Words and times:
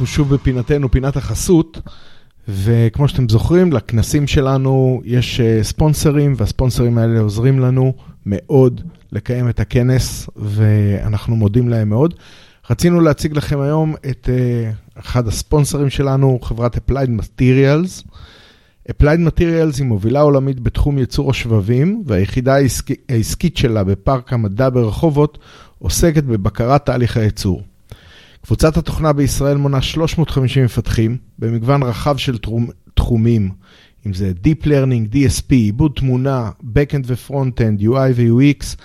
אנחנו 0.00 0.14
שוב 0.14 0.34
בפינתנו, 0.34 0.90
פינת 0.90 1.16
החסות, 1.16 1.80
וכמו 2.48 3.08
שאתם 3.08 3.28
זוכרים, 3.28 3.72
לכנסים 3.72 4.26
שלנו 4.26 5.00
יש 5.04 5.40
אה, 5.40 5.62
ספונסרים, 5.62 6.34
והספונסרים 6.36 6.98
האלה 6.98 7.20
עוזרים 7.20 7.60
לנו 7.60 7.94
מאוד 8.26 8.80
לקיים 9.12 9.48
את 9.48 9.60
הכנס, 9.60 10.30
ואנחנו 10.36 11.36
מודים 11.36 11.68
להם 11.68 11.88
מאוד. 11.88 12.14
רצינו 12.70 13.00
להציג 13.00 13.36
לכם 13.36 13.60
היום 13.60 13.94
את 14.10 14.28
uh, 14.28 15.00
אחד 15.00 15.28
הספונסרים 15.28 15.90
שלנו, 15.90 16.38
חברת 16.42 16.76
Applied 16.76 17.10
Materials. 17.20 18.10
Applied 18.88 19.20
Materials 19.28 19.78
היא 19.78 19.86
מובילה 19.86 20.20
עולמית 20.20 20.60
בתחום 20.60 20.98
ייצור 20.98 21.30
השבבים, 21.30 22.02
והיחידה 22.06 22.54
העסקית, 22.54 23.00
העסקית 23.08 23.56
שלה 23.56 23.84
בפארק 23.84 24.32
המדע 24.32 24.68
ברחובות 24.70 25.38
עוסקת 25.78 26.24
בבקרת 26.24 26.86
תהליך 26.86 27.16
הייצור. 27.16 27.62
קבוצת 28.44 28.76
התוכנה 28.76 29.12
בישראל 29.12 29.56
מונה 29.56 29.82
350 29.82 30.64
מפתחים 30.64 31.16
במגוון 31.38 31.82
רחב 31.82 32.16
של 32.16 32.38
תחומים, 32.94 33.50
אם 34.06 34.12
זה 34.14 34.32
Deep 34.44 34.64
Learning, 34.64 35.14
DSP, 35.14 35.50
עיבוד 35.50 35.92
תמונה, 35.96 36.50
Backend 36.62 37.04
ו-Frontend, 37.06 37.82
UI 37.82 38.12
ו-UX, 38.14 38.76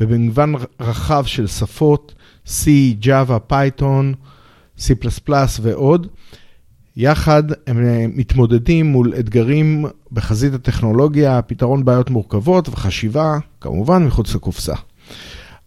ובמגוון 0.00 0.54
רחב 0.80 1.24
של 1.26 1.46
שפות, 1.46 2.14
C, 2.46 2.66
Java, 3.02 3.52
Python, 3.52 4.14
C++ 4.78 4.92
ועוד. 5.62 6.06
יחד 6.96 7.42
הם 7.66 7.78
מתמודדים 8.16 8.86
מול 8.86 9.14
אתגרים 9.18 9.84
בחזית 10.12 10.54
הטכנולוגיה, 10.54 11.42
פתרון 11.42 11.84
בעיות 11.84 12.10
מורכבות 12.10 12.68
וחשיבה, 12.68 13.38
כמובן, 13.60 14.04
מחוץ 14.04 14.34
לקופסה. 14.34 14.74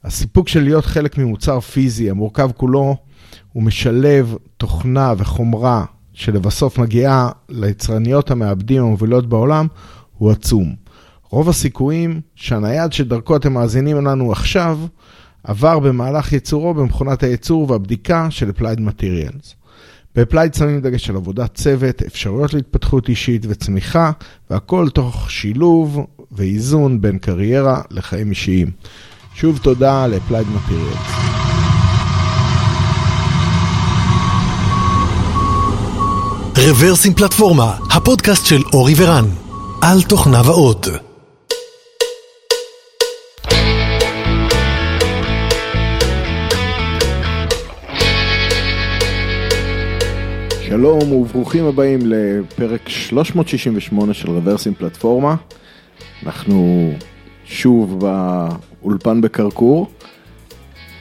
הסיפוק 0.03 0.47
של 0.47 0.63
להיות 0.63 0.85
חלק 0.85 1.17
ממוצר 1.17 1.59
פיזי 1.59 2.09
המורכב 2.09 2.51
כולו, 2.57 2.95
הוא 3.53 3.63
משלב 3.63 4.35
תוכנה 4.57 5.13
וחומרה 5.17 5.85
שלבסוף 6.13 6.77
מגיעה 6.77 7.29
ליצרניות 7.49 8.31
המעבדים 8.31 8.81
המובילות 8.81 9.29
בעולם, 9.29 9.67
הוא 10.17 10.31
עצום. 10.31 10.75
רוב 11.29 11.49
הסיכויים 11.49 12.21
שהנייד 12.35 12.93
שדרכו 12.93 13.35
אתם 13.35 13.53
מאזינים 13.53 14.05
לנו 14.05 14.31
עכשיו, 14.31 14.79
עבר 15.43 15.79
במהלך 15.79 16.33
ייצורו 16.33 16.73
במכונת 16.73 17.23
הייצור 17.23 17.71
והבדיקה 17.71 18.31
של 18.31 18.49
Applied 18.49 18.79
Materials. 18.79 19.59
ב 20.15 20.20
Applied 20.20 20.53
שמים 20.53 20.81
דגש 20.81 21.09
על 21.09 21.15
עבודת 21.15 21.55
צוות, 21.55 22.01
אפשרויות 22.01 22.53
להתפתחות 22.53 23.09
אישית 23.09 23.45
וצמיחה, 23.49 24.11
והכל 24.49 24.89
תוך 24.89 25.31
שילוב 25.31 26.05
ואיזון 26.31 27.01
בין 27.01 27.17
קריירה 27.17 27.81
לחיים 27.91 28.29
אישיים. 28.29 28.71
שוב 29.33 29.57
תודה 29.57 30.07
ל 30.07 30.12
Applied 30.12 30.47
Materials. 30.47 31.28
רברס 36.67 36.98
עם 36.98 37.13
פלטפורמה, 37.13 37.77
הפודקאסט 37.91 38.45
של 38.45 38.61
אורי 38.73 38.93
ורן, 38.97 39.25
על 39.81 40.01
תוכנה 40.01 40.45
ועוד. 40.45 40.87
שלום 50.67 51.11
וברוכים 51.11 51.65
הבאים 51.65 51.99
לפרק 52.03 52.89
368 52.89 54.13
של 54.13 54.29
רברס 54.29 54.59
עם 54.59 54.73
פלטפורמה. 54.73 55.35
אנחנו 56.25 56.91
שוב 57.45 58.05
באולפן 58.81 59.21
בכרכור. 59.21 59.87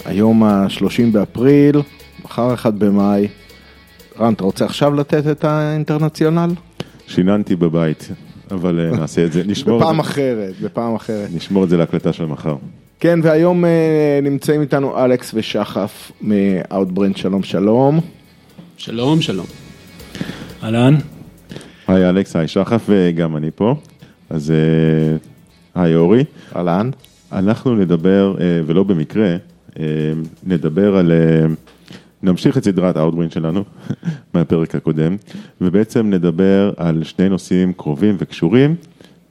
היום 0.05 0.43
ה-30 0.43 1.12
באפריל, 1.12 1.83
מחר 2.25 2.55
1 2.55 2.75
במאי. 2.75 3.28
רן, 4.21 4.33
אתה 4.33 4.45
רוצה 4.45 4.65
עכשיו 4.65 4.95
לתת 4.95 5.27
את 5.31 5.45
האינטרנציונל? 5.45 6.51
שיננתי 7.06 7.56
בבית, 7.56 8.09
אבל 8.51 8.81
אה, 8.81 8.97
נעשה 8.97 9.25
את 9.25 9.33
זה. 9.33 9.43
נשמור 9.53 9.79
בפעם 9.79 10.01
את 10.01 10.05
זה. 10.05 10.11
אחרת, 10.11 10.55
בפעם 10.62 10.95
אחרת. 10.95 11.29
נשמור 11.34 11.65
את 11.65 11.69
זה 11.69 11.77
להקלטה 11.77 12.12
של 12.12 12.25
מחר. 12.25 12.57
כן, 13.01 13.19
והיום 13.23 13.65
אה, 13.65 13.69
נמצאים 14.23 14.61
איתנו 14.61 15.05
אלכס 15.05 15.31
ושחף 15.34 16.12
מ 16.21 16.30
Outbrain, 16.30 17.16
שלום 17.17 17.43
שלום. 17.43 18.01
שלום, 18.77 19.21
שלום. 19.21 19.47
אהלן. 20.62 20.95
היי 21.89 22.09
אלכס, 22.09 22.37
היי 22.37 22.49
שחף 22.49 22.83
וגם 22.89 23.37
אני 23.37 23.51
פה. 23.55 23.75
אז 24.31 24.51
אה, 24.51 25.83
היי 25.83 25.95
אורי. 25.95 26.25
אהלן. 26.57 26.91
אנחנו 27.33 27.75
נדבר, 27.75 28.34
אה, 28.41 28.61
ולא 28.67 28.83
במקרה, 28.83 29.37
אה, 29.78 29.84
נדבר 30.47 30.97
על, 30.97 31.12
נמשיך 32.23 32.59
את 32.59 32.65
סדרת 32.65 32.97
ה 32.97 33.00
Outbrain 33.00 33.31
שלנו 33.31 33.65
מהפרק 34.34 34.75
הקודם, 34.75 35.17
ובעצם 35.61 36.11
נדבר 36.11 36.73
על 36.77 37.05
שני 37.05 37.29
נושאים 37.29 37.73
קרובים 37.73 38.17
וקשורים 38.19 38.75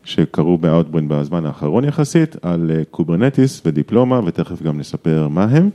שקרו 0.04 0.58
ב 0.58 0.63
Outbrain 0.63 1.08
בזמן 1.08 1.46
האחרון 1.46 1.84
יחסית, 1.84 2.36
על 2.42 2.72
Kubernetes 2.92 3.62
ו 3.66 3.72
Dyploma, 3.72 4.22
ותכף 4.26 4.62
גם 4.62 4.80
נספר 4.80 5.28
מה 5.28 5.44
הם. 5.44 5.70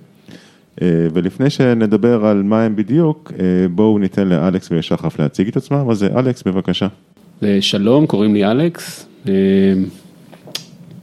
אה, 0.83 1.07
ולפני 1.13 1.51
שנדבר 1.51 2.27
על 2.27 2.43
מה 2.43 2.63
הם 2.63 2.77
בדיוק, 2.77 3.33
אה, 3.39 3.69
בואו 3.69 3.99
ניתן 3.99 4.29
לאלכס 4.29 4.71
ולשחף 4.71 5.19
להציג 5.19 5.49
את 5.49 5.57
עצמם, 5.57 5.91
אז 5.91 6.05
אה, 6.05 6.19
אלכס, 6.19 6.43
בבקשה. 6.43 6.87
שלום, 7.61 8.07
קוראים 8.07 8.35
לי 8.35 8.45
אלכס, 8.45 9.07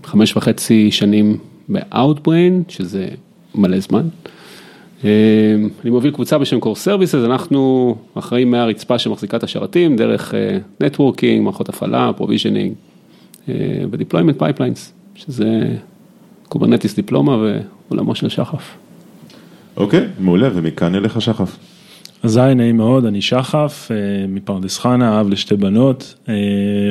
חמש 0.04 0.38
וחצי 0.38 0.92
שנים 0.92 1.38
ב-Outbrain, 1.70 2.64
שזה 2.68 3.08
מלא 3.56 3.80
זמן. 3.80 4.08
אני 5.04 5.90
מוביל 5.90 6.12
קבוצה 6.12 6.38
בשם 6.38 6.60
Core 6.60 6.76
Services, 6.76 7.24
אנחנו 7.26 7.96
אחראים 8.16 8.52
מהרצפה 8.52 9.00
שמחזיקה 9.00 9.38
את 9.38 9.44
השרתים, 9.44 9.96
דרך 9.96 10.34
networking, 10.82 11.44
מערכות 11.44 11.70
הפעלה, 11.70 12.12
provisioning 12.18 12.74
ו 13.92 13.96
deployment 13.96 14.40
pipelines, 14.40 14.94
שזה 15.16 15.76
Kubernetes 16.50 16.96
Dyploma 16.96 17.38
ועולמו 17.90 18.16
של 18.16 18.30
שחף. 18.30 18.78
אוקיי, 19.78 20.08
מעולה, 20.20 20.50
ומכאן 20.54 20.96
אליך 20.96 21.22
שחף. 21.22 21.58
אז 22.24 22.38
היי, 22.38 22.56
נעים 22.56 22.78
מאוד, 22.78 23.06
אני 23.06 23.22
שחף, 23.22 23.90
אה, 23.92 24.28
מפרדס 24.28 24.78
חנה, 24.78 25.22
אב 25.22 25.30
לשתי 25.30 25.56
בנות, 25.56 26.16
אה, 26.30 26.34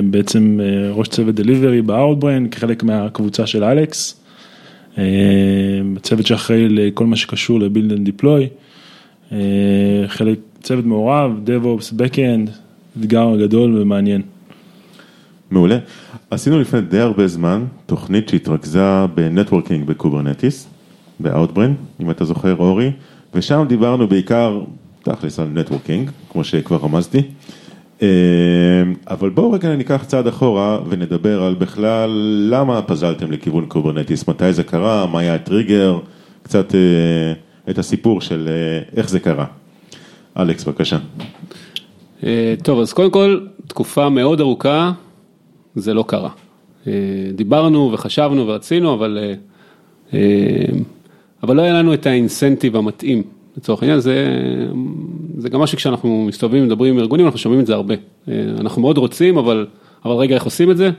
בעצם 0.04 0.60
אה, 0.62 0.90
ראש 0.92 1.08
צוות 1.08 1.34
delivery 1.34 1.82
ב 1.82 1.89
Outbrain, 1.89 2.48
כחלק 2.48 2.82
מהקבוצה 2.82 3.46
של 3.46 3.64
אלכס, 3.64 4.17
צוות 6.02 6.26
שאחראי 6.26 6.68
לכל 6.68 7.06
מה 7.06 7.16
שקשור 7.16 7.60
ל 7.60 7.66
build 7.66 7.92
and 7.92 8.04
deploy, 8.04 8.48
חלק, 10.06 10.38
צוות 10.62 10.84
מעורב, 10.84 11.40
DevOps, 11.46 11.92
Backend, 11.92 12.50
אתגר 13.00 13.36
גדול 13.40 13.78
ומעניין. 13.78 14.22
מעולה. 15.50 15.78
עשינו 16.30 16.60
לפני 16.60 16.80
די 16.80 16.98
הרבה 16.98 17.26
זמן 17.26 17.64
תוכנית 17.86 18.28
שהתרכזה 18.28 19.06
ב 19.14 19.21
networking 19.21 19.86
ב 19.86 19.93
Kubernetes. 19.93 20.68
ב 21.20 21.26
Outbrain, 21.26 21.74
אם 22.00 22.10
אתה 22.10 22.24
זוכר 22.24 22.56
אורי, 22.56 22.90
ושם 23.34 23.64
דיברנו 23.68 24.08
בעיקר, 24.08 24.60
תכלס 25.02 25.38
על 25.38 25.48
networking, 25.54 26.10
כמו 26.32 26.44
שכבר 26.44 26.76
רמזתי, 26.76 27.18
אה, 27.18 27.24
אבל 29.06 29.30
בואו 29.30 29.52
רגע 29.52 29.76
ניקח 29.76 30.04
צעד 30.06 30.26
אחורה 30.26 30.78
ונדבר 30.88 31.42
על 31.42 31.54
בכלל 31.54 32.10
למה 32.50 32.82
פזלתם 32.82 33.32
לכיוון 33.32 33.66
Kubernetes, 33.66 34.28
מתי 34.28 34.52
זה 34.52 34.62
קרה, 34.62 35.06
מה 35.06 35.20
היה 35.20 35.34
הטריגר, 35.34 35.98
קצת 36.42 36.74
אה, 36.74 36.80
את 37.70 37.78
הסיפור 37.78 38.20
של 38.20 38.48
אה, 38.48 38.96
איך 38.96 39.08
זה 39.08 39.20
קרה. 39.20 39.44
אלכס, 40.36 40.64
בבקשה. 40.64 40.98
טוב, 42.62 42.80
אז 42.80 42.92
קודם 42.92 43.10
כל, 43.10 43.40
תקופה 43.66 44.08
מאוד 44.08 44.40
ארוכה, 44.40 44.92
זה 45.74 45.94
לא 45.94 46.04
קרה. 46.06 46.30
דיברנו 47.34 47.90
וחשבנו 47.92 48.46
ורצינו, 48.46 48.94
אבל 48.94 49.18
אבל 51.42 51.56
לא 51.56 51.62
היה 51.62 51.72
לנו 51.72 51.94
את 51.94 52.06
האינסנטיב 52.06 52.76
המתאים, 52.76 53.22
לצורך 53.56 53.82
העניין, 53.82 54.00
זה, 54.00 54.38
זה 55.38 55.48
גם 55.48 55.60
משהו 55.60 55.78
כשאנחנו 55.78 56.24
מסתובבים 56.28 56.62
ומדברים 56.62 56.94
עם 56.94 57.00
ארגונים, 57.00 57.26
אנחנו 57.26 57.38
שומעים 57.38 57.60
את 57.60 57.66
זה 57.66 57.74
הרבה. 57.74 57.94
אה, 58.28 58.34
אנחנו 58.60 58.82
מאוד 58.82 58.98
רוצים, 58.98 59.38
אבל, 59.38 59.66
אבל 60.04 60.14
רגע, 60.14 60.34
איך 60.34 60.44
עושים 60.44 60.70
את 60.70 60.76
זה? 60.76 60.90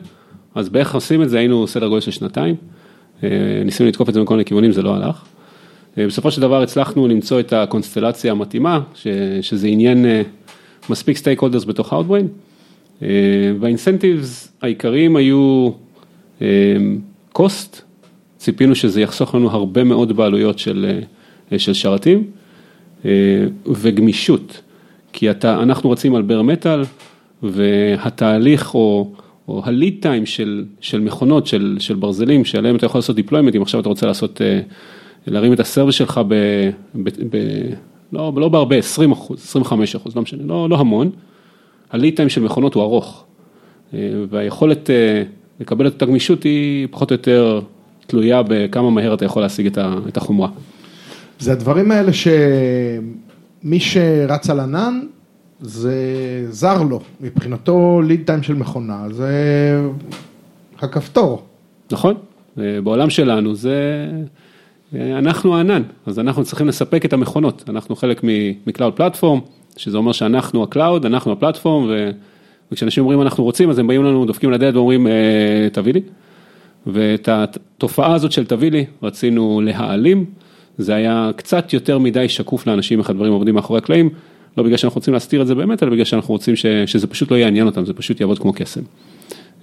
אז 0.55 0.69
באיך 0.69 0.95
עושים 0.95 1.21
את 1.21 1.29
זה 1.29 1.39
היינו 1.39 1.67
סדר 1.67 1.87
גודל 1.87 2.01
של 2.01 2.11
שנתיים, 2.11 2.55
אה, 3.23 3.29
ניסינו 3.65 3.89
לתקוף 3.89 4.09
את 4.09 4.13
זה 4.13 4.21
מכל 4.21 4.33
מיני 4.33 4.45
כיוונים, 4.45 4.71
זה 4.71 4.81
לא 4.81 4.95
הלך. 4.95 5.23
אה, 5.97 6.07
בסופו 6.07 6.31
של 6.31 6.41
דבר 6.41 6.61
הצלחנו 6.61 7.07
למצוא 7.07 7.39
את 7.39 7.53
הקונסטלציה 7.53 8.31
המתאימה, 8.31 8.79
ש, 8.95 9.07
שזה 9.41 9.67
עניין 9.67 10.05
מספיק 10.89 11.17
סטייק 11.17 11.39
הולדרס 11.39 11.65
בתוך 11.65 11.93
Outbrain, 11.93 12.25
והאינסנטיבס 13.59 14.51
העיקריים 14.61 15.15
היו 15.15 15.69
cost, 17.37 17.81
ציפינו 18.37 18.75
שזה 18.75 19.01
יחסוך 19.01 19.35
לנו 19.35 19.49
הרבה 19.49 19.83
מאוד 19.83 20.15
בעלויות 20.15 20.59
של, 20.59 20.99
של 21.57 21.73
שרתים 21.73 22.23
וגמישות, 23.65 24.61
כי 25.13 25.31
אתה, 25.31 25.63
אנחנו 25.63 25.91
רצים 25.91 26.15
על 26.15 26.21
בר 26.21 26.41
מטאל 26.41 26.81
והתהליך 27.43 28.75
או, 28.75 29.11
או 29.47 29.61
הליד 29.65 29.95
טיים 29.99 30.25
של, 30.25 30.65
של 30.81 30.99
מכונות, 30.99 31.47
של, 31.47 31.77
של 31.79 31.95
ברזלים, 31.95 32.45
שעליהם 32.45 32.75
אתה 32.75 32.85
יכול 32.85 32.99
לעשות 32.99 33.17
deployment, 33.17 33.55
אם 33.55 33.61
עכשיו 33.61 33.79
אתה 33.79 33.89
רוצה 33.89 34.05
לעשות, 34.05 34.41
אה, 34.41 34.59
להרים 35.27 35.53
את 35.53 35.59
הסרוויס 35.59 35.95
שלך 35.95 36.21
ב, 36.27 36.33
ב, 36.95 37.09
ב, 37.29 37.37
לא, 38.13 38.33
לא 38.35 38.49
בהרבה, 38.49 38.75
20 38.75 39.11
אחוז, 39.11 39.39
25 39.43 39.95
אחוז, 39.95 40.15
לא 40.15 40.21
משנה, 40.21 40.43
לא, 40.45 40.69
לא 40.69 40.79
המון. 40.79 41.09
הליד 41.91 42.15
טיים 42.15 42.29
של 42.29 42.41
מכונות 42.41 42.73
הוא 42.73 42.83
ארוך, 42.83 43.23
אה, 43.93 43.99
והיכולת 44.29 44.89
אה, 44.89 45.23
לקבל 45.59 45.87
את 45.87 45.93
אותה 45.93 46.05
גמישות 46.05 46.43
היא 46.43 46.87
פחות 46.91 47.11
או 47.11 47.13
יותר 47.13 47.61
תלויה 48.07 48.43
בכמה 48.47 48.89
מהר 48.89 49.13
אתה 49.13 49.25
יכול 49.25 49.41
להשיג 49.41 49.77
את 50.07 50.17
החומרה. 50.17 50.49
זה 51.39 51.51
הדברים 51.51 51.91
האלה 51.91 52.11
שמי 52.13 53.79
שרץ 53.79 54.49
על 54.49 54.59
ענן, 54.59 54.99
זה 55.61 55.95
זר 56.49 56.83
לו, 56.83 56.99
מבחינתו 57.21 58.01
ליד 58.01 58.21
טיים 58.25 58.43
של 58.43 58.53
מכונה, 58.53 59.05
זה 59.11 59.31
הכפתור. 60.79 61.43
נכון? 61.91 62.13
אה, 62.59 62.81
בעולם 62.83 63.09
שלנו 63.09 63.55
זה, 63.55 64.07
אה, 64.95 65.17
אנחנו 65.17 65.57
הענן, 65.57 65.81
אז 66.05 66.19
אנחנו 66.19 66.43
צריכים 66.43 66.67
לספק 66.67 67.05
את 67.05 67.13
המכונות, 67.13 67.63
אנחנו 67.69 67.95
חלק 67.95 68.21
מ 68.67 68.72
cloud 68.72 68.93
platform, 68.93 69.39
שזה 69.77 69.97
אומר 69.97 70.11
שאנחנו 70.11 70.63
ה 70.63 70.69
cloud, 70.69 71.05
אנחנו 71.05 71.31
ה 71.31 71.37
platform, 71.37 71.85
ו- 71.89 72.11
וכשאנשים 72.71 73.03
אומרים 73.03 73.21
אנחנו 73.21 73.43
רוצים, 73.43 73.69
אז 73.69 73.79
הם 73.79 73.87
באים 73.87 74.03
לנו, 74.03 74.25
דופקים 74.25 74.51
לדלת 74.51 74.75
ואומרים 74.75 75.07
"אה, 75.07 75.67
תביא 75.71 75.93
לי, 75.93 76.01
ואת 76.87 77.29
התופעה 77.31 78.13
הזאת 78.13 78.31
של 78.31 78.45
תביא 78.45 78.71
לי 78.71 78.85
רצינו 79.03 79.61
להעלים, 79.63 80.25
זה 80.79 80.95
היה 80.95 81.31
קצת 81.35 81.73
יותר 81.73 81.97
מדי 81.99 82.29
שקוף 82.29 82.67
לאנשים 82.67 82.99
איך 82.99 83.09
הדברים 83.09 83.33
עובדים 83.33 83.55
מאחורי 83.55 83.77
הקלעים, 83.77 84.09
לא 84.57 84.63
בגלל 84.63 84.77
שאנחנו 84.77 84.97
רוצים 84.99 85.13
להסתיר 85.13 85.41
את 85.41 85.47
זה 85.47 85.55
באמת, 85.55 85.83
אלא 85.83 85.91
בגלל 85.91 86.05
שאנחנו 86.05 86.33
רוצים 86.33 86.55
ש- 86.55 86.65
שזה 86.85 87.07
פשוט 87.07 87.31
לא 87.31 87.35
יעניין 87.35 87.65
אותם, 87.65 87.85
זה 87.85 87.93
פשוט 87.93 88.21
יעבוד 88.21 88.39
כמו 88.39 88.53
קסם. 88.53 88.81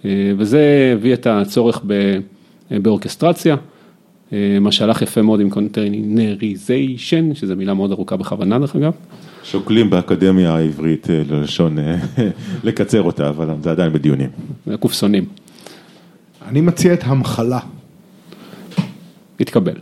אה, 0.04 0.10
וזה 0.38 0.92
הביא 0.98 1.14
את 1.14 1.26
הצורך 1.26 1.80
ב- 1.86 2.18
באורכסטרציה, 2.70 3.56
אה, 4.32 4.58
מה 4.60 4.72
שהלך 4.72 5.02
יפה 5.02 5.22
מאוד 5.22 5.40
עם 5.40 5.50
containerization, 5.50 7.34
שזו 7.34 7.56
מילה 7.56 7.74
מאוד 7.74 7.92
ארוכה 7.92 8.16
בכוונה 8.16 8.58
דרך 8.58 8.76
אגב. 8.76 8.92
שוקלים 9.44 9.90
באקדמיה 9.90 10.54
העברית 10.54 11.10
אה, 11.10 11.22
ללשון, 11.30 11.78
אה, 11.78 11.96
לקצר 12.64 13.02
אותה, 13.02 13.28
אבל 13.28 13.48
זה 13.62 13.70
עדיין 13.70 13.92
בדיונים. 13.92 14.28
קופסונים, 14.80 15.24
אני 16.48 16.60
מציע 16.60 16.92
את 16.94 17.00
המכלה. 17.04 17.58
התקבל. 19.40 19.74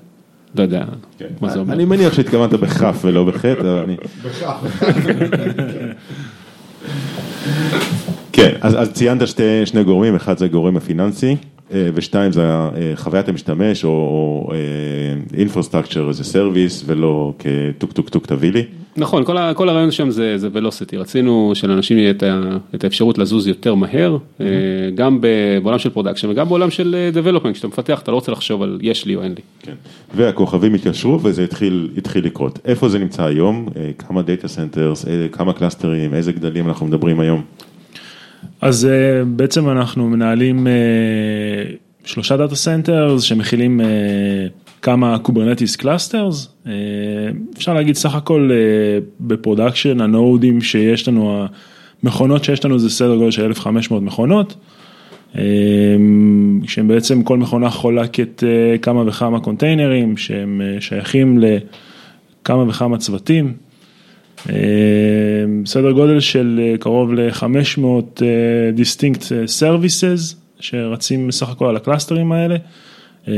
לא 0.54 0.62
יודע 0.62 0.84
מה 1.40 1.50
זה 1.50 1.58
אומר. 1.58 1.74
אני 1.74 1.84
מניח 1.84 2.12
שהתכוונת 2.12 2.52
בכף 2.52 3.00
ולא 3.04 3.24
בחי"ת, 3.24 3.60
אבל 3.60 3.84
אני... 3.84 3.96
כן, 8.32 8.52
אז, 8.60 8.82
אז 8.82 8.92
ציינת 8.92 9.22
שני 9.64 9.84
גורמים, 9.84 10.14
אחד 10.14 10.38
זה 10.38 10.44
הגורם 10.44 10.76
הפיננסי, 10.76 11.36
ושתיים 11.70 12.32
זה 12.32 12.42
אה, 12.42 12.70
חוויית 12.94 13.28
המשתמש, 13.28 13.84
או, 13.84 14.50
אה, 14.52 15.44
infrastructure 15.44 16.14
as 16.14 16.20
a 16.20 16.34
service, 16.34 16.82
ולא 16.86 17.34
כטוק 17.38 17.92
טוק 17.92 18.08
טוק 18.08 18.26
תביא 18.26 18.52
לי. 18.52 18.64
נכון, 18.96 19.24
כל, 19.24 19.36
ה, 19.36 19.54
כל 19.54 19.68
הרעיון 19.68 19.90
שם 19.90 20.10
זה, 20.10 20.38
זה 20.38 20.48
velocity, 20.52 20.96
רצינו 20.96 21.52
שלאנשים 21.54 21.98
יהיה 21.98 22.10
את, 22.10 22.22
ה, 22.22 22.40
את 22.74 22.84
האפשרות 22.84 23.18
לזוז 23.18 23.46
יותר 23.46 23.74
מהר, 23.74 24.16
אה, 24.40 24.46
גם 24.94 25.20
בעולם 25.62 25.78
של 25.78 25.90
production 25.90 26.30
וגם 26.30 26.48
בעולם 26.48 26.70
של 26.70 26.94
אה, 26.94 27.22
development, 27.22 27.52
כשאתה 27.52 27.68
מפתח 27.68 28.00
אתה 28.02 28.10
לא 28.10 28.16
רוצה 28.16 28.32
לחשוב 28.32 28.62
על 28.62 28.78
יש 28.82 29.06
לי 29.06 29.16
או 29.16 29.22
אין 29.22 29.30
לי. 29.30 29.42
כן. 29.60 29.74
והכוכבים 30.14 30.74
התיישרו 30.74 31.20
וזה 31.22 31.44
התחיל, 31.44 31.88
התחיל 31.96 32.24
לקרות. 32.24 32.58
איפה 32.64 32.88
זה 32.88 32.98
נמצא 32.98 33.24
היום? 33.24 33.68
אה, 33.76 33.90
כמה 33.98 34.22
data 34.22 34.48
centers, 34.48 35.04
כמה 35.32 35.52
קלאסטרים, 35.52 36.14
איזה 36.14 36.32
גדלים 36.32 36.68
אנחנו 36.68 36.86
מדברים 36.86 37.20
היום? 37.20 37.42
אז 38.60 38.86
אה, 38.86 39.24
בעצם 39.24 39.68
אנחנו 39.68 40.08
מנהלים 40.08 40.66
אה, 40.66 40.72
שלושה 42.04 42.36
data 42.36 42.56
centers 42.56 43.22
שמכילים 43.22 43.80
אה, 43.80 43.86
כמה 44.82 45.18
Kubernetes 45.18 45.76
clusters, 45.76 46.48
אפשר 47.56 47.74
להגיד 47.74 47.96
סך 47.96 48.14
הכל 48.14 48.50
ב 49.20 49.27
production 49.27 50.00
הנודים 50.00 50.60
שיש 50.60 51.08
לנו, 51.08 51.46
המכונות 52.02 52.44
שיש 52.44 52.64
לנו 52.64 52.78
זה 52.78 52.90
סדר 52.90 53.16
גודל 53.16 53.30
של 53.30 53.44
1500 53.44 54.02
מכונות, 54.02 54.56
שהם 56.64 56.88
בעצם 56.88 57.22
כל 57.22 57.38
מכונה 57.38 57.70
חולקת 57.70 58.42
כמה 58.82 59.02
וכמה 59.06 59.40
קונטיינרים 59.40 60.16
שהם 60.16 60.60
שייכים 60.80 61.38
לכמה 61.38 62.68
וכמה 62.68 62.98
צוותים. 62.98 63.54
אה, 64.50 64.54
סדר 65.66 65.92
גודל 65.92 66.20
של 66.20 66.60
אה, 66.62 66.78
קרוב 66.78 67.12
ל-500 67.12 68.22
distinct 68.74 69.22
services 69.46 70.36
שרצים 70.60 71.28
בסך 71.28 71.48
הכל 71.48 71.66
על 71.66 71.76
הקלאסטרים 71.76 72.32
האלה. 72.32 72.56
אה, 73.28 73.32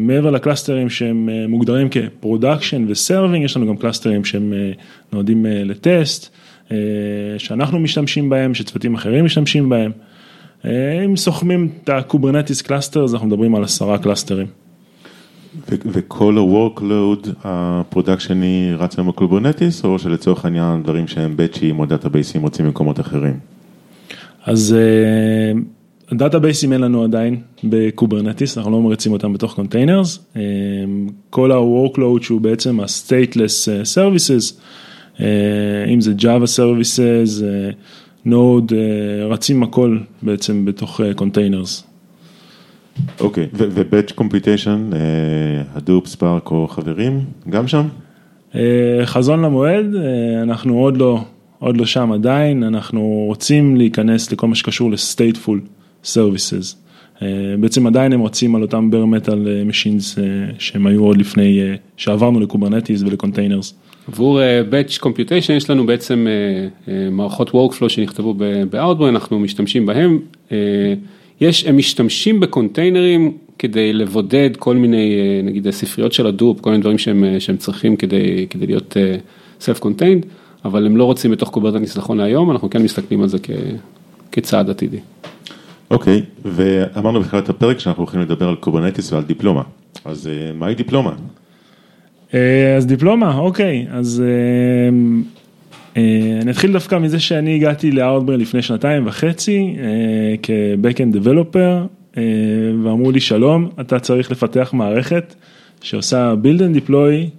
מעבר 0.00 0.30
לקלאסטרים 0.30 0.90
שהם 0.90 1.28
אה, 1.28 1.46
מוגדרים 1.48 1.88
כ 1.88 2.04
production 2.04 2.84
ו 2.88 2.94
serving, 2.94 3.44
יש 3.44 3.56
לנו 3.56 3.66
גם 3.66 3.76
קלאסטרים 3.76 4.24
שהם 4.24 4.52
אה, 4.52 4.72
נועדים 5.12 5.46
אה, 5.46 5.62
לטסט, 5.64 6.34
אה, 6.72 6.76
שאנחנו 7.38 7.78
משתמשים 7.78 8.28
בהם, 8.28 8.54
שצוותים 8.54 8.94
אחרים 8.94 9.24
משתמשים 9.24 9.68
בהם. 9.68 9.92
אה, 10.64 11.04
אם 11.04 11.16
סוכמים 11.16 11.68
את 11.84 11.88
ה 11.88 11.95
Kubernetes 11.95 12.62
cluster, 12.62 13.04
אז 13.04 13.14
אנחנו 13.14 13.26
מדברים 13.26 13.54
על 13.54 13.64
עשרה 13.64 13.98
קלאסטרים. 13.98 14.46
וכל 15.68 16.38
ה-workload 16.38 17.28
הפרודקשני 17.44 18.72
רץ 18.78 18.98
היום 18.98 19.08
ב 19.08 19.14
Kubernetes, 19.14 19.84
או 19.84 19.98
שלצורך 19.98 20.44
העניין 20.44 20.82
דברים 20.82 21.08
שהם 21.08 21.36
באצ'ים 21.36 21.78
או 21.78 21.86
דאטאבייסים 21.86 22.42
רצים 22.42 22.66
במקומות 22.66 23.00
אחרים? 23.00 23.38
אז 24.46 24.76
דאטאבייסים 26.12 26.72
אין 26.72 26.80
לנו 26.80 27.04
עדיין 27.04 27.40
ב 27.64 27.72
Kubernetes, 27.72 28.58
אנחנו 28.58 28.72
לא 28.72 28.80
מריצים 28.80 29.12
אותם 29.12 29.32
בתוך 29.32 29.54
containers. 29.54 30.18
אה, 30.36 30.42
כל 31.30 31.52
ה-workload 31.52 32.22
שהוא 32.22 32.40
בעצם 32.40 32.80
ה-stateless 32.80 33.70
אה, 33.70 33.82
services, 33.94 34.54
אה, 35.20 35.26
אם 35.94 36.00
זה 36.00 36.12
Java 36.18 36.46
services, 36.56 37.42
Node, 38.26 38.72
רצים 39.30 39.62
הכל 39.62 39.98
בעצם 40.22 40.64
בתוך 40.64 41.00
containers. 41.16 41.84
אוקיי, 43.20 43.46
ו-batch 43.52 44.12
computation, 44.20 44.94
Hadoop, 45.74 46.06
Spark 46.06 46.50
או 46.50 46.68
חברים, 46.68 47.20
גם 47.48 47.68
שם? 47.68 47.86
חזון 49.04 49.42
למועד, 49.42 49.86
אנחנו 50.42 50.78
עוד 50.78 50.96
לא, 50.96 51.20
עוד 51.58 51.76
לא 51.76 51.86
שם 51.86 52.12
עדיין, 52.12 52.62
אנחנו 52.62 53.24
רוצים 53.26 53.76
להיכנס 53.76 54.32
לכל 54.32 54.46
מה 54.46 54.54
שקשור 54.54 54.90
ל-stateful. 54.90 55.58
services. 56.04 56.76
בעצם 57.60 57.86
עדיין 57.86 58.12
הם 58.12 58.22
רצים 58.22 58.54
על 58.54 58.62
אותם 58.62 58.90
bare 58.92 59.16
metal 59.16 59.70
machines 59.70 60.20
שהם 60.58 60.86
היו 60.86 61.04
עוד 61.04 61.16
לפני 61.16 61.60
שעברנו 61.96 62.40
ל 62.40 62.46
Kubernetes 62.46 63.02
ול 63.02 63.13
containers. 63.13 63.74
עבור 64.08 64.40
batch 64.70 65.02
computation 65.02 65.52
יש 65.52 65.70
לנו 65.70 65.86
בעצם 65.86 66.26
מערכות 67.10 67.50
workflow 67.50 67.88
שנכתבו 67.88 68.34
ב-Outbrain, 68.34 69.08
אנחנו 69.08 69.38
משתמשים 69.38 69.86
בהם. 69.86 70.18
יש, 71.42 71.66
הם 71.66 71.76
משתמשים 71.76 72.40
בקונטיינרים 72.40 73.32
כדי 73.58 73.92
לבודד 73.92 74.50
כל 74.58 74.76
מיני, 74.76 75.16
נגיד 75.44 75.70
ספריות 75.70 76.12
של 76.12 76.26
Hadoop, 76.26 76.60
כל 76.60 76.70
מיני 76.70 76.80
דברים 76.80 76.98
שהם, 76.98 77.24
שהם 77.38 77.56
צריכים 77.56 77.96
כדי, 77.96 78.46
כדי 78.50 78.66
להיות 78.66 78.96
self-contained, 79.60 80.26
אבל 80.64 80.86
הם 80.86 80.96
לא 80.96 81.04
רצים 81.04 81.30
בתוך 81.30 81.50
Kubernetes 81.50 81.96
נכון 81.98 82.18
להיום, 82.18 82.50
אנחנו 82.50 82.70
כן 82.70 82.82
מסתכלים 82.82 83.22
על 83.22 83.28
זה 83.28 83.38
כ, 83.42 83.50
כצעד 84.32 84.70
עתידי. 84.70 84.98
אוקיי, 85.90 86.18
okay, 86.18 86.40
ואמרנו 86.44 87.20
בתחילת 87.20 87.48
הפרק 87.48 87.78
שאנחנו 87.78 88.02
הולכים 88.02 88.20
לדבר 88.20 88.48
על 88.48 88.54
Kubernetes 88.54 89.12
ועל 89.12 89.22
דיפלומה, 89.22 89.62
אז 90.04 90.26
uh, 90.26 90.56
מהי 90.56 90.74
דיפלומה? 90.74 91.12
אז 92.76 92.86
דיפלומה, 92.86 93.38
אוקיי, 93.38 93.86
אז 93.90 94.22
אני 95.96 96.50
אתחיל 96.50 96.72
דווקא 96.72 96.98
מזה 96.98 97.20
שאני 97.20 97.54
הגעתי 97.54 97.90
ל 97.90 97.96
Outbrain 97.96 98.40
לפני 98.40 98.62
שנתיים 98.62 99.06
וחצי 99.06 99.76
uh, 99.76 99.80
כ-Backend 100.42 101.16
Developer, 101.16 101.86
uh, 102.14 102.18
ואמרו 102.84 103.10
לי 103.10 103.20
שלום, 103.20 103.68
אתה 103.80 103.98
צריך 103.98 104.30
לפתח 104.30 104.70
מערכת 104.72 105.34
שעושה 105.82 106.34
build 106.42 106.58
and 106.58 106.88
deploy 106.88 107.30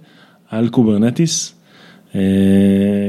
על 0.50 0.68
Kubernetes. 0.68 1.54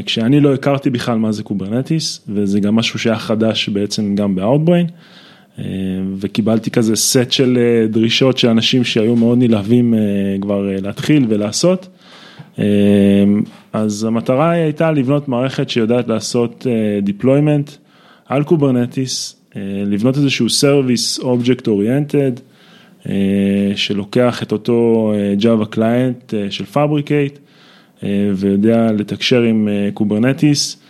כשאני 0.05 0.39
לא 0.39 0.53
הכרתי 0.53 0.89
בכלל 0.89 1.17
מה 1.17 1.31
זה 1.31 1.43
Kubernetes, 1.43 2.25
וזה 2.29 2.59
גם 2.59 2.75
משהו 2.75 2.99
שהיה 2.99 3.15
חדש 3.15 3.69
בעצם 3.69 4.15
גם 4.15 4.35
ב-Outbrain. 4.35 4.91
וקיבלתי 6.19 6.71
כזה 6.71 6.95
סט 6.95 7.31
של 7.31 7.59
דרישות 7.89 8.37
של 8.37 8.49
אנשים 8.49 8.83
שהיו 8.83 9.15
מאוד 9.15 9.37
נלהבים 9.37 9.93
כבר 10.41 10.69
להתחיל 10.81 11.25
ולעשות. 11.29 11.87
אז 13.73 14.03
המטרה 14.03 14.49
הייתה 14.49 14.91
לבנות 14.91 15.27
מערכת 15.27 15.69
שיודעת 15.69 16.07
לעשות 16.07 16.67
deployment 17.05 17.71
על 18.25 18.43
Kubernetes, 18.43 19.35
לבנות 19.85 20.17
איזשהו 20.17 20.47
service 20.47 21.21
object 21.21 21.65
oriented, 21.65 22.39
שלוקח 23.75 24.43
את 24.43 24.51
אותו 24.51 25.11
Java 25.39 25.75
client 25.75 26.33
של 26.49 26.63
Fabric8 26.73 27.39
ויודע 28.35 28.91
לתקשר 28.91 29.41
עם 29.41 29.69
Kubernetes. 29.93 30.81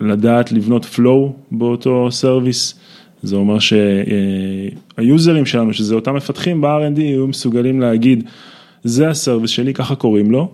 לדעת 0.00 0.52
לבנות 0.52 0.86
flow 0.94 1.32
באותו 1.50 2.08
service, 2.10 2.74
זה 3.22 3.36
אומר 3.36 3.56
שהיוזרים 3.58 5.46
שלנו, 5.46 5.72
שזה 5.72 5.94
אותם 5.94 6.14
מפתחים 6.14 6.60
ב-R&D, 6.60 7.00
יהיו 7.00 7.26
מסוגלים 7.26 7.80
להגיד, 7.80 8.24
זה 8.84 9.08
ה 9.08 9.13
service 9.13 9.50
שלי, 9.50 9.74
ככה 9.74 9.94
קוראים 9.94 10.30
לו, 10.30 10.50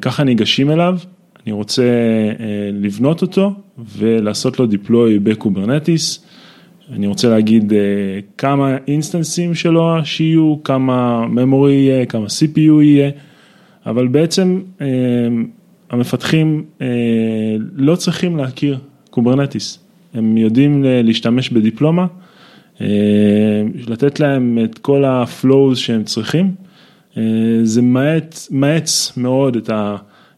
ככה 0.00 0.24
ניגשים 0.24 0.70
אליו, 0.70 0.98
אני 1.44 1.52
רוצה 1.52 1.84
לבנות 2.72 3.22
אותו 3.22 3.52
ולעשות 3.96 4.60
לו 4.60 4.66
deploy 4.66 5.20
ב 5.22 5.30
Kubernetes. 5.30 6.24
אני 6.92 7.06
רוצה 7.06 7.28
להגיד 7.28 7.72
כמה 8.38 8.76
אינסטנסים 8.88 9.54
שלו 9.54 9.94
שיהיו, 10.04 10.56
כמה 10.64 11.26
memory 11.34 11.68
יהיה, 11.70 12.06
כמה 12.06 12.26
CPU 12.26 12.82
יהיה, 12.82 13.10
אבל 13.86 14.08
בעצם 14.08 14.60
המפתחים 15.90 16.64
לא 17.72 17.96
צריכים 17.96 18.36
להכיר 18.36 18.78
Kubernetes, 19.10 19.78
הם 20.14 20.36
יודעים 20.36 20.84
להשתמש 20.84 21.50
בדיפלומה, 21.50 22.06
לתת 23.88 24.20
להם 24.20 24.58
את 24.64 24.78
כל 24.78 25.04
ה-flows 25.04 25.74
שהם 25.74 26.04
צריכים, 26.04 26.54
זה 27.62 27.82
מאיץ, 28.50 29.12
מאוד 29.16 29.56
את 29.56 29.70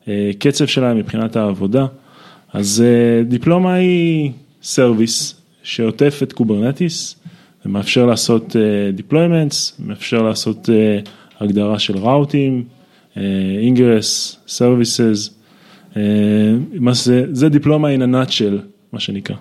הקצב 0.06 0.66
שלהם 0.66 0.96
מבחינת 0.96 1.36
העבודה, 1.36 1.86
אז 2.52 2.84
דיפלומה 3.28 3.74
היא 3.74 4.30
service 4.62 5.40
שעוטף 5.62 6.20
את 6.22 6.32
Kubernetes, 6.32 7.16
ומאפשר 7.66 8.06
לעשות 8.06 8.56
deployments, 8.98 9.72
מאפשר 9.78 10.22
לעשות 10.22 10.68
הגדרה 11.40 11.78
של 11.78 11.98
ראוטים, 11.98 12.64
ingress, 13.62 14.36
services, 14.48 15.30
זה 17.32 17.48
Dyploma 17.48 17.88
in 17.94 18.00
a 18.00 18.30
nutshell, 18.30 18.56
מה 18.92 19.00
שנקרא. 19.00 19.36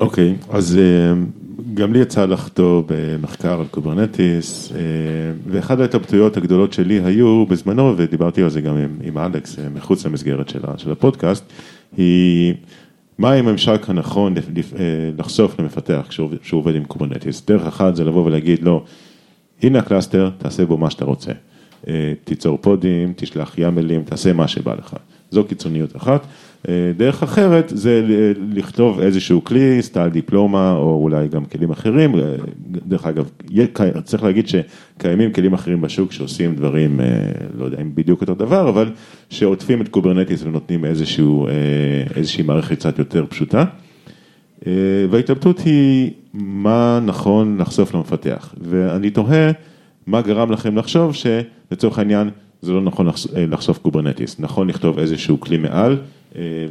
אוקיי, 0.00 0.34
okay, 0.40 0.56
אז 0.56 0.78
גם 1.74 1.92
לי 1.92 1.98
יצא 1.98 2.24
לחתור 2.24 2.84
במחקר 2.86 3.60
על 3.60 3.66
Kubernetes, 3.70 4.72
ואחת 5.46 5.80
ההתלבטויות 5.80 6.36
הגדולות 6.36 6.72
שלי 6.72 7.00
היו 7.04 7.46
בזמנו, 7.46 7.94
ודיברתי 7.96 8.42
על 8.42 8.50
זה 8.50 8.60
גם 8.60 8.76
עם, 8.76 8.96
עם 9.02 9.18
אלכס 9.18 9.56
מחוץ 9.74 10.06
למסגרת 10.06 10.48
של, 10.48 10.60
של 10.76 10.92
הפודקאסט, 10.92 11.44
היא 11.96 12.54
מה 13.18 13.32
הממשק 13.32 13.90
הנכון 13.90 14.34
לחשוף 15.18 15.60
למפתח 15.60 16.06
כשהוא 16.08 16.30
עובד 16.52 16.74
עם 16.74 16.84
Kubernetes. 16.84 17.46
דרך 17.46 17.66
אחת 17.66 17.96
זה 17.96 18.04
לבוא 18.04 18.24
ולהגיד 18.24 18.62
לו, 18.62 18.84
הנה 19.62 19.78
ה 19.78 19.84
cluster, 19.84 20.30
תעשה 20.38 20.66
בו 20.66 20.76
מה 20.76 20.90
שאתה 20.90 21.04
רוצה. 21.04 21.32
תיצור 22.24 22.58
פודים, 22.60 23.12
תשלח 23.16 23.58
ימלים, 23.58 24.02
תעשה 24.02 24.32
מה 24.32 24.48
שבא 24.48 24.74
לך. 24.74 24.96
זו 25.30 25.44
קיצוניות 25.44 25.96
אחת. 25.96 26.26
דרך 26.96 27.22
אחרת 27.22 27.72
זה 27.74 28.02
לכתוב 28.52 29.00
איזשהו 29.00 29.44
כלי, 29.44 29.82
סטייל 29.82 30.08
דיפלומה 30.08 30.72
או 30.72 31.00
אולי 31.02 31.28
גם 31.28 31.44
כלים 31.44 31.70
אחרים, 31.70 32.14
דרך 32.68 33.06
אגב, 33.06 33.30
צריך 34.04 34.22
להגיד 34.22 34.48
שקיימים 34.48 35.32
כלים 35.32 35.54
אחרים 35.54 35.80
בשוק 35.80 36.12
שעושים 36.12 36.54
דברים, 36.54 37.00
לא 37.58 37.64
יודע 37.64 37.80
אם 37.80 37.90
בדיוק 37.94 38.20
אותו 38.20 38.34
דבר, 38.34 38.68
אבל 38.68 38.90
שעוטפים 39.30 39.82
את 39.82 39.88
Kubernetes 39.88 40.42
ונותנים 40.42 40.84
איזשהו, 40.84 41.46
איזושהי 42.16 42.42
מערכת 42.42 42.76
קצת 42.76 42.98
יותר 42.98 43.26
פשוטה. 43.28 43.64
וההתלבטות 45.10 45.58
היא 45.58 46.10
מה 46.34 47.00
נכון 47.06 47.58
לחשוף 47.60 47.94
למפתח, 47.94 48.54
ואני 48.60 49.10
תוהה 49.10 49.50
מה 50.06 50.22
גרם 50.22 50.52
לכם 50.52 50.76
לחשוב 50.76 51.14
שלצורך 51.14 51.98
העניין 51.98 52.30
זה 52.62 52.72
לא 52.72 52.82
נכון 52.82 53.06
לחשוף 53.48 53.78
Kubernetes, 53.78 54.40
נכון 54.40 54.68
לכתוב 54.68 54.98
איזשהו 54.98 55.40
כלי 55.40 55.58
מעל, 55.58 55.98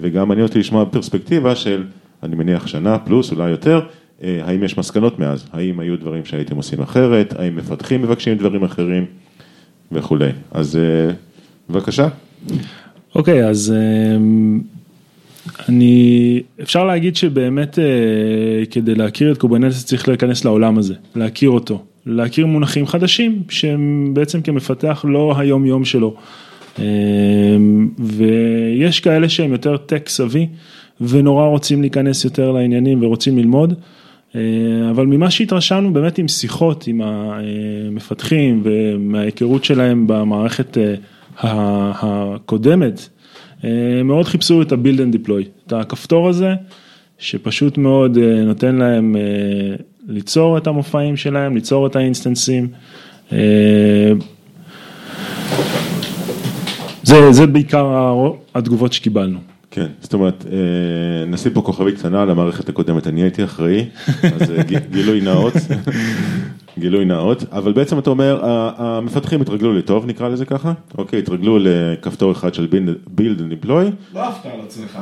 וגם 0.02 0.28
מעניין 0.28 0.48
אותי 0.48 0.60
לשמוע 0.60 0.86
פרספקטיבה 0.86 1.56
של, 1.56 1.84
אני 2.24 2.36
מניח 2.36 2.68
שנה 2.68 3.00
פלוס, 3.00 3.32
אולי 3.32 3.50
יותר, 3.50 3.80
האם 4.22 4.64
יש 4.64 4.78
מסקנות 4.78 5.20
מאז, 5.20 5.46
האם 5.54 5.80
היו 5.80 6.00
דברים 6.00 6.26
שהייתם 6.26 6.56
עושים 6.56 6.82
אחרת, 6.82 7.34
האם 7.40 7.56
מפתחים 7.56 8.02
מבקשים 8.02 8.38
דברים 8.38 8.64
אחרים 8.64 9.06
וכולי, 9.92 10.30
אז 10.52 10.80
בבקשה. 11.70 12.08
אוקיי, 13.16 13.44
okay, 13.44 13.50
אז 13.50 13.74
אני, 15.70 16.42
אפשר 16.62 16.84
להגיד 16.86 17.16
שבאמת 17.16 17.80
כדי 18.72 18.96
להכיר 18.96 19.32
את 19.32 19.38
Kubernetes 19.38 19.86
צריך 19.86 20.08
להיכנס 20.08 20.46
לעולם 20.46 20.78
הזה, 20.78 20.94
להכיר 21.16 21.50
אותו. 21.50 21.84
להכיר 22.06 22.46
מונחים 22.46 22.88
חדשים 22.88 23.44
שהם 23.50 24.12
בעצם 24.14 24.42
כמפתח 24.42 25.06
לא 25.08 25.34
היום 25.38 25.66
יום 25.66 25.86
שלו. 25.86 26.16
ויש 28.00 29.00
כאלה 29.00 29.30
שהם 29.30 29.52
יותר 29.52 29.78
tech 29.78 30.10
savvy 30.10 30.48
ונורא 31.02 31.46
רוצים 31.46 31.82
להיכנס 31.82 32.26
יותר 32.26 32.52
לעניינים 32.52 33.04
ורוצים 33.04 33.38
ללמוד. 33.38 33.74
אבל 34.90 35.06
ממה 35.06 35.32
שהתרשמנו 35.32 35.94
באמת 35.94 36.18
עם 36.18 36.28
שיחות 36.28 36.88
עם 36.88 37.02
המפתחים 37.04 38.62
ומההיכרות 38.64 39.64
שלהם 39.64 40.08
במערכת 40.08 40.78
הקודמת, 41.40 43.10
מאוד 44.04 44.26
חיפשו 44.26 44.62
את 44.62 44.72
ה-build 44.72 44.98
and 44.98 45.16
deploy, 45.16 45.44
את 45.68 45.74
הכפתור 45.74 46.30
הזה 46.30 46.54
שפשוט 47.18 47.78
מאוד 47.78 48.18
נותן 48.46 48.76
להם 48.76 49.16
ליצור 50.08 50.58
את 50.58 50.68
המופעים 50.68 51.18
שלהם, 51.18 51.56
ליצור 51.56 51.88
את 51.88 51.96
האינסטנסים. 51.96 52.68
זה, 57.06 57.32
זה 57.32 57.48
בעיקר 57.48 58.14
התגובות 58.56 58.94
שקיבלנו. 58.94 59.40
כן, 59.72 59.88
זאת 60.02 60.14
אומרת, 60.14 60.46
נשים 61.28 61.54
פה 61.54 61.62
כוכבית 61.62 61.98
קטנה 61.98 62.26
למערכת 62.26 62.70
הקודמת, 62.70 63.08
אני 63.08 63.22
הייתי 63.22 63.44
אחראי, 63.44 63.86
אז 64.24 64.52
גילוי 64.92 65.22
נאות, 65.22 65.54
גילוי 66.80 67.06
נאות, 67.06 67.44
אבל 67.52 67.74
בעצם 67.74 68.00
אתה 68.00 68.10
אומר, 68.10 68.40
המפתחים 68.78 69.42
התרגלו 69.42 69.74
לטוב, 69.74 70.06
נקרא 70.06 70.30
לזה 70.30 70.46
ככה, 70.46 70.74
אוקיי, 70.98 71.20
התרגלו 71.20 71.60
לכפתור 71.62 72.32
אחד 72.32 72.54
של 72.54 72.68
build 73.18 73.40
and 73.40 73.66
deploy. 73.66 73.70
לא 74.14 74.20
אהבת 74.24 74.46
על 74.46 74.60
עצמך. 74.66 75.00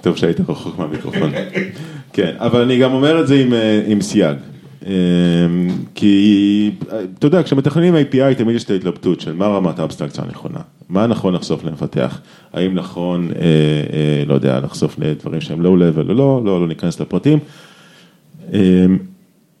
טוב 0.00 0.16
שהיית 0.16 0.40
רחוק 0.40 0.78
מהמיקרופון. 0.78 1.30
כן, 2.12 2.34
אבל 2.38 2.60
אני 2.60 2.78
גם 2.78 2.92
אומר 2.92 3.20
את 3.20 3.26
זה 3.28 3.34
עם, 3.34 3.52
עם 3.86 4.00
סייג. 4.00 4.36
כי, 5.94 6.70
אתה 7.18 7.26
יודע, 7.26 7.42
כשמתכננים 7.42 7.94
API 7.94 8.34
תמיד 8.38 8.56
יש 8.56 8.64
את 8.64 8.70
ההתלבטות 8.70 9.20
של 9.20 9.32
מה 9.32 9.46
רמת 9.46 9.78
האבסטרקציה 9.78 10.24
הנכונה, 10.24 10.60
מה 10.88 11.06
נכון 11.06 11.34
לחשוף 11.34 11.64
למפתח, 11.64 12.20
האם 12.52 12.74
נכון, 12.74 13.28
אה, 13.30 13.42
אה, 13.92 14.24
לא 14.26 14.34
יודע, 14.34 14.60
לחשוף 14.60 14.98
לדברים 14.98 15.40
שהם 15.40 15.62
לואו 15.62 15.76
לבל 15.76 16.10
או 16.10 16.14
לא, 16.14 16.42
לא, 16.44 16.60
לא 16.60 16.68
ניכנס 16.68 17.00
לפרטים, 17.00 17.38
אה, 18.52 18.60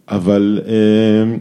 אבל 0.08 0.60
אה, 0.66 1.34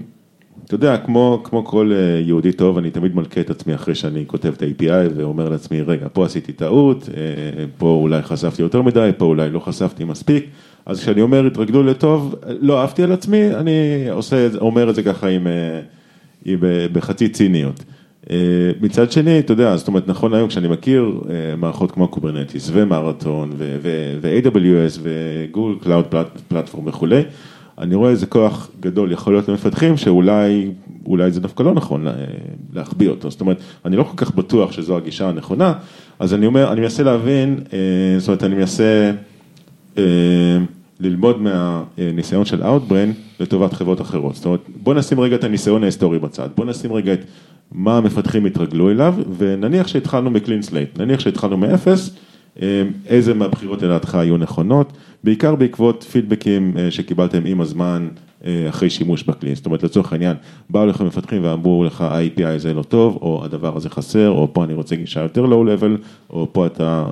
אתה 0.65 0.75
יודע, 0.75 0.97
כמו, 0.97 1.41
כמו 1.43 1.65
כל 1.65 1.91
יהודי 2.25 2.51
טוב, 2.51 2.77
אני 2.77 2.91
תמיד 2.91 3.15
מלכה 3.15 3.41
את 3.41 3.49
עצמי 3.49 3.75
אחרי 3.75 3.95
שאני 3.95 4.23
כותב 4.27 4.53
את 4.57 4.61
ה-API 4.61 5.09
ואומר 5.15 5.49
לעצמי, 5.49 5.81
רגע, 5.81 6.07
פה 6.13 6.25
עשיתי 6.25 6.53
טעות, 6.53 7.09
פה 7.77 7.87
אולי 8.01 8.21
חשפתי 8.21 8.61
יותר 8.61 8.81
מדי, 8.81 9.09
פה 9.17 9.25
אולי 9.25 9.49
לא 9.49 9.59
חשפתי 9.59 10.03
מספיק, 10.03 10.45
אז 10.85 10.99
כשאני 10.99 11.21
אומר 11.21 11.47
התרגלו 11.47 11.83
לטוב, 11.83 12.35
לא 12.61 12.81
אהבתי 12.81 13.03
על 13.03 13.11
עצמי, 13.11 13.55
אני 13.55 13.71
עושה, 14.11 14.47
אומר 14.61 14.89
את 14.89 14.95
זה 14.95 15.03
ככה 15.03 15.27
עם, 15.27 15.47
עם, 16.45 16.59
בחצי 16.93 17.29
ציניות. 17.29 17.83
מצד 18.81 19.11
שני, 19.11 19.39
אתה 19.39 19.53
יודע, 19.53 19.77
זאת 19.77 19.87
אומרת, 19.87 20.07
נכון 20.07 20.33
היום 20.33 20.49
כשאני 20.49 20.67
מכיר 20.67 21.21
מערכות 21.57 21.91
כמו 21.91 22.07
Kubernetes 22.07 22.69
ו 22.73 22.82
Marathon 22.82 23.51
ו-AWS 23.57 24.99
ו 25.01 25.12
Google 25.12 25.79
Cloud 25.83 26.05
Platform 26.47 26.87
וכולי, 26.87 27.23
אני 27.77 27.95
רואה 27.95 28.09
איזה 28.09 28.25
כוח 28.25 28.69
גדול 28.79 29.11
יכול 29.11 29.33
להיות 29.33 29.49
למפתחים 29.49 29.97
שאולי, 29.97 30.71
אולי 31.05 31.31
זה 31.31 31.41
דווקא 31.41 31.63
לא 31.63 31.73
נכון 31.73 32.07
להחביא 32.73 33.09
אותו, 33.09 33.31
זאת 33.31 33.41
אומרת, 33.41 33.57
אני 33.85 33.95
לא 33.97 34.03
כל 34.03 34.17
כך 34.17 34.35
בטוח 34.35 34.71
שזו 34.71 34.97
הגישה 34.97 35.29
הנכונה, 35.29 35.73
אז 36.19 36.33
אני 36.33 36.45
אומר, 36.45 36.71
אני 36.71 36.81
מנסה 36.81 37.03
להבין, 37.03 37.59
זאת 38.17 38.27
אומרת, 38.27 38.43
אני 38.43 38.55
מנסה 38.55 39.11
ללמוד 40.99 41.37
מהניסיון 41.41 42.45
של 42.45 42.63
Outbrain 42.63 43.39
לטובת 43.39 43.73
חברות 43.73 44.01
אחרות, 44.01 44.35
זאת 44.35 44.45
אומרת, 44.45 44.59
בוא 44.83 44.93
נשים 44.93 45.19
רגע 45.19 45.35
את 45.35 45.43
הניסיון 45.43 45.83
ההיסטורי 45.83 46.19
בצד, 46.19 46.49
בוא 46.55 46.65
נשים 46.65 46.93
רגע 46.93 47.13
את 47.13 47.19
מה 47.71 47.97
המפתחים 47.97 48.45
התרגלו 48.45 48.91
אליו, 48.91 49.15
ונניח 49.37 49.87
שהתחלנו 49.87 50.29
מ 50.29 50.35
clean 50.35 50.61
slate, 50.61 50.99
נניח 50.99 51.19
שהתחלנו 51.19 51.57
מאפס, 51.57 52.15
איזה 53.07 53.33
מהבחירות 53.33 53.81
לדעתך 53.81 54.15
היו 54.15 54.37
נכונות, 54.37 54.93
בעיקר 55.23 55.55
בעקבות 55.55 56.03
פידבקים 56.11 56.73
שקיבלתם 56.89 57.41
עם 57.45 57.61
הזמן 57.61 58.07
אחרי 58.69 58.89
שימוש 58.89 59.23
בכלי, 59.23 59.55
זאת 59.55 59.65
אומרת 59.65 59.83
לצורך 59.83 60.13
העניין, 60.13 60.37
באו 60.69 60.85
לך 60.85 61.01
מפתחים 61.01 61.43
ואמרו 61.43 61.83
לך 61.83 62.01
ה-API 62.01 62.45
הזה 62.45 62.73
לא 62.73 62.83
טוב, 62.83 63.17
או 63.21 63.41
הדבר 63.45 63.77
הזה 63.77 63.89
חסר, 63.89 64.29
או 64.29 64.53
פה 64.53 64.63
אני 64.63 64.73
רוצה 64.73 64.95
גישה 64.95 65.21
יותר 65.21 65.45
low 65.45 65.63
level, 65.63 65.97
או 66.29 66.47
פה 66.51 66.65
אתה 66.65 67.05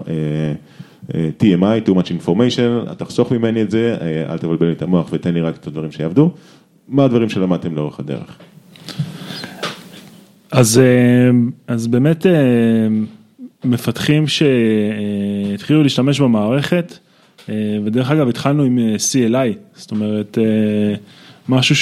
TMI, 1.12 1.88
too 1.88 1.92
much 1.92 2.26
information, 2.26 2.94
תחסוך 2.98 3.32
ממני 3.32 3.62
את 3.62 3.72
זה, 3.72 3.98
אל 4.30 4.38
תבלבל 4.38 4.68
לי 4.68 4.74
את 4.74 4.82
המוח 4.82 5.10
ותן 5.12 5.34
לי 5.34 5.42
רק 5.42 5.58
את 5.58 5.68
הדברים 5.68 5.92
שיעבדו, 5.92 6.32
מה 6.88 7.04
הדברים 7.04 7.30
שלמדתם 7.30 7.76
לאורך 7.76 8.00
הדרך? 8.00 8.38
אז, 10.52 10.82
אז 11.68 11.88
באמת 11.88 12.26
מפתחים 13.66 14.26
שהתחילו 14.28 15.84
להשתמש 15.84 16.22
במערכת, 16.22 16.98
ודרך 17.86 18.12
אגב 18.12 18.28
התחלנו 18.30 18.64
עם 18.64 18.80
CLI, 18.98 19.58
זאת 19.74 19.92
אומרת 19.92 20.38
משהו 21.50 21.76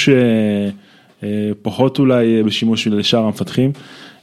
אה, 1.22 1.50
פחות 1.62 1.98
אולי 1.98 2.42
בשימוש 2.42 2.86
לשאר 2.86 3.24
המפתחים. 3.24 3.72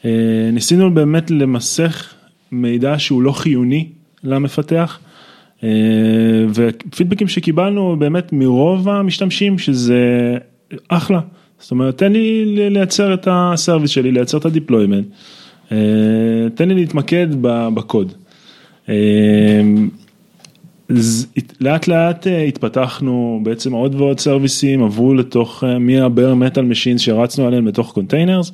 אה, 0.05 0.49
ניסינו 0.53 0.93
באמת 0.93 1.31
למסך 1.31 2.13
מידע 2.51 2.99
שהוא 2.99 3.21
לא 3.21 3.31
חיוני 3.31 3.87
למפתח. 4.23 4.99
אה, 5.63 5.69
ופידבקים 6.49 7.27
שקיבלנו 7.27 7.95
באמת 7.99 8.33
מרוב 8.33 8.89
המשתמשים 8.89 9.59
שזה 9.59 10.37
אחלה, 10.87 11.19
זאת 11.59 11.71
אומרת 11.71 11.97
תן 11.97 12.11
לי 12.11 12.45
לייצר 12.69 13.13
את 13.13 13.27
ה 13.31 13.39
service 13.39 13.91
שלי, 13.91 14.11
לייצר 14.11 14.37
את 14.37 14.45
ה 14.45 14.50
deployment, 14.50 15.05
תן 16.55 16.67
לי 16.67 16.73
להתמקד 16.75 17.27
בקוד. 17.41 18.13
לאט 21.61 21.87
לאט 21.87 22.27
התפתחנו 22.47 23.39
בעצם 23.43 23.73
עוד 23.73 23.95
ועוד 23.95 24.19
סרוויסים 24.19 24.83
עברו 24.83 25.13
לתוך 25.13 25.63
מה 25.79 25.97
bare 25.97 26.33
metal 26.33 26.65
machines 26.65 27.01
שרצנו 27.01 27.47
עליהם 27.47 27.67
לתוך 27.67 27.91
containers 27.91 28.51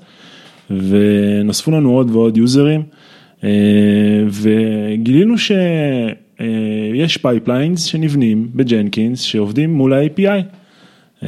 ונוספו 0.69 1.71
לנו 1.71 1.91
עוד 1.91 2.09
ועוד 2.11 2.38
יוזרים 2.38 2.83
וגילינו 4.29 5.38
שיש 5.38 7.17
pipelines 7.17 7.83
שנבנים 7.84 8.48
ב 8.55 8.64
Jenkins 8.64 9.21
שעובדים 9.22 9.74
מול 9.74 9.93
ה-API 9.93 11.25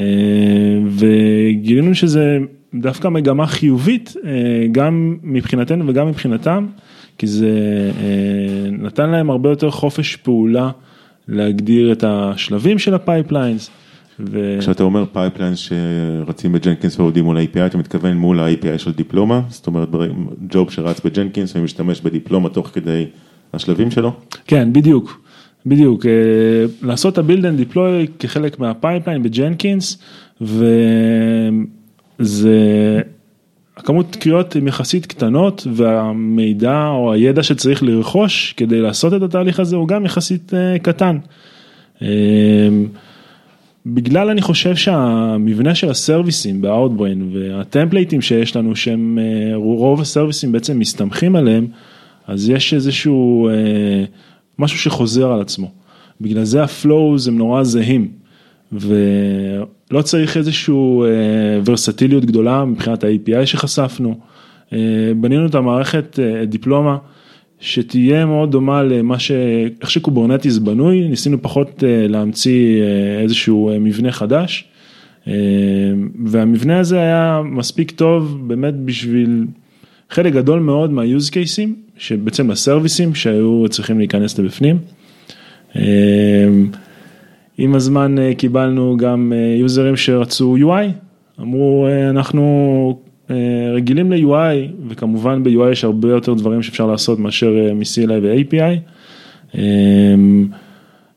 וגילינו 0.95 1.95
שזה 1.95 2.37
דווקא 2.73 3.07
מגמה 3.07 3.47
חיובית 3.47 4.13
גם 4.71 5.17
מבחינתנו 5.23 5.87
וגם 5.87 6.07
מבחינתם 6.07 6.65
כי 7.17 7.27
זה 7.27 7.51
נתן 8.71 9.09
להם 9.09 9.29
הרבה 9.29 9.49
יותר 9.49 9.71
חופש 9.71 10.15
פעולה. 10.15 10.71
להגדיר 11.27 11.91
את 11.91 12.03
השלבים 12.07 12.79
של 12.79 12.93
ה 12.93 13.00
pipelines. 13.00 13.69
ו... 14.31 14.57
כשאתה 14.59 14.83
אומר 14.83 15.05
pipelines 15.13 15.57
שרצים 15.59 16.51
ב 16.51 16.57
Jenkins 16.57 16.99
ועובדים 16.99 17.23
מול 17.23 17.37
ה-API, 17.37 17.65
אתה 17.65 17.77
מתכוון 17.77 18.17
מול 18.17 18.39
ה-API 18.39 18.77
של 18.77 18.91
דיפלומה? 18.91 19.41
זאת 19.49 19.67
אומרת, 19.67 19.89
job 20.49 20.71
שרץ 20.71 21.01
ב 21.05 21.11
Jenkins 21.11 21.55
ומשתמש 21.55 22.01
בדיפלומה 22.01 22.49
תוך 22.49 22.67
כדי 22.67 23.05
השלבים 23.53 23.91
שלו? 23.91 24.13
כן, 24.47 24.73
בדיוק, 24.73 25.21
בדיוק. 25.65 26.05
לעשות 26.81 27.13
את 27.13 27.17
ה-build 27.17 27.41
and 27.41 27.73
deploy 27.73 28.07
כחלק 28.19 28.59
מה 28.59 28.72
pipeline 28.72 29.23
ב 29.23 29.31
Jenkins, 29.31 29.97
וזה... 32.19 32.51
הכמות 33.77 34.15
קריאות 34.15 34.55
הן 34.55 34.67
יחסית 34.67 35.05
קטנות 35.05 35.67
והמידע 35.73 36.87
או 36.87 37.13
הידע 37.13 37.43
שצריך 37.43 37.83
לרכוש 37.83 38.53
כדי 38.57 38.81
לעשות 38.81 39.13
את 39.13 39.21
התהליך 39.21 39.59
הזה 39.59 39.75
הוא 39.75 39.87
גם 39.87 40.05
יחסית 40.05 40.53
אה, 40.53 40.79
קטן. 40.79 41.17
בגלל 43.85 44.29
אני 44.29 44.41
חושב 44.41 44.75
שהמבנה 44.75 45.75
של 45.75 45.89
הסרוויסים 45.89 46.61
ב-Outbrain 46.61 47.23
והטמפלייטים 47.33 48.21
שיש 48.21 48.55
לנו 48.55 48.75
שהם 48.75 49.19
אה, 49.21 49.55
רוב 49.55 50.01
הסרוויסים 50.01 50.51
בעצם 50.51 50.79
מסתמכים 50.79 51.35
עליהם 51.35 51.67
אז 52.27 52.49
יש 52.49 52.73
איזשהו 52.73 53.49
אה, 53.49 53.53
משהו 54.59 54.79
שחוזר 54.79 55.31
על 55.31 55.41
עצמו. 55.41 55.71
בגלל 56.21 56.43
זה 56.43 56.63
ה 56.63 56.74
flows 56.74 57.27
הם 57.27 57.37
נורא 57.37 57.63
זהים. 57.63 58.07
ולא 58.71 60.01
צריך 60.03 60.37
איזשהו 60.37 61.05
ורסטיליות 61.65 62.25
גדולה 62.25 62.65
מבחינת 62.65 63.03
ה-API 63.03 63.45
שחשפנו. 63.45 64.19
בנינו 65.15 65.45
את 65.45 65.55
המערכת 65.55 66.19
דיפלומה 66.47 66.97
שתהיה 67.61 68.25
מאוד 68.25 68.51
דומה 68.51 68.83
למה 68.83 69.19
ש... 69.19 69.31
איך 69.81 69.91
ש 69.91 70.02
Kubernetes 70.02 70.57
בנוי, 70.57 71.07
ניסינו 71.09 71.41
פחות 71.41 71.83
להמציא 72.09 72.81
איזשהו 73.21 73.71
מבנה 73.79 74.11
חדש. 74.11 74.65
והמבנה 76.25 76.79
הזה 76.79 76.99
היה 76.99 77.41
מספיק 77.45 77.91
טוב 77.91 78.41
באמת 78.47 78.73
בשביל 78.75 79.45
חלק 80.09 80.33
גדול 80.33 80.59
מאוד 80.59 80.91
מה-use 80.91 81.29
cases, 81.29 81.69
שבעצם 81.97 82.51
לסרוויסים 82.51 83.15
שהיו 83.15 83.65
צריכים 83.69 83.97
להיכנס 83.97 84.39
לבפנים. 84.39 84.77
עם 87.57 87.75
הזמן 87.75 88.19
אה, 88.19 88.33
קיבלנו 88.37 88.97
גם 88.97 89.33
אה, 89.35 89.55
יוזרים 89.59 89.95
שרצו 89.95 90.55
UI, 90.57 90.91
אמרו 91.41 91.87
אה, 91.87 92.09
אנחנו 92.09 92.99
רגילים 93.75 94.11
ל-UI 94.11 94.87
וכמובן 94.89 95.43
ב-UI 95.43 95.71
יש 95.71 95.83
הרבה 95.83 96.09
יותר 96.09 96.33
דברים 96.33 96.61
שאפשר 96.61 96.87
לעשות 96.87 97.19
מאשר 97.19 97.51
מ-CLI 97.73 98.13
ו-API. 98.21 98.79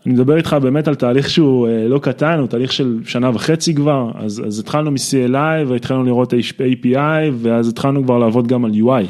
אני 0.06 0.12
מדבר 0.12 0.36
איתך 0.36 0.56
באמת 0.62 0.88
על 0.88 0.94
תהליך 0.94 1.30
שהוא 1.30 1.68
לא 1.88 1.98
קטן, 1.98 2.38
הוא 2.38 2.46
תהליך 2.46 2.72
של 2.72 2.98
שנה 3.06 3.30
וחצי 3.34 3.74
כבר, 3.74 4.10
אז, 4.14 4.42
אז 4.46 4.58
התחלנו 4.58 4.90
מ-CLI 4.90 5.66
והתחלנו 5.66 6.04
לראות 6.04 6.32
API 6.32 6.96
ואז 7.32 7.68
התחלנו 7.68 8.04
כבר 8.04 8.18
לעבוד 8.18 8.46
גם 8.46 8.64
על 8.64 8.70
UI, 8.70 9.06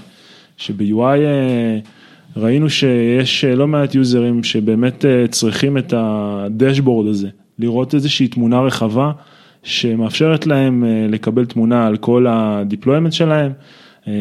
שב-UI 0.56 1.18
ראינו 2.36 2.70
שיש 2.70 3.44
לא 3.44 3.66
מעט 3.66 3.94
יוזרים 3.94 4.44
שבאמת 4.44 5.04
אה, 5.04 5.26
צריכים 5.28 5.78
את 5.78 5.94
ה 5.96 6.07
dashboard 6.07 7.06
הזה, 7.06 7.28
לראות 7.58 7.94
איזושהי 7.94 8.28
תמונה 8.28 8.60
רחבה 8.60 9.12
שמאפשרת 9.64 10.46
להם 10.46 10.85
אה, 10.85 11.07
לקבל 11.09 11.44
תמונה 11.44 11.87
על 11.87 11.96
כל 11.96 12.27
ה 12.28 12.36
deployment 12.36 13.12
שלהם. 13.12 13.53
אה, 14.09 14.12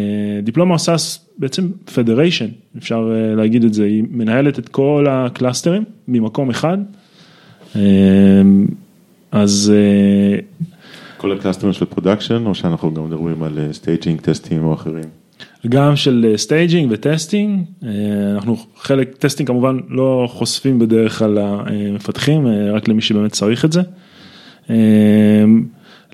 דיפלומה 0.44 0.74
עושה 0.74 0.96
בעצם 1.38 1.70
federation, 1.96 2.48
אפשר 2.78 3.12
להגיד 3.38 3.64
את 3.64 3.74
זה, 3.74 3.84
היא 3.84 4.04
מנהלת 4.10 4.60
את 4.60 4.70
כל 4.70 5.06
ה 5.10 5.17
clusters 5.17 5.70
ים 5.70 5.84
ממקום 6.08 6.50
אחד. 6.50 6.78
אז... 9.32 9.74
כל 11.18 11.32
ה 11.32 11.36
clusters 11.36 11.66
ים 11.66 11.74
של 11.74 11.86
production 11.86 12.46
או 12.46 12.56
שאנחנו 12.56 12.94
גם 12.94 13.06
מדברים 13.06 13.44
על 13.44 13.60
staging, 13.72 14.22
tests 14.22 14.52
ים 14.52 14.64
או 14.64 14.74
אחרים? 14.74 15.24
גם 15.70 15.96
של 15.96 16.34
staging 16.36 16.92
ו 16.92 17.00
testing, 17.00 17.64
אה, 17.84 17.90
אנחנו 18.36 18.58
חלק, 18.78 19.18
testing 19.18 19.48
כמובן 19.48 19.78
לא 19.90 20.28
חושפים 20.32 20.80
בדרך 20.80 21.20
כלל 21.20 21.40
למפתחים, 21.40 22.48
אה, 22.48 22.72
רק 22.72 22.88
למי 22.88 23.02
שבאמת 23.02 23.32
צריך 23.32 23.66
את 23.66 23.72
זה. 23.72 23.82
אה, 24.70 24.76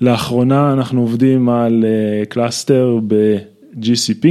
לאחרונה 0.00 0.72
אנחנו 0.72 1.00
עובדים 1.00 1.48
על 1.48 1.84
cluster 2.28 2.98
ב-GCP, 3.06 4.26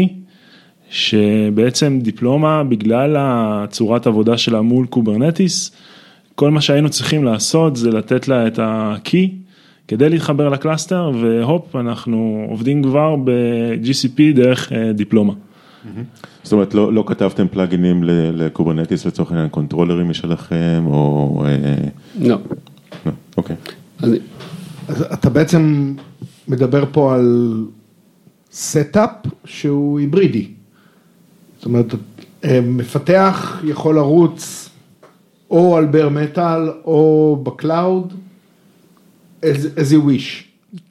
שבעצם 0.89 1.99
דיפלומה 2.01 2.63
בגלל 2.63 3.15
הצורת 3.19 4.07
עבודה 4.07 4.37
שלה 4.37 4.61
מול 4.61 4.85
קוברנטיס, 4.85 5.71
כל 6.35 6.51
מה 6.51 6.61
שהיינו 6.61 6.89
צריכים 6.89 7.23
לעשות 7.23 7.75
זה 7.75 7.89
לתת 7.89 8.27
לה 8.27 8.47
את 8.47 8.59
ה-key. 8.59 9.49
כדי 9.89 10.09
להתחבר 10.09 10.49
ל 10.49 10.57
cluster 10.57 11.11
והופ 11.21 11.75
אנחנו 11.75 12.45
עובדים 12.49 12.83
כבר 12.83 13.15
ב-GCP 13.15 14.21
דרך 14.35 14.73
אה, 14.73 14.93
דיפלומה. 14.93 15.33
זאת 16.43 16.53
אומרת 16.53 16.73
לא, 16.73 16.93
לא 16.93 17.03
כתבתם 17.07 17.47
plugins 17.47 17.91
ים 17.91 18.03
לקוברנטיס 18.33 19.05
לצורך 19.05 19.31
העניין 19.31 19.49
controllers 19.49 20.00
ים 20.00 20.09
משלכם 20.09 20.83
או... 20.85 21.43
אה, 21.45 21.75
לא. 22.21 22.37
לא. 23.05 23.11
אוקיי. 23.37 23.55
אז 23.99 25.01
אתה 25.13 25.29
בעצם 25.29 25.93
מדבר 26.47 26.83
פה 26.91 27.15
על 27.15 27.65
setup 28.51 29.09
שהוא 29.45 29.99
היברידי. 29.99 30.47
זאת 31.57 31.65
אומרת, 31.65 31.93
אה, 32.43 32.61
מפתח 32.61 33.61
יכול 33.63 33.95
לרוץ 33.95 34.69
או 35.51 35.77
על 35.77 35.85
bare 35.85 36.09
metal 36.09 36.69
או 36.85 37.39
ב 37.43 37.53
cloud. 37.53 38.13
as 39.43 39.91
you 39.91 40.07
wish. 40.07 40.43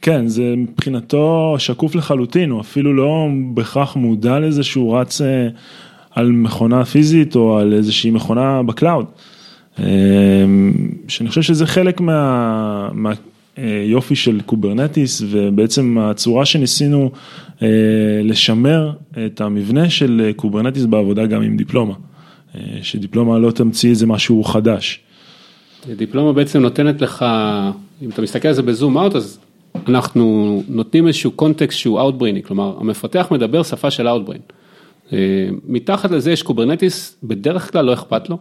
כן, 0.02 0.28
זה 0.28 0.54
מבחינתו 0.56 1.54
שקוף 1.58 1.94
לחלוטין, 1.94 2.50
הוא 2.50 2.60
אפילו 2.60 2.94
לא 2.94 3.26
בהכרח 3.54 3.96
מודע 3.96 4.38
לזה 4.38 4.62
שהוא 4.62 4.98
רץ 4.98 5.20
אה, 5.20 5.48
על 6.10 6.32
מכונה 6.32 6.84
פיזית 6.84 7.36
או 7.36 7.58
על 7.58 7.72
איזושהי 7.72 8.10
מכונה 8.10 8.62
ב 8.62 8.69
cloud. 8.69 9.06
אה, 9.80 9.86
שאני 11.08 11.28
חושב 11.28 11.42
שזה 11.42 11.66
חלק 11.66 12.00
מה, 12.00 12.88
מהיופי 12.92 14.16
של 14.16 14.40
קוברנטיס 14.46 15.22
ובעצם 15.30 15.98
הצורה 15.98 16.46
שניסינו 16.46 17.10
אה, 17.62 17.68
לשמר 18.24 18.92
את 19.26 19.40
המבנה 19.40 19.90
של 19.90 20.30
קוברנטיס 20.36 20.84
בעבודה 20.84 21.26
גם 21.26 21.42
עם 21.42 21.56
דיפלומה. 21.56 21.94
שדיפלומה 22.82 23.38
לא 23.38 23.50
תמציא 23.50 23.90
איזה 23.90 24.06
משהו 24.06 24.44
חדש. 24.44 25.00
דיפלומה 25.96 26.32
בעצם 26.32 26.60
נותנת 26.60 27.00
לך 27.00 27.24
אם 28.02 28.10
אתה 28.10 28.22
מסתכל 28.22 28.48
על 28.48 28.54
זה 28.54 28.62
ב 28.62 28.70
zoom 28.70 28.98
out, 28.98 29.14
אז 29.14 29.38
אנחנו 29.88 30.62
נותנים 30.68 31.06
איזשהו 31.06 31.30
context 31.30 31.78
שהוא 31.78 32.00
Outbrain-י, 32.00 32.46
כלומר 32.46 32.76
המפתח 32.80 33.28
מדבר 33.30 33.62
שפה 33.62 33.90
של 33.90 34.08
Outbrain. 34.08 34.52
אה, 35.12 35.48
מתחת 35.68 36.10
לזה 36.10 36.32
יש 36.32 36.42
קוברנטיס, 36.42 37.16
בדרך 37.22 37.72
כלל 37.72 37.84
לא 37.84 37.92
אכפת 37.92 38.30
לו. 38.30 38.38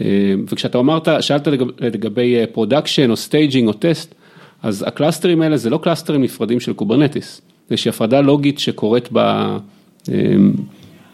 אה, 0.00 0.34
וכשאתה 0.48 0.78
אמרת, 0.78 1.08
שאלת 1.20 1.46
לגב, 1.46 1.66
לגבי 1.80 2.36
production 2.52 3.06
אה, 3.06 3.10
או 3.10 3.16
staging 3.16 3.68
או 3.68 3.72
טסט, 3.72 4.14
אז 4.62 4.84
ה 4.86 4.91
clusters 4.91 5.32
ים 5.32 5.42
האלה 5.42 5.56
זה 5.56 5.70
לא 5.70 5.78
clusters 5.82 6.14
ים 6.14 6.22
נפרדים 6.22 6.60
של 6.60 6.72
קוברנטיס, 6.72 7.40
איזושהי 7.70 7.88
הפרדה 7.88 8.20
לוגית 8.20 8.58
שקורית 8.58 9.08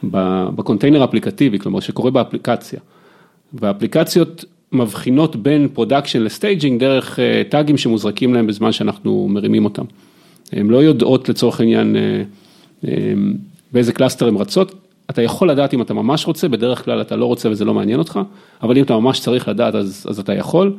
בקונטיינר 0.02 1.04
אפליקטיבי, 1.04 1.58
כלומר 1.58 1.80
שקורה 1.80 2.10
באפליקציה. 2.10 2.80
והאפליקציות 3.52 4.44
מבחינות 4.72 5.36
בין 5.36 5.68
production 5.72 6.22
ל 6.22 6.30
staging 6.30 6.80
דרך 6.80 7.18
tags 7.48 7.67
ים 7.67 7.76
שמוזרקים 7.76 8.34
להם 8.34 8.46
בזמן 8.46 8.72
שאנחנו 8.72 9.28
מרימים 9.30 9.64
אותם. 9.64 9.84
הן 10.52 10.66
לא 10.66 10.82
יודעות 10.82 11.28
לצורך 11.28 11.60
העניין 11.60 11.96
אה, 11.96 12.22
אה, 12.88 13.12
באיזה 13.72 13.92
cluster 13.92 14.28
הן 14.28 14.36
רצות, 14.36 14.74
אתה 15.10 15.22
יכול 15.22 15.50
לדעת 15.50 15.74
אם 15.74 15.82
אתה 15.82 15.94
ממש 15.94 16.26
רוצה, 16.26 16.48
בדרך 16.48 16.84
כלל 16.84 17.00
אתה 17.00 17.16
לא 17.16 17.26
רוצה 17.26 17.50
וזה 17.50 17.64
לא 17.64 17.74
מעניין 17.74 17.98
אותך, 17.98 18.20
אבל 18.62 18.78
אם 18.78 18.82
אתה 18.82 18.94
ממש 18.94 19.20
צריך 19.20 19.48
לדעת 19.48 19.74
אז, 19.74 20.06
אז 20.08 20.18
אתה 20.18 20.34
יכול. 20.34 20.76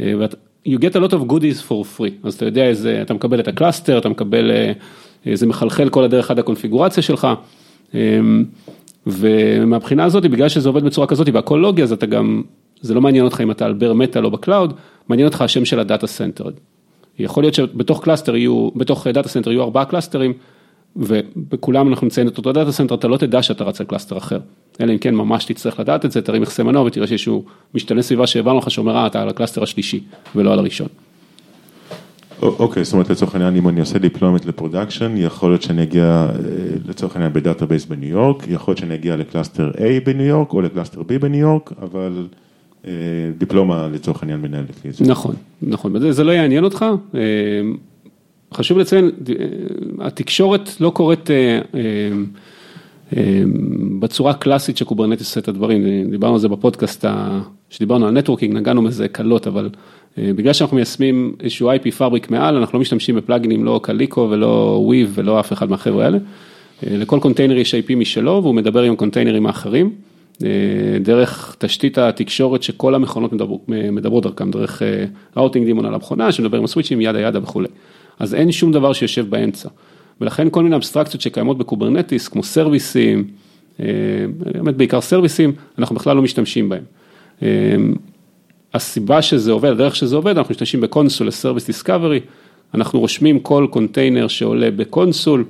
אה, 0.00 0.12
ואת, 0.18 0.34
you 0.68 0.78
get 0.78 0.94
a 0.94 1.08
lot 1.08 1.12
of 1.12 1.30
goodies 1.30 1.68
for 1.68 1.98
free, 1.98 2.12
אז 2.22 2.34
אתה 2.34 2.44
יודע 2.44 2.64
איזה, 2.64 3.02
אתה 3.02 3.14
מקבל 3.14 3.40
את 3.40 3.48
ה 3.48 3.54
cluster, 3.54 3.98
אתה 3.98 4.08
מקבל, 4.08 4.50
זה 5.34 5.46
מחלחל 5.46 5.88
כל 5.88 6.04
הדרך 6.04 6.30
עד 6.30 6.38
הקונפיגורציה 6.38 7.02
שלך. 7.02 7.28
ומהבחינה 9.06 10.04
הזאת, 10.04 10.22
בגלל 10.22 10.48
שזה 10.48 10.68
עובד 10.68 10.84
בצורה 10.84 11.06
כזאת 11.06 11.28
והכל 11.32 11.56
לוגי, 11.56 11.82
אז 11.82 11.92
אתה 11.92 12.06
גם, 12.06 12.42
זה 12.80 12.94
לא 12.94 13.00
מעניין 13.00 13.24
אותך 13.24 13.40
אם 13.40 13.50
אתה 13.50 13.66
על 13.66 13.72
bare 13.72 13.92
metal 13.92 14.24
או 14.24 14.30
ב 14.30 14.36
cloud, 14.36 14.72
מעניין 15.08 15.28
אותך 15.28 15.40
השם 15.40 15.64
של 15.64 15.80
ה 15.80 15.85
data 15.85 16.06
center. 16.06 16.44
יכול 17.18 17.42
להיות 17.42 17.54
שבתוך 17.54 18.04
cluster 18.04 18.36
יהיו, 18.36 18.68
בתוך 18.76 19.06
data 19.06 19.28
center 19.28 19.50
יהיו 19.50 19.62
ארבעה 19.62 19.84
clusters 19.84 20.19
ים, 20.19 20.32
ובכולם 20.96 21.88
אנחנו 21.88 22.06
נציין 22.06 22.28
את 22.28 22.38
אותו 22.38 22.52
data 22.52 22.72
center, 22.72 22.94
אתה 22.94 23.08
לא 23.08 23.16
תדע 23.16 23.42
שאתה 23.42 23.64
רץ 23.64 23.80
על 23.80 23.86
cluster 23.86 24.18
אחר. 24.18 24.38
אלא 24.80 24.92
אם 24.92 24.98
כן 24.98 25.14
ממש 25.14 25.44
תצטרך 25.44 25.80
לדעת 25.80 26.04
את 26.04 26.12
זה, 26.12 26.22
תרים 26.22 26.42
מכסה 26.42 26.62
מנוע 26.62 26.82
ותראה 26.82 27.06
שאיזשהו 27.06 27.44
משתנה 27.74 28.02
סביבה 28.02 28.26
שהעברנו 28.26 28.58
לך 28.58 28.70
שאומר, 28.70 28.96
אה, 28.96 29.06
אתה 29.06 29.22
על 29.22 29.28
ה 29.28 29.32
cluster 29.32 29.62
השלישי 29.62 30.00
ולא 30.36 30.52
על 30.52 30.58
הראשון. 30.58 30.88
אוקיי, 32.42 32.84
זאת 32.84 32.92
אומרת 32.92 33.10
לצורך 33.10 33.34
העניין 33.34 33.56
אם 33.56 33.68
אני 33.68 33.80
עושה 33.80 33.98
deployment 33.98 34.44
ל 34.44 34.50
production, 34.50 35.14
יכול 35.16 35.50
להיות 35.50 35.62
שאני 35.62 35.82
אגיע 35.82 36.04
אה, 36.04 36.34
לצורך 36.88 37.16
העניין 37.16 37.32
ב 37.32 37.38
database 37.38 37.84
בניו 37.84 38.08
יורק, 38.08 38.44
יכול 38.48 38.72
להיות 38.72 38.78
שאני 38.78 38.94
אגיע 38.94 39.16
ל 39.16 39.23
cluster 39.23 39.70
A 39.70 40.04
בניו 40.04 40.26
יורק 40.26 40.52
או 40.52 40.60
ל 40.60 40.65
cluster 40.65 41.00
B 41.00 41.18
בניו 41.20 41.40
יורק, 41.40 41.72
אבל 41.82 42.26
אה, 42.86 42.90
דיפלומה 43.38 43.88
לצורך 43.92 44.22
העניין 44.22 44.40
מנהלת 44.40 44.84
לי 44.84 44.90
את 44.90 44.94
זה. 44.94 45.04
נכון, 45.04 45.34
נכון, 45.62 46.12
זה 46.12 46.24
לא 46.24 46.32
יעניין 46.32 46.64
אותך. 46.64 46.84
אה, 48.54 48.58
חשוב 48.58 48.78
לציין, 48.78 49.10
התקשורת 50.00 50.80
לא 50.80 50.90
קורית 50.90 51.30
בצורה 54.00 54.30
הקלאסית 54.30 54.76
שקוברנטיס 54.76 55.26
עושה 55.26 55.40
את 55.40 55.48
הדברים, 55.48 56.10
דיברנו 56.10 56.34
על 56.34 56.40
זה 56.40 56.48
בפודקאסט, 56.48 57.04
שדיברנו 57.70 58.06
על 58.06 58.12
networking, 58.12 58.54
נגענו 58.56 58.82
בזה 58.82 59.08
קלות, 59.08 59.46
אבל 59.46 59.68
אה, 60.18 60.30
בגלל 60.36 60.52
שאנחנו 60.52 60.74
מיישמים 60.74 61.36
איזשהו 61.40 61.72
IP 61.72 61.90
fabric 61.90 62.30
מעל, 62.30 62.56
אנחנו 62.56 62.78
לא 62.78 62.80
משתמשים 62.80 63.16
ב 63.16 63.20
plugins 63.20 63.51
ים, 63.51 63.64
לא 63.64 63.80
Calico 63.82 64.28
ולא 64.30 64.80
Weave 64.84 65.12
ולא 65.14 65.40
אף 65.40 65.52
אחד 65.52 65.70
מהחבר'ה 65.70 66.04
האלה. 66.04 66.18
אה, 66.86 66.96
לכל 66.96 67.18
קונטיינר 67.20 67.56
יש 67.56 67.74
IP 67.74 67.94
משלו 67.96 68.40
והוא 68.42 68.54
מדבר 68.54 68.82
עם 68.82 68.96
containers 68.96 69.38
ים 69.38 69.46
האחרים, 69.46 69.90
אה, 70.44 70.48
דרך 71.00 71.56
תשתית 71.58 71.98
התקשורת 71.98 72.62
שכל 72.62 72.94
המכונות 72.94 73.32
מדברות 73.68 74.22
דרכם, 74.22 74.50
דרך 74.50 74.82
routing 75.36 75.66
daemon 75.66 75.84
על 75.86 75.94
המכונה 75.94 76.32
שמדבר 76.32 76.58
עם 76.58 76.64
ה 76.64 76.67
switches 76.67 76.94
ים 76.94 77.00
yada 77.00 77.20
yada 77.20 77.38
וכולי. 77.42 77.68
אז 78.18 78.34
אין 78.34 78.52
שום 78.52 78.72
דבר 78.72 78.92
שיושב 78.92 79.30
באמצע. 79.30 79.68
ולכן 80.20 80.48
כל 80.50 80.62
מיני 80.62 80.76
אבסטרקציות 80.76 81.20
שקיימות 81.20 81.58
בקוברנטיס, 81.58 82.28
כמו 82.28 82.42
services 82.42 83.02
ים, 83.02 83.24
באמת 84.38 84.76
בעיקר 84.76 85.00
services 85.00 85.38
ים, 85.38 85.52
אנחנו 85.78 85.96
בכלל 85.96 86.16
לא 86.16 86.22
משתמשים 86.22 86.68
בהם. 86.68 86.82
הסיבה 88.74 89.22
שזה 89.22 89.52
עובד, 89.52 89.70
הדרך 89.70 89.96
שזה 89.96 90.16
עובד, 90.16 90.38
אנחנו 90.38 90.52
משתמשים 90.52 90.80
ב 90.80 90.87
Consul 90.87 91.26
ל 91.26 91.31
service 91.31 91.66
discovery, 91.66 92.20
אנחנו 92.74 93.00
רושמים 93.00 93.38
כל 93.38 93.66
קונטיינר 93.70 94.28
שעולה 94.28 94.70
ב 94.70 94.79
Consul, 94.79 95.44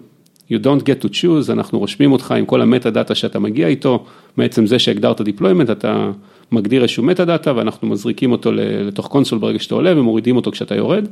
you 0.50 0.54
don't 0.54 0.82
get 0.82 1.04
to 1.04 1.08
choose, 1.08 1.52
אנחנו 1.52 1.78
רושמים 1.78 2.12
אותך 2.12 2.30
עם 2.30 2.46
כל 2.46 2.60
ה 2.60 2.90
metadata 2.90 3.14
שאתה 3.14 3.38
מגיע 3.38 3.68
איתו, 3.68 4.04
מעצם 4.36 4.66
זה 4.66 4.78
שהגדרת 4.78 5.20
deployment, 5.20 5.72
אתה 5.72 6.10
מגדיר 6.52 6.82
איזשהו 6.82 7.02
metadata 7.02 7.56
ואנחנו 7.56 7.88
מזריקים 7.88 8.32
אותו 8.32 8.52
לתוך 8.52 9.06
Consul 9.06 9.38
ברגע 9.38 9.58
שאתה 9.58 9.74
עולה 9.74 10.00
ומורידים 10.00 10.36
אותו 10.36 10.50
כשאתה 10.50 10.74
יורד. 10.74 11.08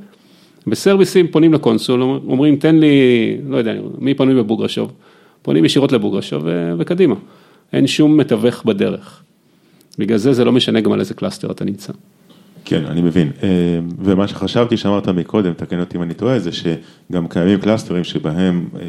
ב 0.67 0.72
services 0.72 1.17
ים 1.17 1.29
פונים 1.29 1.53
ל 1.53 1.59
Consul, 1.59 2.03
אומרים 2.03 2.57
תן 2.57 2.77
לי, 2.77 3.37
לא 3.49 3.57
יודע, 3.57 3.75
מי 3.99 4.15
פנוי 4.15 4.35
בבוגרשוב? 4.35 4.93
פונים 5.43 5.65
ישירות 5.65 5.93
לבוגרשוב 5.93 6.43
וקדימה, 6.79 7.15
אין 7.73 7.87
שום 7.87 8.17
מתווך 8.17 8.65
בדרך. 8.65 9.23
בגלל 9.99 10.19
זה 10.19 10.33
זה 10.33 10.45
לא 10.45 10.53
משנה 10.53 10.81
גם 10.81 10.93
על 10.93 11.01
איזה 11.01 11.15
cluster 11.15 11.51
אתה 11.51 11.65
נמצא. 11.65 11.93
כן, 12.65 12.85
אני 12.85 13.03
מבין. 13.03 13.31
אה, 13.43 13.49
ומה 13.99 14.29
שחשבתי 14.29 14.77
שאמרת 14.77 15.09
מקודם, 15.09 15.53
תקן 15.53 15.81
אותי 15.81 15.97
אם 15.97 16.03
אני 16.03 16.15
טועה, 16.15 16.39
זה 16.39 16.51
שגם 16.53 17.29
קיימים 17.29 17.61
clusters 17.61 17.96
ים 17.96 18.05
שבהם 18.05 18.69
אה, 18.75 18.87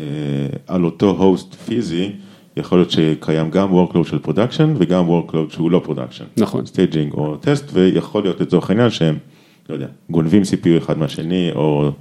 על 0.68 0.86
אותו 0.86 1.10
host 1.10 1.54
פיזי, 1.54 2.12
יכול 2.58 2.78
להיות 2.78 2.92
שקיים 2.92 3.50
גם 3.50 3.70
workload 3.72 4.08
של 4.08 4.20
production 4.20 4.74
וגם 4.78 5.06
workload 5.10 5.54
שהוא 5.54 5.72
לא 5.72 5.82
production. 5.84 6.24
נכון. 6.38 6.66
staging 6.66 7.14
או 7.14 7.38
טסט, 7.38 7.70
ויכול 7.74 8.24
להיות 8.24 8.42
לצורך 8.42 8.70
העניין 8.70 8.90
שהם, 8.90 9.18
לא 9.70 9.74
יודע, 9.74 9.88
גונבים 10.10 10.42
CPU 10.42 10.78
אחד 10.78 10.98
מהשני, 10.98 11.52
או 11.56 11.92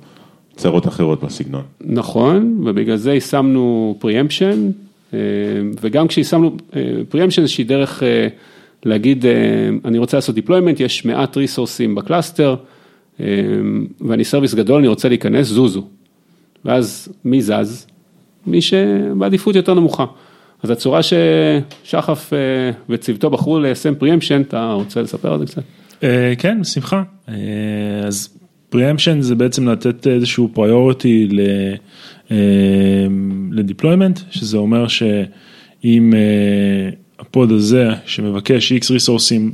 צרות 0.56 0.88
אחרות 0.88 1.24
בסגנון. 1.24 1.62
נכון, 1.80 2.62
ובגלל 2.66 2.96
זה 2.96 3.12
יישמנו 3.12 3.96
preemption, 3.98 4.70
אה, 5.14 5.18
וגם 5.80 6.08
כשיישמנו 6.08 6.56
preemption 7.08 7.42
איזושהי 7.42 7.64
דרך 7.64 8.02
להגיד, 8.84 9.26
אה, 9.26 9.32
אני 9.84 9.98
רוצה 9.98 10.16
לעשות 10.16 10.36
deployment, 10.36 10.82
יש 10.82 11.04
מעט 11.04 11.36
resources 11.36 11.84
ים 11.84 11.94
ב 11.94 12.01
cluster, 12.01 12.56
אה, 13.20 13.26
ואני 14.00 14.24
service 14.24 14.54
גדול, 14.54 14.78
אני 14.78 14.88
רוצה 14.88 15.08
להיכנס, 15.08 15.46
זוזו. 15.46 15.86
ואז 16.64 17.08
מי 17.24 17.42
זז? 17.42 17.86
מי 18.46 18.60
שבעדיפות 18.62 19.56
יותר 19.56 19.74
נמוכה. 19.74 20.04
אז 20.62 20.70
הצורה 20.70 21.00
ששחף 21.02 22.32
אה, 22.32 22.38
וצוותו 22.88 23.30
בחרו 23.30 23.60
ליישם 23.60 23.94
preemption, 23.94 24.40
אתה 24.40 24.72
רוצה 24.72 25.02
לספר 25.02 25.32
על 25.32 25.38
זה 25.38 25.46
קצת? 25.46 25.62
כן, 26.38 26.60
בשמחה. 26.60 27.02
אז 28.06 28.38
preemption 28.68 29.20
זה 29.20 29.34
בעצם 29.34 29.68
לתת 29.68 30.06
איזשהו 30.06 30.50
priority 30.52 31.28
ל 33.50 33.56
deployment, 33.56 34.20
שזה 34.30 34.56
אומר 34.56 34.88
שאם 34.88 36.14
ה 37.22 37.30
pod 37.30 37.52
הזה 37.52 37.88
שמבקש 38.06 38.72
X 38.72 38.92
ריסורסים, 38.92 39.52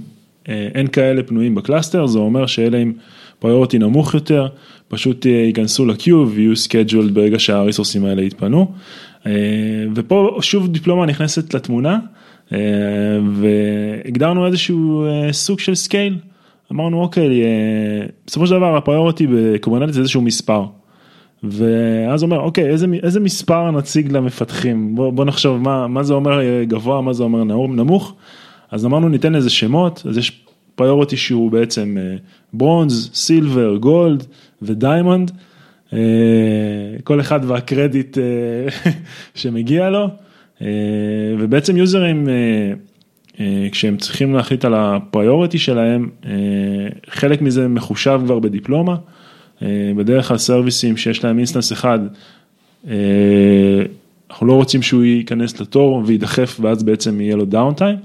אה, 0.49 0.69
אין 0.75 0.87
כאלה 0.87 1.23
פנויים 1.23 1.55
ב 1.55 1.61
cluster, 1.61 2.07
זה 2.07 2.19
אומר 2.19 2.47
שאלה 2.47 2.79
עם 2.79 2.93
priority 3.39 3.79
נמוך 3.79 4.15
יותר, 4.15 4.49
פשוט 4.89 5.27
אה, 5.27 5.31
ייכנסו 5.33 5.87
ל 5.87 5.95
queue 5.95 6.33
ויהיו 6.35 6.57
scheduled 6.57 7.15
ברגע 7.15 7.39
שהריסורסים 7.39 8.05
האלה 8.05 8.23
יתפנו. 8.23 8.73
אה, 9.27 9.33
ופה 9.95 10.39
שוב 10.41 10.69
דיפלומה 10.69 11.07
נכנסת 11.07 11.55
לתמונה, 11.55 11.99
והגדרנו 13.35 14.47
איזשהו 14.47 15.07
סוג 15.33 15.61
של 15.61 15.75
scale. 15.75 16.19
אמרנו 16.73 17.01
אוקיי, 17.01 17.43
בסופו 18.27 18.47
של 18.47 18.55
דבר 18.55 18.77
ה 18.77 18.82
priority 18.82 19.27
בקומונלית 19.27 19.95
זה 19.95 20.01
איזשהו 20.01 20.23
מספר. 20.23 20.65
ואז 21.43 22.23
אומר 22.23 22.41
אוקיי 22.41 22.71
איזה, 22.71 22.87
איזה 23.03 23.21
מספר 23.21 23.71
נציג 23.71 24.13
למפתחים? 24.13 24.95
בוא, 24.95 25.11
בוא 25.11 25.25
נחשוב 25.25 25.63
מה, 25.63 25.87
מה 25.87 26.03
זה 26.03 26.15
אומר 26.15 26.63
גבוה 26.65 27.01
מה 27.01 27.13
זה 27.13 27.23
אומר 27.23 27.45
נמוך? 27.45 28.15
אז 28.71 28.87
אמרנו 28.87 29.09
ניתן 29.09 29.33
לזה 29.33 29.51
שמות. 29.51 30.03
אז 30.09 30.19
יש 30.19 30.45
priority 30.75 31.17
שהוא 31.17 31.51
בעצם 31.51 31.97
bronze, 32.53 33.11
silver, 33.15 33.77
gold 33.77 34.27
ו 34.63 34.71
diamond 34.71 35.31
כל 37.05 37.21
אחד 37.21 37.41
והקרדיט 37.43 38.19
אה, 38.19 38.91
שמגיע 39.35 39.91
לו 39.91 40.09
אה, 40.63 40.67
ובעצם 41.39 41.77
יוזרים 41.77 42.29
אה, 42.29 42.73
כשהם 43.73 43.97
צריכים 43.97 44.35
להחליט 44.35 44.65
על 44.65 44.75
ה 44.75 44.84
priority 44.84 45.59
שלהם 45.59 46.09
חלק 47.09 47.43
מזה 47.43 47.69
מחושב 47.69 48.21
כבר 48.25 48.39
בדיפלומה. 48.39 48.97
אה, 49.63 49.93
בדרך 49.97 50.29
כלל 50.29 50.39
סרוויסים 50.39 50.97
שיש 50.97 51.25
להם 51.25 51.39
instance 51.39 51.73
אחד, 51.73 51.99
אה, 52.89 52.95
אנחנו 54.31 54.47
לא 54.47 54.53
רוצים 54.53 54.83
שהוא 54.83 55.05
ייכנס 55.05 55.61
לתור 55.61 56.03
ויידחף 56.07 56.59
ואז 56.61 56.83
בעצם 56.83 57.21
יהיה 57.21 57.37
לו 57.37 57.45
downtime, 57.45 57.97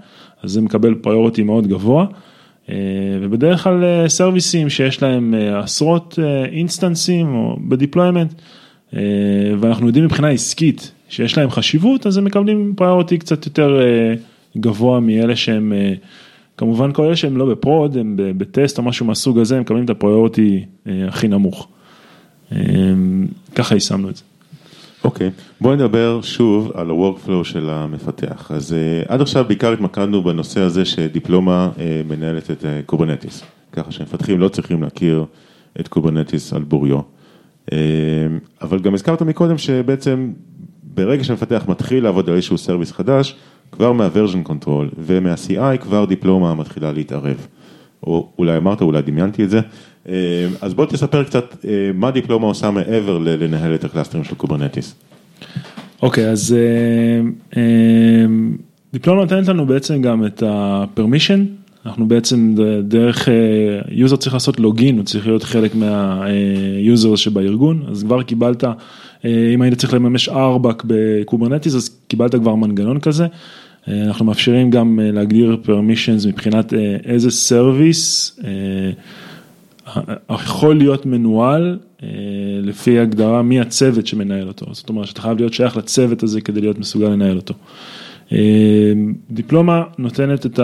אז 0.44 0.52
זה 0.52 0.62
מקבל 0.62 0.96
priority 0.96 1.44
מאוד 1.44 1.68
גבוה. 1.68 2.06
אה, 2.70 2.76
ובדרך 3.22 3.64
כלל 3.64 4.08
סרוויסים 4.08 4.70
שיש 4.70 5.04
להם 5.04 5.34
עשרות 5.64 6.20
אינסטנסים 6.52 7.36
או 7.36 7.58
ב 7.68 7.73
deployment, 7.73 8.34
ואנחנו 9.60 9.88
יודעים 9.88 10.06
מבחינה 10.06 10.30
עסקית 10.30 10.92
שיש 11.10 11.38
להם 11.38 11.50
חשיבות, 11.50 12.08
אז 12.08 12.18
הם 12.18 12.26
מקבלים 12.26 12.74
priority 12.76 13.18
קצת 13.18 13.46
יותר 13.46 13.80
גבוה 14.58 15.00
מאלה 15.00 15.36
שהם 15.36 15.74
כמובן 16.58 16.92
כל 16.94 17.06
אלה 17.06 17.16
שהם 17.16 17.38
לא 17.38 17.46
ב 17.46 17.54
prod, 17.54 17.98
הם 17.98 18.16
בטסט 18.18 18.78
או 18.78 18.84
משהו 18.84 19.06
מהסוג 19.06 19.40
הזה, 19.40 19.56
הם 19.56 19.62
מקבלים 19.62 19.86
את 19.86 19.90
ה 19.90 19.98
priority 19.98 20.66
אה, 20.88 21.08
הכי 21.08 21.28
נמוך. 21.28 21.68
אה, 22.52 22.58
ככה 23.56 23.76
יישמנו 23.76 24.10
את 24.10 24.16
זה. 24.16 24.24
okay, 25.04 25.28
okay. 25.28 25.32
בואו 25.62 25.76
נדבר 25.76 26.22
שוב 26.22 26.72
על 26.74 26.90
ה-workflow 26.90 27.44
של 27.44 27.70
המפתח. 27.70 28.52
אז 28.52 28.76
עד 29.08 29.22
עכשיו 29.22 29.46
בעיקר 29.48 29.74
התמקדנו 29.74 30.24
בנושא 30.24 30.62
הזה 30.62 30.86
שדיפלומה 30.86 31.70
מנהלת 32.08 32.52
את 32.52 32.66
Kubernetes. 32.86 33.44
ככה 33.72 33.92
שמפתחים 33.92 34.40
לא 34.40 34.50
צריכים 34.50 34.84
להכיר 34.84 35.26
את 35.80 35.88
Kubernetes 35.88 36.54
על 36.54 36.64
בוריו. 36.64 37.00
אבל 38.62 38.80
גם 38.82 38.94
הזכרת 38.94 39.22
מקודם 39.22 39.58
שבעצם 39.58 40.32
ברגע 40.84 41.24
שמפתח 41.24 41.64
מתחיל 41.68 42.04
לעבוד 42.04 42.30
על 42.30 42.36
איזשהו 42.36 42.58
service 42.58 42.92
חדש, 42.92 43.36
כבר 43.74 43.94
מה 43.94 44.06
version 44.06 44.50
control 44.50 44.96
ומה 44.98 45.46
CI 45.46 45.78
כבר 45.82 46.06
דיפלומה 46.06 46.56
מתחילה 46.56 46.92
להתערב. 46.92 47.48
או 48.08 48.30
אולי 48.40 48.58
אמרת, 48.58 48.82
אולי 48.82 49.02
דמיינתי 49.02 49.44
את 49.44 49.50
זה. 49.50 49.60
אה, 50.10 50.48
אז 50.62 50.74
בוא 50.74 50.86
תספר 50.86 51.24
קצת 51.24 51.66
אה, 51.66 51.92
מה 51.94 52.12
דיפלומה 52.12 52.48
עושה 52.48 52.72
מעבר 52.72 53.18
לנהל 53.18 53.76
את 53.76 53.84
ה 53.84 53.87
clusters 53.87 54.16
ים 54.16 54.24
של 54.24 54.36
Kubernetes. 54.36 54.96
okay, 56.02 56.30
אז 56.30 56.56
אה, 57.56 57.62
דיפלומה 58.94 59.22
נותנת 59.22 59.48
לנו 59.48 59.66
בעצם 59.66 60.02
גם 60.02 60.26
את 60.26 60.44
ה-permission, 60.44 61.40
אנחנו 61.86 62.08
בעצם 62.08 62.56
דרך, 62.84 63.28
user 63.90 64.16
צריך 64.16 64.34
לעשות 64.34 64.60
login, 64.60 64.98
הוא 64.98 65.06
צריך 65.06 65.28
להיות 65.28 65.44
חלק 65.44 65.76
מה 65.76 66.22
user 66.22 67.16
שבארגון, 67.16 67.84
אז 67.92 68.04
כבר 68.04 68.24
קיבלת, 68.24 68.64
אם 69.26 69.62
היית 69.62 69.74
צריך 69.74 69.94
לממש 69.94 70.30
RBAC 70.30 70.84
ב 70.86 70.93
Kubernetes, 70.93 71.76
אז 71.76 71.90
קיבלת 72.08 72.36
כבר 72.36 72.56
מנגנון 72.56 73.00
כזה. 73.00 73.28
אה, 73.88 74.04
אנחנו 74.04 74.26
מאפשרים 74.26 74.70
גם 74.70 75.00
אה, 75.00 75.12
להגדיר 75.12 75.58
permissions 75.66 76.28
מבחינת 76.28 76.74
אה, 76.74 76.98
איזה 77.06 77.32
סרוויס 77.32 78.40
יכול 80.30 80.76
להיות 80.76 81.06
מנוהל 81.06 81.80
אה, 82.04 82.08
לפי 82.62 83.00
הגדרה 83.00 83.42
מי 83.42 83.60
הצוות 83.60 84.08
שמנהל 84.08 84.48
אותו, 84.48 84.66
זאת 84.72 84.90
אומרת 84.90 85.08
שאתה 85.08 85.22
חייב 85.22 85.38
להיות 85.38 85.54
שייך 85.54 85.78
לצוות 85.78 86.24
הזה 86.24 86.42
כדי 86.42 86.62
להיות 86.62 86.80
מסוגל 86.80 87.08
לנהל 87.08 87.36
אותו. 87.36 87.54
אה, 88.32 88.94
דיפלומה 89.32 89.84
נותנת 89.98 90.46
את 90.46 90.60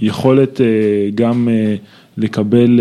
היכולת 0.00 0.60
אה, 0.60 0.66
גם 1.14 1.48
לקבל 2.18 2.80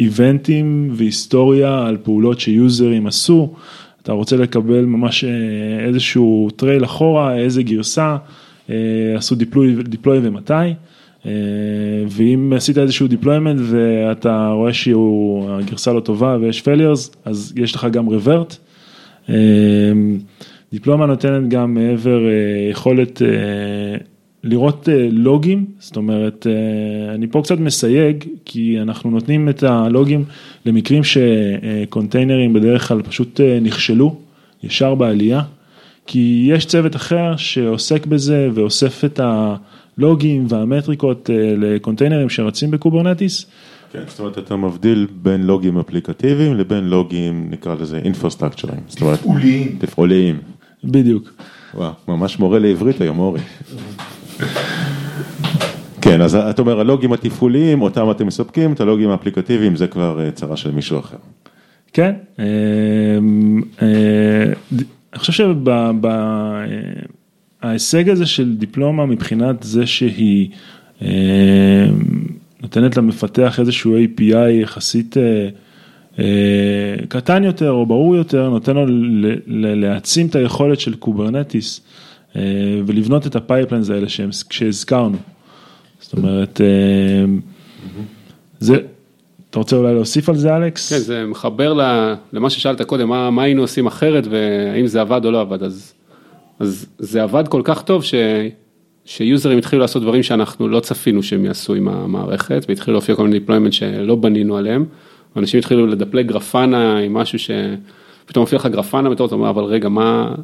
איבנטים 0.00 0.90
והיסטוריה 0.92 1.86
על 1.86 1.96
פעולות 2.02 2.40
שיוזרים 2.40 3.06
עשו, 3.06 3.54
אתה 4.02 4.12
רוצה 4.12 4.36
לקבל 4.36 4.84
ממש 4.84 5.24
איזשהו 5.86 6.48
trail 6.56 6.84
אחורה, 6.84 7.36
איזה 7.36 7.62
גרסה, 7.62 8.16
עשו 9.16 9.34
deploy, 9.34 9.76
deploy 9.82 10.18
ומתי. 10.22 10.52
ואם 12.08 12.52
עשית 12.56 12.78
איזשהו 12.78 13.06
deployment 13.06 13.60
ואתה 13.60 14.50
רואה 14.54 14.72
שהגרסה 14.72 15.92
לא 15.92 16.00
טובה 16.00 16.36
ויש 16.40 16.62
failures, 16.62 17.16
אז 17.24 17.52
יש 17.56 17.74
לך 17.74 17.86
גם 17.92 18.08
revert. 18.08 18.56
Dyploma 20.72 21.06
נותנת 21.06 21.48
גם 21.48 21.74
מעבר 21.74 22.20
יכולת 22.70 23.22
לראות 24.44 24.88
לוגים, 25.10 25.64
זאת 25.78 25.96
אומרת, 25.96 26.46
אני 27.14 27.26
פה 27.26 27.42
קצת 27.42 27.58
מסייג, 27.58 28.24
כי 28.44 28.80
אנחנו 28.80 29.10
נותנים 29.10 29.48
את 29.48 29.62
הלוגים 29.62 30.24
למקרים 30.66 31.02
שקונטיינרים 31.04 32.52
בדרך 32.52 32.88
כלל 32.88 33.02
פשוט 33.02 33.40
נכשלו 33.62 34.16
ישר 34.62 34.94
בעלייה, 34.94 35.42
כי 36.06 36.48
יש 36.52 36.66
צוות 36.66 36.96
אחר 36.96 37.36
שעוסק 37.36 38.06
בזה 38.06 38.48
ואוסף 38.54 39.04
את 39.04 39.20
ה... 39.20 39.56
לוגים 39.98 40.46
והמטריקות 40.48 41.30
לקונטיינרים 41.58 42.28
שרצים 42.28 42.70
ב 42.70 42.76
Kubernetes. 42.76 43.46
כן, 43.92 44.02
זאת 44.08 44.20
אומרת 44.20 44.38
אתה 44.38 44.56
מבדיל 44.56 45.06
בין 45.22 45.46
לוגים 45.46 45.78
אפליקטיביים 45.78 46.56
לבין 46.56 46.84
לוגים 46.84 47.46
נקרא 47.50 47.74
לזה 47.80 47.98
infrastructure 47.98 48.65
ים. 48.65 48.80
תפעוליים. 48.88 49.76
תפעוליים. 49.78 50.38
בדיוק. 50.84 51.32
וואו, 51.74 51.92
ממש 52.08 52.38
מורה 52.38 52.58
לעברית 52.58 53.00
היום 53.00 53.18
אורי. 53.18 53.40
כן, 56.00 56.20
אז 56.20 56.34
אתה 56.34 56.62
אומר 56.62 56.80
הלוגים 56.80 57.12
התפעוליים, 57.12 57.82
אותם 57.82 58.10
אתם 58.10 58.26
מספקים, 58.26 58.72
את 58.72 58.80
הלוגים 58.80 59.10
האפליקטיביים 59.10 59.76
זה 59.76 59.86
כבר 59.86 60.30
צרה 60.30 60.56
של 60.56 60.70
מישהו 60.70 60.98
אחר. 60.98 61.16
כן, 61.92 62.12
אני 65.12 65.18
חושב 65.18 65.32
שב... 65.32 65.56
ההישג 67.62 68.08
הזה 68.08 68.26
של 68.26 68.56
דיפלומה 68.56 69.06
מבחינת 69.06 69.62
זה 69.62 69.86
שהיא 69.86 70.48
אה, 71.02 71.86
נותנת 72.62 72.96
למפתח 72.96 73.60
איזשהו 73.60 73.96
API 73.98 74.50
יחסית 74.50 75.16
אה, 75.16 75.48
אה, 76.18 77.06
קטן 77.08 77.44
יותר 77.44 77.70
או 77.70 77.86
ברור 77.86 78.16
יותר, 78.16 78.48
נותן 78.48 78.74
לו 78.76 78.86
להעצים 79.76 80.26
את 80.26 80.34
היכולת 80.34 80.80
של 80.80 80.94
Kubernetes 80.94 81.80
ולבנות 82.86 83.26
את 83.26 83.36
ה 83.36 83.41
pipelines 83.41 83.90
האלה 83.90 84.06
שהזכרנו. 84.50 85.16
זאת 86.00 86.12
אומרת, 86.12 86.60
זה, 88.60 88.76
אתה 89.50 89.58
רוצה 89.58 89.76
אולי 89.76 89.94
להוסיף 89.94 90.28
על 90.28 90.36
זה 90.36 90.56
אלכס? 90.56 90.92
כן, 90.92 90.98
זה 90.98 91.26
מחבר 91.26 91.72
למה 92.32 92.50
ששאלת 92.50 92.82
קודם, 92.82 93.08
מה, 93.08 93.30
מה 93.30 93.42
היינו 93.42 93.62
עושים 93.62 93.86
אחרת 93.86 94.26
והאם 94.30 94.86
זה 94.86 95.00
עבד 95.00 95.24
או 95.24 95.30
לא 95.30 95.40
עבד, 95.40 95.62
אז 95.62 95.94
אז 96.60 96.86
זה 96.98 97.22
עבד 97.22 97.48
כל 97.48 97.60
כך 97.64 97.82
טוב 97.82 98.04
ש... 98.04 98.14
שיוזרים 99.04 99.58
התחילו 99.58 99.82
לעשות 99.82 100.02
דברים 100.02 100.22
שאנחנו 100.22 100.68
לא 100.68 100.80
צפינו 100.80 101.22
שהם 101.22 101.44
יעשו 101.44 101.74
עם 101.74 101.88
המערכת 101.88 102.64
והתחילו 102.68 102.92
להופיע 102.92 103.14
כל 103.14 103.28
מיני 103.28 103.40
deployment 103.46 103.72
שלא 103.72 104.16
בנינו 104.16 104.56
עליהם. 104.56 104.84
אנשים 105.36 105.58
התחילו 105.58 105.86
לדפלי 105.86 106.22
Grafana 106.22 106.98
עם 106.98 107.14
משהו 107.14 107.38
שפתאום 107.38 108.42
מופיע 108.42 108.58
לך 108.58 108.66
Grafana 108.66 109.10
בתור, 109.10 109.26
אתה 109.26 109.34
אומר 109.34 109.50
אבל 109.50 109.64
רגע 109.64 109.88
מה, 109.88 110.34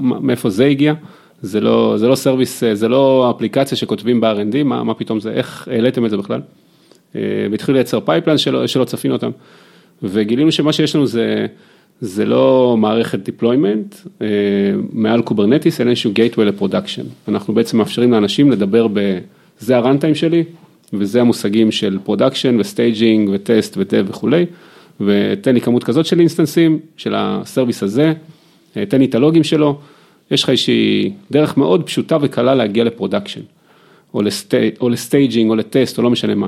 מאיפה 0.00 0.50
זה 0.50 0.64
הגיע? 0.64 0.94
זה 1.42 1.60
לא, 1.60 1.94
זה 1.96 2.08
לא 2.08 2.14
service, 2.14 2.62
זה 2.72 2.88
לא 2.88 3.32
אפליקציה 3.36 3.78
שכותבים 3.78 4.20
ב-R&D, 4.20 4.64
מה, 4.64 4.84
מה 4.84 4.94
פתאום 4.94 5.20
זה, 5.20 5.30
איך 5.30 5.68
העליתם 5.70 6.04
את 6.04 6.10
זה 6.10 6.16
בכלל? 6.16 6.40
והתחילו 7.14 7.74
לייצר 7.74 8.00
pipeline 8.00 8.38
שלא, 8.38 8.66
שלא 8.66 8.84
צפינו 8.84 9.14
אותם. 9.14 9.30
וגילינו 10.02 10.52
שמה 10.52 10.72
שיש 10.72 10.96
לנו 10.96 11.06
זה 11.06 11.46
זה 12.00 12.24
לא 12.24 12.76
מערכת 12.78 13.28
deployment 13.28 14.08
אה, 14.22 14.26
מעל 14.92 15.22
קוברנטיס, 15.22 15.80
אלא 15.80 15.90
איזשהו 15.90 16.12
gateway 16.12 16.40
ל 16.40 16.45
production. 16.45 17.02
אנחנו 17.28 17.54
בעצם 17.54 17.78
מאפשרים 17.78 18.12
לאנשים 18.12 18.50
לדבר 18.50 18.88
ב... 18.92 19.18
זה 19.58 19.76
ה 19.76 19.81
runtime 19.81 20.14
שלי, 20.14 20.44
וזה 20.92 21.20
המושגים 21.20 21.70
של 21.70 21.98
production 22.04 22.60
ו 22.60 22.69
staging 22.69 23.30
ו 23.32 23.40
test 23.40 23.74
וטב 23.78 24.06
וכולי, 24.08 24.46
ותן 25.00 25.54
לי 25.54 25.60
כמות 25.60 25.84
כזאת 25.84 26.06
של 26.06 26.20
אינסטנסים, 26.20 26.78
של 26.96 27.14
ה 27.16 27.24
service 27.24 27.82
הזה, 27.82 28.04
אה, 28.04 28.12
תן 28.72 28.98
לי 28.98 29.04
את 29.04 29.14
הלוגים 29.14 29.44
שלו, 29.44 29.78
יש 30.30 30.42
לך 30.42 30.50
איזושהי 30.50 31.12
דרך 31.30 31.56
מאוד 31.56 31.82
פשוטה 31.82 32.16
וקלה 32.20 32.54
להגיע 32.54 32.84
ל 32.84 32.89
production, 32.89 33.40
או, 34.14 34.22
לסטי, 34.22 34.70
או 34.80 34.88
ל 34.88 34.96
staging 34.96 35.50
או 35.50 35.56
לטסט 35.56 35.98
או 35.98 36.02
לא 36.02 36.10
משנה 36.10 36.34
מה, 36.34 36.46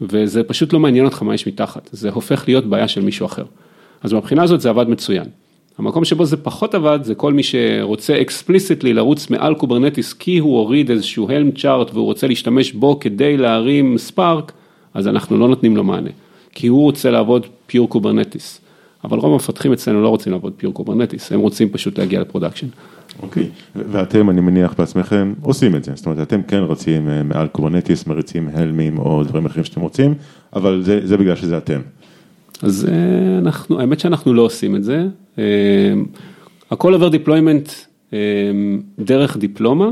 וזה 0.00 0.42
פשוט 0.42 0.72
לא 0.72 0.80
מעניין 0.80 1.04
אותך 1.04 1.22
מה 1.22 1.34
יש 1.34 1.46
מתחת, 1.46 1.88
זה 1.92 2.10
הופך 2.10 2.44
להיות 2.48 2.66
בעיה 2.66 2.88
של 2.88 3.00
מישהו 3.00 3.26
אחר. 3.26 3.44
אז 4.02 4.12
מהבחינה 4.12 4.42
הזאת 4.42 4.60
זה 4.60 4.70
עבד 4.70 4.88
מצוין. 4.88 5.26
המקום 5.78 6.04
שבו 6.04 6.24
זה 6.24 6.36
פחות 6.36 6.74
עבד 6.74 6.98
זה 7.02 7.14
כל 7.14 7.32
מי 7.32 7.42
שרוצה 7.42 8.20
explicitly 8.20 8.92
לרוץ 8.92 9.30
מעל 9.30 9.54
Kubernetes 9.54 10.12
כי 10.12 10.38
הוא 10.38 10.58
הוריד 10.58 10.90
איזשהו 10.90 11.30
Helm 11.30 11.50
chart 11.50 11.90
והוא 11.92 12.04
רוצה 12.04 12.26
להשתמש 12.26 12.72
בו 12.72 13.00
כדי 13.00 13.36
להרים 13.36 13.98
Spark, 13.98 14.52
אז 14.94 15.08
אנחנו 15.08 15.38
לא 15.38 15.48
נותנים 15.48 15.76
לו 15.76 15.84
מענה. 15.84 16.10
כי 16.52 16.66
הוא 16.66 16.82
רוצה 16.82 17.10
לעבוד 17.10 17.46
pure 17.66 17.88
Kubernetes. 17.88 18.60
אבל 19.04 19.18
רוב 19.18 19.32
המפתחים 19.32 19.72
אצלנו 19.72 20.02
לא 20.02 20.08
רוצים 20.08 20.32
לעבוד 20.32 20.52
pure 20.56 20.74
Kubernetes, 20.74 21.32
הם 21.32 21.40
רוצים 21.40 21.68
פשוט 21.68 21.98
להגיע 21.98 22.20
ל 22.20 22.24
production. 22.24 22.66
אוקיי, 23.22 23.48
ואתם, 23.76 24.30
אני 24.30 24.40
מניח 24.40 24.74
בעצמכם, 24.78 25.34
עושים 25.42 25.76
את 25.76 25.84
זה, 25.84 25.92
זאת 25.94 26.06
אומרת, 26.06 26.20
אתם 26.22 26.42
כן 26.42 26.62
רצים 26.62 27.08
אה, 27.08 27.22
מעל 27.22 27.46
Kubernetes, 27.46 28.06
מריצים 28.06 28.48
Helm 28.52 28.83
ים 28.83 28.98
או 28.98 29.24
דברים 29.24 29.46
אחרים 29.46 29.64
שאתם 29.64 29.80
רוצים, 29.80 30.14
אבל 30.56 30.82
זה, 30.82 31.00
זה 31.06 31.16
בגלל 31.16 31.36
שזה 31.36 31.58
אתם. 31.58 31.80
אז 32.62 32.88
אה, 32.88 33.38
אנחנו, 33.38 33.80
האמת 33.80 34.00
שאנחנו 34.00 34.34
לא 34.34 34.42
עושים 34.42 34.76
את 34.76 34.84
זה, 34.84 35.06
אה, 35.38 35.44
הכל 36.70 36.94
עובר 36.94 37.08
deployment 37.08 37.68
דרך 38.98 39.36
דיפלומה, 39.36 39.90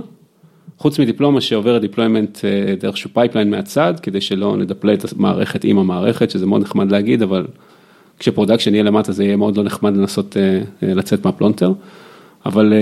חוץ 0.79 0.99
מדיפלומה 0.99 1.41
שעוברת 1.41 1.81
deployment 1.81 2.39
דרך 2.81 2.85
איזשהו 2.85 3.11
pipeline 3.13 3.51
מהצד, 3.51 3.95
כדי 4.03 4.21
שלא 4.21 4.57
נדפלה 4.57 4.95
את 4.95 5.05
המערכת 5.17 5.65
עם 5.65 5.79
המערכת, 5.79 6.31
שזה 6.31 6.47
מאוד 6.47 6.63
נחמד 6.63 6.93
להגיד, 6.93 7.23
אבל 7.23 7.47
כש 8.23 8.38
production 8.38 8.75
יהיה 8.75 8.85
למטה 8.85 9.13
זה 9.13 9.25
יהיה 9.25 9.37
מאוד 9.37 9.57
לא 9.57 9.63
נחמד 9.63 9.97
לנסות 9.97 10.37
לצאת 10.83 11.25
מהפלונטר. 11.25 11.73
אבל 12.47 12.73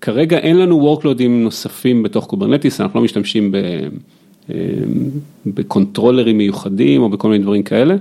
כרגע 0.00 0.38
אין 0.38 0.58
לנו 0.58 0.96
workload 0.96 1.22
ים 1.22 1.28
נוספים 1.28 2.02
בתוך 2.02 2.26
Kubernetes, 2.26 2.80
אנחנו 2.80 3.00
לא 3.00 3.04
משתמשים 3.04 3.54
ב 5.46 5.53
controller 5.53 6.24
ים 6.24 6.38
מיוחדים 6.38 7.02
או 7.02 7.08
בכל 7.08 7.28
מיני 7.28 7.42
דברים 7.42 7.62
כאלה. 7.62 7.96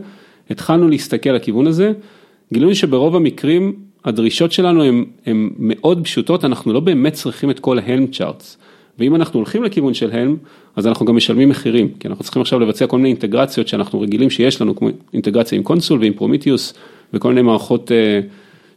התחלנו 0.49 0.87
להסתכל 0.87 1.29
לכיוון 1.29 1.67
הזה, 1.67 1.91
גילינו 2.53 2.75
שברוב 2.75 3.15
המקרים 3.15 3.73
הדרישות 4.05 4.51
שלנו 4.51 4.83
הן 5.25 5.49
מאוד 5.59 6.03
פשוטות, 6.03 6.45
אנחנו 6.45 6.73
לא 6.73 6.79
באמת 6.79 7.13
צריכים 7.13 7.49
את 7.49 7.59
כל 7.59 7.79
ה 7.79 7.85
Helm 7.85 8.07
charts. 8.07 8.57
ואם 8.99 9.15
אנחנו 9.15 9.39
הולכים 9.39 9.63
לכיוון 9.63 9.93
של 9.93 10.11
Helm, 10.11 10.35
אז 10.75 10.87
אנחנו 10.87 11.05
גם 11.05 11.15
משלמים 11.15 11.49
מחירים, 11.49 11.89
כי 11.99 12.07
אנחנו 12.07 12.23
צריכים 12.23 12.41
עכשיו 12.41 12.59
לבצע 12.59 12.87
כל 12.87 12.97
מיני 12.97 13.09
אינטגרציות 13.09 13.67
שאנחנו 13.67 14.01
רגילים 14.01 14.29
שיש 14.29 14.61
לנו, 14.61 14.75
כמו 14.75 14.89
אינטגרציה 15.13 15.57
עם 15.57 15.63
Consul 15.63 15.99
ועם 15.99 16.13
Prometheus, 16.13 16.73
וכל 17.13 17.29
מיני 17.29 17.41
מערכות 17.41 17.91
אה, 17.91 18.19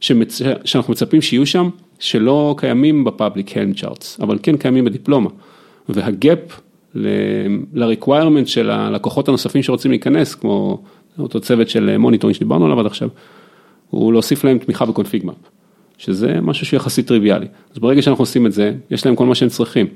שמצ... 0.01 0.43
שאנחנו 0.65 0.93
מצפים 0.93 1.23
שיהיו 1.23 1.47
שם, 1.47 1.69
שלא 1.99 2.55
קיימים 2.59 3.05
ב 3.05 3.12
public 3.12 3.57
Helm 3.57 3.73
charts, 3.73 4.21
אבל 4.21 4.39
כן 4.43 4.57
קיימים 4.57 4.85
בדיפלומה. 4.85 5.31
וה 5.89 6.17
gap 6.17 6.61
ל-requirement 6.95 8.47
של 8.47 8.71
הלקוחות 8.71 9.29
הנוספים 9.29 9.63
שרוצים 9.63 9.91
להיכנס, 9.91 10.35
כמו 10.35 10.83
אותו 11.19 11.41
צוות 11.41 11.69
של 11.69 11.97
monitoring 11.97 12.37
שדיברנו 12.37 12.65
עליו 12.65 12.81
עד 12.81 12.87
עכשיו, 12.87 13.09
הוא 13.91 14.13
להוסיף 14.13 14.45
להם 14.45 14.59
תמיכה 14.59 14.87
ב 14.87 15.25
ConfigMap, 15.27 15.35
שזה 15.99 16.41
משהו 16.43 16.67
שיחסית 16.67 17.07
טריוויאלי. 17.07 17.47
אז 17.73 17.79
ברגע 17.79 18.03
שאנחנו 18.03 18.23
עושים 18.23 18.47
את 18.47 18.53
זה, 18.53 18.75
יש 18.91 19.07
להם 19.07 19.17
כל 19.17 19.27
מה 19.27 19.35
שהם 19.35 19.49
צריכים. 19.49 19.87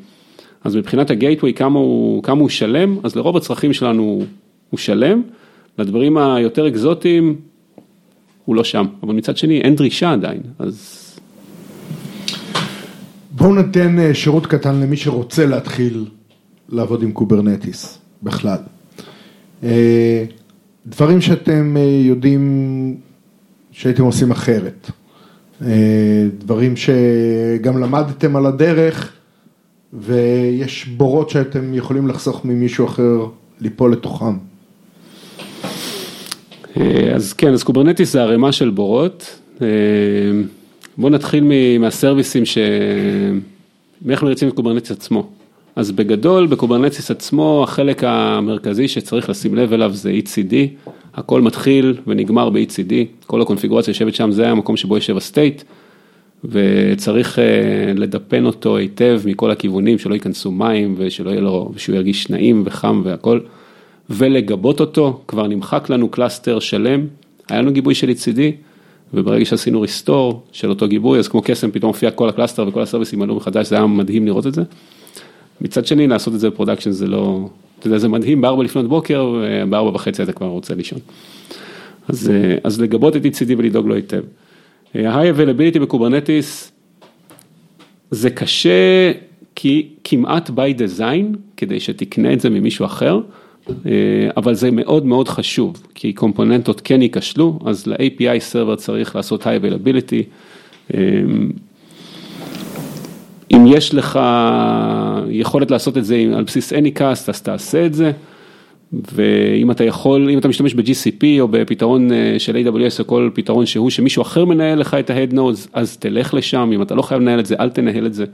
אז 0.64 0.77
מבחינת 0.77 1.11
ה 1.11 1.16
gateway 1.16 1.55
כמה 1.55 1.79
כמה 2.23 2.40
הוא 2.40 2.49
שלם, 2.49 2.99
אז 3.03 3.16
לרוב 3.16 3.37
הצרכים 3.37 3.73
שלנו 3.73 4.23
הוא 4.70 4.79
שלם, 4.79 5.23
לדברים 5.79 6.18
היותר 6.18 6.68
אקזוטיים 6.68 7.37
הוא 8.44 8.57
לא 8.57 8.64
שם, 8.64 8.87
אבל 9.03 9.14
מצד 9.14 9.37
שני 9.37 9.61
אין 9.61 9.75
דרישה 9.75 10.12
עדיין, 10.12 10.40
אז 10.59 10.96
בואו 13.31 13.55
ניתן 13.55 13.99
אה, 13.99 14.14
שירות 14.14 14.46
קטן 14.46 14.81
למי 14.81 14.96
שרוצה 14.96 15.46
להתחיל 15.46 16.07
לעבוד 16.68 17.03
עם 17.03 17.12
Kubernetes 17.12 17.99
בכלל. 18.23 18.59
אה, 19.62 20.25
דברים 20.87 21.20
שאתם 21.20 21.77
אה, 21.77 22.01
יודעים 22.03 22.96
שהייתם 23.73 24.03
עושים 24.03 24.31
אחרת. 24.31 24.90
דברים 26.38 26.75
שגם 26.77 27.81
למדתם 27.81 28.37
על 28.37 28.46
הדרך 28.46 29.12
ויש 29.92 30.87
בורות 30.87 31.31
שאתם 31.31 31.74
יכולים 31.74 32.09
לחסוך 32.09 32.44
ממישהו 32.44 32.87
אחר 32.87 33.26
ליפול 33.61 33.92
לתוכם. 33.92 34.37
אז 37.14 37.33
כן, 37.33 37.53
אז 37.53 37.62
Kubernetes 37.62 38.12
זה 38.12 38.22
ערימה 38.22 38.53
של 38.53 38.70
בורות. 38.70 39.40
בוא 40.98 41.11
נתחיל 41.11 41.44
מה 41.81 41.92
service 41.92 42.33
ים 42.33 42.45
ש... 42.44 42.59
מאיך 44.03 44.22
מריצים 44.22 44.48
את 44.48 44.55
Kubernetes 44.55 44.90
עצמו. 44.90 45.29
אז 45.76 45.90
בגדול, 45.90 46.46
ב 46.47 46.52
Kubernetes 46.52 47.11
עצמו, 47.11 47.64
החלק 47.64 48.05
המרכזי 48.05 48.88
שצריך 48.88 49.31
לשים 49.31 49.55
לב 49.55 49.72
אליו 49.72 49.92
זה 49.94 50.12
etcd, 50.25 50.55
הכל 51.14 51.40
מתחיל 51.40 51.94
ונגמר 52.07 52.50
ב-etcd, 52.51 52.93
כל 53.26 53.42
הקונפיגורציה 53.42 53.90
יושבת 53.90 54.14
שם, 54.14 54.31
זה 54.31 54.48
המקום 54.48 54.76
שבו 54.76 54.94
יושב 54.94 55.16
ה 55.16 55.23
state, 55.23 55.62
וצריך 56.44 57.38
אה, 57.38 57.40
לדפן 57.98 58.46
אותו 58.46 58.76
היטב 58.76 59.20
מכל 59.24 59.50
הכיוונים, 59.50 59.98
שלא 59.98 60.14
ייכנסו 60.14 60.50
מים 60.50 60.94
ושלא 60.98 61.31
יהיה 61.31 61.40
לו, 61.40 61.70
ושהוא 61.74 61.96
ירגיש 61.96 62.31
נעים 62.31 62.62
וחם 62.66 63.03
והכל, 63.05 63.40
ולגבות 64.11 64.81
אותו, 64.81 65.20
כבר 65.29 65.46
נמחק 65.46 65.90
לנו 65.90 66.09
cluster 66.09 66.59
שלם, 66.61 67.07
היה 67.48 67.62
לנו 67.62 67.72
גיבוי 67.72 67.94
של 67.94 68.09
etcd, 68.09 68.40
וברגע 69.14 69.44
שעשינו 69.44 69.81
restore 69.81 70.43
של 70.53 70.70
אותו 70.70 70.88
גיבוי, 70.88 71.18
אז 71.18 71.29
כמו 71.29 71.42
קסם 71.44 71.70
פתאום 71.70 71.88
הופיע 71.88 72.11
כל 72.11 72.29
ה 72.29 72.34
cluster 72.34 72.69
וכל 72.68 72.83
ה 72.83 72.87
service 72.87 73.14
ים 73.14 73.23
עלו 73.22 73.35
מחדש, 73.35 73.68
זה 73.68 73.76
היה 73.76 73.87
מדהים 73.87 74.26
לראות 74.26 74.46
את 74.46 74.55
זה. 74.55 74.62
מצד 75.61 75.87
שני, 75.87 76.07
לעשות 76.07 76.35
את 76.35 76.40
זה 76.40 76.50
ב 76.51 76.54
production 76.54 76.90
זה 76.90 77.07
לא, 77.07 77.48
אתה 77.79 77.87
יודע, 77.87 77.98
זה 77.98 78.09
מדהים 78.09 78.40
בארבע 78.40 78.64
לפנות 78.64 78.88
בוקר, 78.88 79.33
ובארבע 79.35 79.90
וחצי 79.90 80.22
אתה 80.22 80.33
כבר 80.33 80.46
רוצה 80.46 80.74
לישון. 80.74 80.98
אז, 82.09 82.33
אז 82.64 82.81
לגבות 82.81 83.16
את 83.16 83.24
etcd 83.25 83.55
ולדאוג 83.59 83.87
לו 83.87 83.94
היטב. 83.94 84.22
ה-high 84.94 85.37
availability 85.37 85.79
ב 85.79 85.86
Kubernetes, 85.86 86.73
זה 88.11 88.31
קשה 88.31 89.12
כי 89.55 89.88
כמעט 90.05 90.50
by 90.50 90.79
design, 90.79 91.37
כדי 91.57 91.81
שתקנה 91.81 92.33
את 92.33 92.40
זה 92.40 92.50
ממישהו 92.50 92.85
אחר. 92.87 93.20
אה, 93.68 93.92
אבל 94.37 94.55
זה 94.55 94.70
מאוד 94.70 95.07
מאוד 95.07 95.29
חשוב, 95.29 95.83
כי 95.94 96.12
קומפוננטות 96.12 96.81
כן 96.81 97.03
ייכשלו, 97.03 97.59
אז 97.64 97.87
ל-API 97.87 98.38
server 98.38 98.77
צריך 98.76 99.16
לעשות 99.16 99.42
high 99.42 99.62
availability. 99.62 100.24
אה, 100.94 101.00
אם 103.53 103.64
יש 103.66 103.94
לך 103.94 104.20
יכולת 105.29 105.70
לעשות 105.70 105.98
את 105.98 106.05
זה 106.05 106.24
על 106.37 106.44
בסיס 106.44 106.72
Anycast, 106.72 107.29
אז 107.29 107.42
תעשה 107.42 107.87
את 107.87 107.94
זה. 107.94 108.12
ואם 108.92 109.70
אתה 109.70 109.85
יכול, 109.85 110.31
אם 110.31 110.38
אתה 110.38 110.48
משתמש 110.48 110.74
ב-GCP 110.74 111.24
או 111.40 111.48
בפתרון 111.48 112.12
אה, 112.12 112.35
של 112.38 112.57
AWS 112.57 112.98
או 112.98 113.07
כל 113.07 113.31
פתרון 113.35 113.66
שהוא, 113.66 113.90
שמישהו 113.90 114.22
אחר 114.22 114.44
מנהל 114.44 114.79
לך 114.79 114.94
את 114.94 115.11
ה-Head 115.11 115.35
Nodes, 115.35 115.68
אז 115.72 115.96
תלך 115.96 116.35
לשם, 116.35 116.70
אם 116.74 116.83
אתה 116.83 116.94
לא 116.94 117.03
חייב 117.03 117.20
לנהל 117.20 117.40
את 117.40 117.46
זה, 117.46 117.55
אל 117.61 117.70
תנהל 117.70 118.07
את 118.07 118.14
זה. 118.14 118.24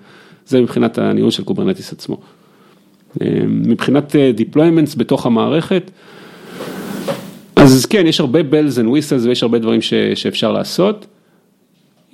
זה 0.47 0.61
מבחינת 0.61 0.99
הניהול 0.99 1.31
של 1.31 1.45
Kubernetes 1.45 1.93
עצמו. 1.93 2.21
מבחינת 3.47 4.17
אה, 4.17 4.31
deployments 4.39 4.99
בתוך 4.99 5.27
המערכת, 5.27 5.91
אז 7.57 7.87
כן, 7.87 8.07
יש 8.07 8.21
הרבה 8.21 8.41
bells 8.41 8.77
and 8.77 8.87
whistles 8.87 9.27
ויש 9.27 9.43
הרבה 9.43 9.59
דברים 9.59 9.83
ש, 9.83 9.95
שאפשר 9.95 10.53
לעשות. 10.53 11.07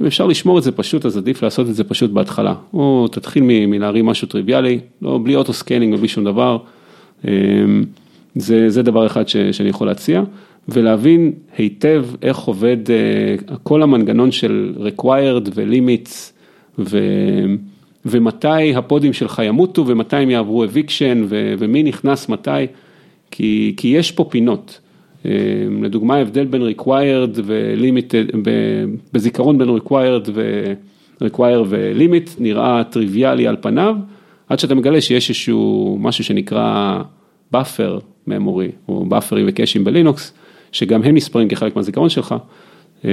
אם 0.00 0.06
אפשר 0.06 0.26
לשמור 0.26 0.58
את 0.58 0.62
זה 0.62 0.72
פשוט, 0.72 1.06
אז 1.06 1.16
עדיף 1.16 1.42
לעשות 1.42 1.68
את 1.68 1.74
זה 1.74 1.84
פשוט 1.84 2.10
בהתחלה. 2.10 2.54
או 2.74 3.08
תתחיל 3.12 3.42
מלהרים 3.46 4.06
משהו 4.06 4.28
טריוויאלי, 4.28 4.80
לא, 5.02 5.20
בלי 5.24 5.36
auto 5.36 5.52
scaling 5.52 5.94
ובלי 5.94 6.08
שום 6.08 6.24
דבר. 6.24 6.58
זה, 8.34 8.70
זה 8.70 8.82
דבר 8.82 9.06
אחד 9.06 9.28
ש, 9.28 9.36
שאני 9.36 9.68
יכול 9.68 9.86
להציע, 9.86 10.22
ולהבין 10.68 11.32
היטב 11.56 12.06
איך 12.22 12.38
עובד 12.38 12.90
אה, 12.90 13.56
כל 13.62 13.82
המנגנון 13.82 14.30
של 14.30 14.74
required 14.78 15.50
ו-limits, 15.54 16.32
ו... 16.78 16.98
ומתי 18.06 18.74
ה 18.74 18.80
pod 18.80 18.99
ים 18.99 19.12
שלך 19.12 19.42
ימותו 19.44 19.86
ומתי 19.86 20.16
הם 20.16 20.30
יעברו 20.30 20.64
eviction 20.64 21.26
ומי 21.30 21.82
נכנס 21.82 22.28
מתי, 22.28 22.66
כי, 23.30 23.74
כי 23.76 23.88
יש 23.88 24.12
פה 24.12 24.24
פינות. 24.24 24.80
אה, 25.26 25.30
לדוגמה 25.82 26.16
ההבדל 26.16 26.44
בין 26.44 26.62
required 26.62 27.40
ו-limited, 27.44 28.36
בזיכרון 29.12 29.58
בין 29.58 29.68
required 29.68 30.30
ו-require 30.34 31.74
נראה 32.38 32.84
טריוויאלי 32.84 33.46
על 33.46 33.56
פניו, 33.60 33.96
עד 34.48 34.58
שאתה 34.58 34.74
מגלה 34.74 35.00
שיש 35.00 35.30
איזשהו 35.30 35.98
משהו 36.00 36.24
שנקרא 36.24 37.02
buffer 37.54 38.00
memory 38.28 38.88
או 38.88 39.04
באפרים 39.04 39.46
וקאשים 39.48 39.84
בלינוקס, 39.84 40.32
שגם 40.72 41.02
הם 41.02 41.14
נספרים 41.14 41.48
כחלק 41.48 41.76
מהזיכרון 41.76 42.08
שלך. 42.08 42.34
אה, 43.04 43.10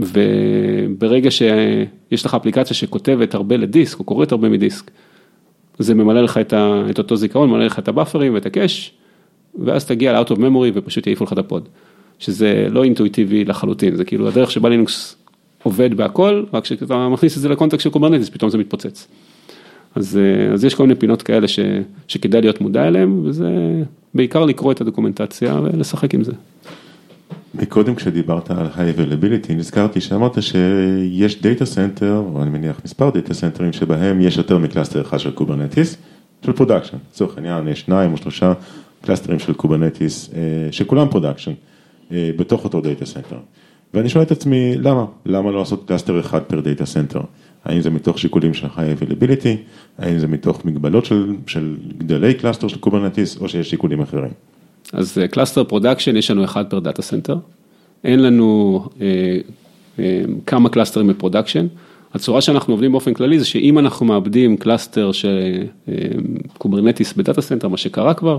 וברגע 0.00 1.30
שיש 1.30 2.26
לך 2.26 2.34
אפליקציה 2.34 2.76
שכותבת 2.76 3.34
הרבה 3.34 3.56
לדיסק 3.56 3.98
או 3.98 4.04
קוראת 4.04 4.32
הרבה 4.32 4.48
מדיסק, 4.48 4.90
זה 5.78 5.94
ממלא 5.94 6.22
לך 6.22 6.38
את, 6.38 6.52
ה, 6.52 6.82
את 6.90 6.98
אותו 6.98 7.16
זיכרון, 7.16 7.50
ממלא 7.50 7.64
לך 7.64 7.78
את 7.78 7.88
ה 7.88 7.93
buffer 7.93 8.24
ים 8.24 8.34
ואת 8.34 8.46
ה 8.46 8.53
cache, 8.53 8.92
ואז 9.64 9.84
תגיע 9.84 10.12
ל-out 10.12 10.28
of 10.28 10.36
memory 10.36 10.70
ופשוט 10.74 11.06
יעיפו 11.06 11.24
לך 11.24 11.32
את 11.32 11.38
ה 11.38 11.44
pod, 11.44 11.68
שזה 12.18 12.66
לא 12.70 12.84
אינטואיטיבי 12.84 13.44
לחלוטין, 13.44 13.96
זה 13.96 14.04
כאילו 14.04 14.28
הדרך 14.28 14.50
שבה 14.50 14.68
לינוקס 14.68 15.16
עובד 15.62 15.94
בהכל, 15.94 16.44
רק 16.52 16.62
כשאתה 16.62 17.08
מכניס 17.08 17.36
את 17.36 17.42
זה 17.42 17.48
ל 17.48 17.52
context 17.52 17.84
של 17.84 17.90
Kubernetes 17.90 18.28
פתאום 18.28 18.50
זה 18.50 18.58
מתפוצץ. 18.58 19.08
אז, 19.94 20.18
אז 20.52 20.64
יש 20.64 20.74
כל 20.74 20.82
מיני 20.82 20.94
פינות 20.94 21.22
כאלה 21.22 21.48
ש, 21.48 21.58
שכדאי 22.08 22.40
להיות 22.40 22.60
מודע 22.60 22.88
אליהן, 22.88 23.20
וזה 23.24 23.48
בעיקר 24.14 24.44
לקרוא 24.44 24.72
את 24.72 24.80
הדוקומנטציה 24.80 25.60
ולשחק 25.60 26.14
עם 26.14 26.24
זה. 26.24 26.32
מקודם 27.54 27.94
כשדיברת 27.94 28.50
על 28.50 28.66
high 28.66 28.98
availability, 28.98 29.52
נזכרתי 29.52 30.00
שאמרת 30.00 30.42
שיש 30.42 31.42
data 31.42 31.64
center, 31.64 32.22
או 32.34 32.42
אני 32.42 32.50
מניח 32.50 32.80
מספר 32.84 33.10
data 33.10 33.34
center 33.34 33.62
ים 33.62 33.72
שבהם 33.72 34.20
יש 34.20 34.36
יותר 34.36 34.58
מ 34.58 34.63
cluster 34.63 35.00
אחד 35.00 35.18
של 35.18 35.30
Kubernetes, 35.30 35.96
של 36.46 36.52
production, 36.52 36.96
לצורך 37.10 37.36
העניין 37.36 37.68
יש 37.68 37.80
שניים 37.80 38.12
או 38.12 38.16
שלושה 38.16 38.52
cluster 39.02 39.30
ים 39.30 39.38
של 39.38 39.52
Kubernetes, 39.52 40.30
אה, 40.34 40.40
שכולם 40.70 41.08
production, 41.08 41.52
אה, 42.12 42.30
בתוך 42.36 42.64
אותו 42.64 42.80
data 42.80 43.06
center. 43.06 43.36
ואני 43.94 44.08
שואל 44.08 44.24
את 44.24 44.30
עצמי, 44.30 44.74
למה? 44.76 45.04
למה 45.26 45.50
לא 45.50 45.58
לעשות 45.58 45.84
cluster 45.88 46.20
אחד 46.20 46.42
per 46.42 46.60
data 46.60 46.86
center? 46.86 47.20
האם 47.64 47.80
זה 47.80 47.90
מתוך 47.90 48.18
שיקולים 48.18 48.54
של 48.54 48.66
high 48.66 49.02
availability, 49.02 49.56
האם 49.98 50.18
זה 50.18 50.26
מתוך 50.26 50.64
מגבלות 50.64 51.04
של, 51.04 51.34
של 51.46 51.76
גדלי 51.98 52.34
cluster 52.34 52.68
של 52.68 52.78
Kubernetes, 52.78 53.36
או 53.36 53.48
שיש 53.48 53.70
שיקולים 53.70 54.00
אחרים? 54.00 54.30
אז 54.92 55.18
cluster 55.30 55.64
production 55.64 56.16
יש 56.16 56.30
לנו 56.30 56.44
אחד 56.44 56.64
per 56.70 56.78
data 56.78 57.02
center, 57.02 57.36
אין 58.04 58.22
לנו 58.22 58.80
אה, 59.00 59.06
אה, 59.98 60.22
כמה 60.46 60.68
cluster 60.68 60.98
ים 60.98 61.06
ב 61.06 61.11
production. 61.11 61.66
הצורה 62.14 62.40
שאנחנו 62.40 62.74
עובדים 62.74 62.92
באופן 62.92 63.14
כללי 63.14 63.38
זה 63.38 63.44
שאם 63.44 63.78
אנחנו 63.78 64.06
מאבדים 64.06 64.56
cluster 64.56 65.12
של 65.12 65.64
אה, 65.88 65.94
Kubernetes 66.58 67.12
ב 67.12 67.18
data 67.18 67.42
center, 67.42 67.68
מה 67.68 67.76
שקרה 67.76 68.14
כבר, 68.14 68.38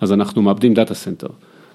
אז 0.00 0.12
אנחנו 0.12 0.42
מאבדים 0.42 0.74
data 0.74 0.94
center. 0.94 1.28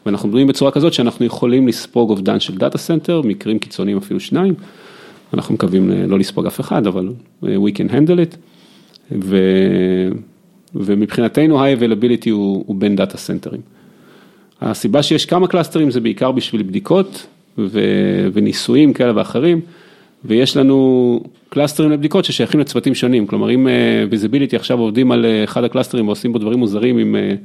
ואנחנו 0.06 0.28
מדברים 0.28 0.48
בצורה 0.48 0.72
כזאת 0.72 0.94
שאנחנו 0.94 1.26
יכולים 1.26 1.68
לספוג 1.68 2.10
אובדן 2.10 2.40
של 2.40 2.58
data 2.58 2.78
center, 2.78 3.22
מקרים 3.22 3.60
קיצוניים 3.60 3.98
אפילו 3.98 4.20
שניים. 4.20 4.54
אנחנו 5.34 5.54
מקווים 5.54 5.90
לא 5.90 6.20
לספוג 6.20 6.46
אף 6.46 6.60
אחד, 6.60 6.88
אבל 6.88 7.10
we 7.44 7.72
can 7.78 7.92
handle 7.92 8.34
it. 8.34 8.36
ו... 9.12 9.38
ומבחינתנו 10.76 11.64
high 11.64 11.80
availability 11.80 12.30
הוא, 12.32 12.64
הוא 12.68 12.76
בין 12.76 12.96
דאטה 12.96 13.18
סנטרים. 13.18 13.62
הסיבה 14.62 15.04
שיש 15.04 15.26
כמה 15.26 15.48
קלאסטרים 15.48 15.92
זה 15.92 16.02
בעיקר 16.02 16.32
בשביל 16.32 16.64
בדיקות 16.64 17.28
ו... 17.58 17.80
וניסויים 18.34 18.94
כאלה 18.94 19.12
ואחרים, 19.16 19.62
ויש 20.26 20.58
לנו 20.58 21.20
קלאסטרים 21.50 21.92
לבדיקות 21.92 22.26
ששייכים 22.26 22.60
לצוותים 22.60 22.96
שונים, 22.96 23.28
כלומר 23.28 23.52
אם 23.52 23.68
אה, 23.68 24.06
עכשיו 24.56 24.80
עובדים 24.80 25.12
על 25.12 25.26
אה, 25.26 25.44
אחד 25.44 25.64
הקלאסטרים 25.64 26.08
ועושים 26.08 26.34
בו 26.34 26.40
דברים 26.40 26.60
מוזרים, 26.60 26.98
עם, 26.98 27.16
אה, 27.16 27.36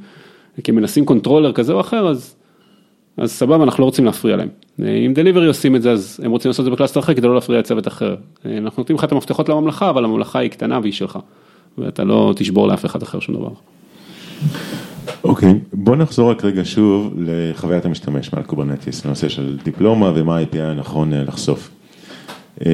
כי 0.63 0.71
מנסים 0.71 1.05
controller 1.05 1.51
כזה 1.53 1.73
או 1.73 1.79
אחר, 1.79 2.07
אז, 2.07 2.35
אז 3.17 3.31
סבבה, 3.31 3.63
אנחנו 3.63 3.81
לא 3.81 3.85
רוצים 3.85 4.05
להפריע 4.05 4.35
להם. 4.35 4.49
אם 4.79 5.11
delivery 5.15 5.47
עושים 5.47 5.75
את 5.75 5.81
זה, 5.81 5.91
אז 5.91 6.19
הם 6.23 6.31
רוצים 6.31 6.49
לעשות 6.49 6.59
את 6.59 6.65
זה 6.65 6.71
ב 6.71 6.74
cluster 6.74 6.99
אחר 6.99 7.13
כדי 7.13 7.27
לא 7.27 7.35
להפריע 7.35 7.59
לצוות 7.59 7.87
אחר. 7.87 8.15
אנחנו 8.45 8.81
נותנים 8.81 8.97
לך 8.97 9.03
את 9.03 9.11
המפתחות 9.11 9.49
לממלכה, 9.49 9.89
אבל 9.89 10.05
הממלכה 10.05 10.39
היא 10.39 10.49
קטנה 10.49 10.79
והיא 10.81 10.93
שלך, 10.93 11.19
ואתה 11.77 12.03
לא 12.03 12.33
תשבור 12.35 12.67
לאף 12.67 12.85
אחד 12.85 13.01
אחר 13.01 13.19
שום 13.19 13.35
דבר. 13.35 13.49
אוקיי, 15.23 15.49
okay, 15.51 15.53
בוא 15.73 15.95
נחזור 15.95 16.31
רק 16.31 16.45
רגע 16.45 16.61
שוב 16.65 17.13
לחוויית 17.17 17.85
המשתמש 17.85 18.33
מעל 18.33 18.43
Kubernetes, 18.43 19.05
לנושא 19.05 19.29
של 19.29 19.57
דיפלומה 19.63 20.11
ומה 20.15 20.37
ה-API 20.37 20.59
הנכון 20.59 21.13
אה, 21.13 21.23
לחשוף. 21.23 21.69
אה, 22.65 22.71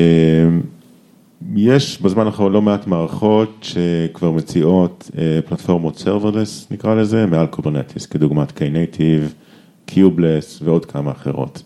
יש 1.56 2.02
בזמן 2.02 2.26
האחרון 2.26 2.52
לא 2.52 2.62
מעט 2.62 2.88
מערכות 2.88 3.58
שכבר 3.62 4.32
מציעות 4.32 5.12
אה, 5.18 5.40
פלטפורמות 5.46 6.04
serverless 6.06 6.68
נקרא 6.72 6.96
לזה, 6.96 7.26
מעל 7.26 7.48
Kubernetes, 7.48 8.06
כדוגמת 8.06 8.62
Knative, 8.62 9.47
Kubeless 9.92 10.64
ועוד 10.64 10.86
כמה 10.86 11.12
אחרות. 11.12 11.64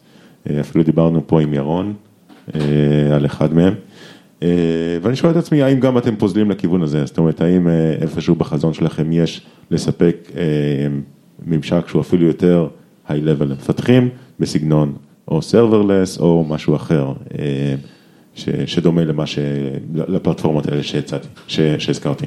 אה, 0.49 0.59
אפילו 0.59 0.83
דיברנו 0.83 1.27
פה 1.27 1.41
עם 1.41 1.53
ירון 1.53 1.93
אה, 2.55 3.15
על 3.15 3.25
אחד 3.25 3.53
מהם. 3.53 3.73
אה, 4.43 4.97
ואני 5.01 5.15
שואל 5.15 5.31
את 5.31 5.37
עצמי, 5.37 5.61
האם 5.63 5.79
גם 5.79 5.97
אתם 5.97 6.15
פוזלים 6.15 6.51
לכיוון 6.51 6.81
הזה? 6.81 7.05
זאת 7.05 7.17
אומרת, 7.17 7.41
האם 7.41 7.67
איפשהו 8.01 8.35
בחזון 8.35 8.73
שלכם 8.73 9.11
יש 9.11 9.45
לספק 9.71 10.31
ממשק 11.45 11.87
שהוא 11.87 12.01
אפילו 12.01 12.27
יותר 12.27 12.67
high-level 13.09 13.45
למפתחים, 13.45 14.09
בסגנון 14.39 14.95
או 15.27 15.39
serverless 15.39 16.19
או 16.19 16.45
משהו 16.49 16.75
אחר, 16.75 17.13
ש, 18.35 18.49
שדומה 18.65 19.03
למה 19.03 19.25
ש... 19.25 19.39
לפלטפורמות 19.93 20.67
האלה 20.67 20.83
שהצעתי, 20.83 21.27
שהזכרתי. 21.47 22.25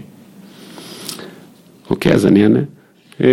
אוקיי, 1.91 2.13
אז 2.13 2.27
אני 2.27 2.43
אענה. 2.43 2.61
אמ, 3.21 3.27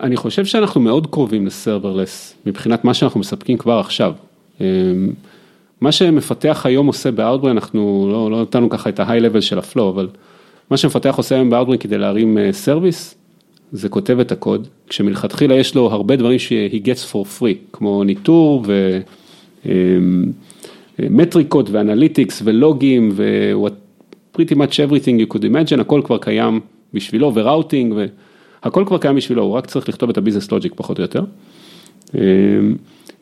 אני 0.00 0.16
חושב 0.16 0.44
שאנחנו 0.44 0.80
מאוד 0.80 1.06
קרובים 1.06 1.46
ל 1.46 1.54
serverless 1.54 2.34
מבחינת 2.46 2.84
מה 2.84 2.94
שאנחנו 2.94 3.20
מספקים 3.20 3.58
כבר 3.58 3.78
עכשיו. 3.78 4.12
אמ, 4.60 4.66
מה 5.80 5.92
שמפתח 5.92 6.62
היום 6.64 6.86
עושה 6.86 7.10
ב 7.10 7.14
Outbrain, 7.14 7.50
אנחנו 7.50 8.08
לא, 8.12 8.30
לא 8.30 8.42
נתנו 8.42 8.70
ככה 8.70 8.88
את 8.88 9.00
ה-high 9.00 9.22
level 9.22 9.40
של 9.40 9.58
ה 9.58 9.63
flow, 9.63 9.90
אבל 9.90 10.08
מה 10.70 10.76
שמפתח 10.76 11.14
עושה 11.16 11.34
היום 11.34 11.50
ב 11.50 11.53
Outbrain 11.53 11.76
כדי 11.76 11.98
להרים 11.98 12.38
service, 12.52 13.14
זה 13.72 13.88
כותב 13.88 14.20
את 14.20 14.32
הקוד, 14.32 14.68
כשמלכתחילה 14.88 15.54
יש 15.54 15.74
לו 15.74 15.90
הרבה 15.90 16.16
דברים 16.16 16.38
ש-he 16.38 16.76
gets 16.86 17.12
for 17.12 17.40
free, 17.40 17.56
כמו 17.72 18.04
ניטור 18.04 18.64
ומטריקות 20.98 21.70
ואנליטיקס 21.70 22.42
ולוגים 22.44 23.10
ו-pretty 23.12 24.54
much 24.54 24.74
everything 24.88 25.26
you 25.28 25.34
could 25.34 25.42
imagine, 25.42 25.80
הכל 25.80 26.02
כבר 26.04 26.18
קיים 26.18 26.60
בשבילו 26.94 27.34
ו 27.34 27.41
routing 27.41 27.94
והכל 28.64 28.84
כבר 28.86 28.98
קיים 28.98 29.16
בשבילו, 29.16 29.42
הוא 29.42 29.52
רק 29.52 29.66
צריך 29.66 29.88
לכתוב 29.88 30.10
את 30.10 30.18
ה 30.18 30.22
business 30.22 30.52
logic 30.52 30.72
פחות 30.76 30.98
או 30.98 31.02
יותר. 31.02 31.24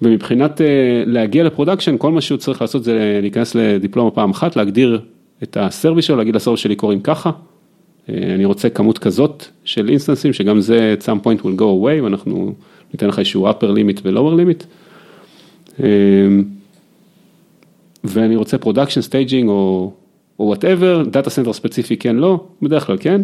ומבחינת 0.02 0.60
להגיע 1.06 1.44
ל 1.44 1.49
production, 1.49 1.98
כל 1.98 2.12
מה 2.12 2.20
שהוא 2.20 2.38
צריך 2.38 2.60
לעשות 2.62 2.84
זה 2.84 3.18
להיכנס 3.22 3.54
לדיפלומה 3.54 4.10
פעם 4.10 4.30
אחת, 4.30 4.56
להגדיר 4.56 5.00
את 5.42 5.56
ה 5.60 5.66
service 5.66 6.04
שלו, 6.04 6.16
להגיד 6.16 6.36
ל 6.36 6.39
service 6.39 6.60
שלי 6.60 6.76
קוראים 6.76 7.00
ככה, 7.00 7.30
אני 8.08 8.44
רוצה 8.44 8.70
כמות 8.70 8.98
כזאת 8.98 9.44
של 9.64 9.88
אינסטנסים, 9.88 10.32
שגם 10.32 10.60
זה 10.60 10.94
at 10.98 11.02
some 11.02 11.24
point 11.24 11.42
will 11.42 11.58
go 11.58 11.62
away, 11.62 12.02
ואנחנו 12.02 12.54
ניתן 12.92 13.08
לך 13.08 13.18
איזשהו 13.18 13.50
upper 13.50 13.64
limit 13.64 14.00
ו-lower 14.04 14.40
limit. 14.40 14.64
ואני 18.04 18.36
רוצה 18.36 18.56
production 18.56 19.10
staging 19.10 19.48
או, 19.48 19.92
whatever, 20.40 21.08
data 21.10 21.30
center 21.30 21.52
ספציפי 21.52 21.96
כן 21.96 22.16
לא, 22.16 22.44
בדרך 22.62 22.86
כלל 22.86 22.96
כן, 23.00 23.22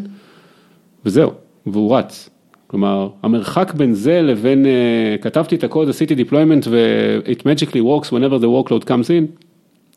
וזהו, 1.05 1.31
והוא 1.67 1.97
רץ. 1.97 2.31
כלומר, 2.67 3.09
המרחק 3.23 3.75
בין 3.77 3.95
זה 3.95 4.23
לבין, 4.23 4.65
uh, 4.65 5.23
כתבתי 5.23 5.55
את 5.57 5.65
הקוד, 5.65 5.89
עשיתי 5.89 6.15
deployment 6.15 6.69
ו-it 6.69 7.41
magically 7.41 7.81
works 7.81 8.09
whenever 8.09 8.39
the 8.39 8.69
workload 8.69 8.85
comes 8.85 9.09
in, 9.09 9.45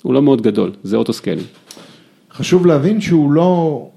הוא 0.02 0.14
לא 0.14 0.22
מאוד 0.22 0.42
גדול, 0.42 0.72
זה 0.84 0.98
autoscaling. 0.98 1.48
חשוב 2.32 2.66
להבין 2.66 3.02
שהוא 3.02 3.32
לא, 3.32 3.90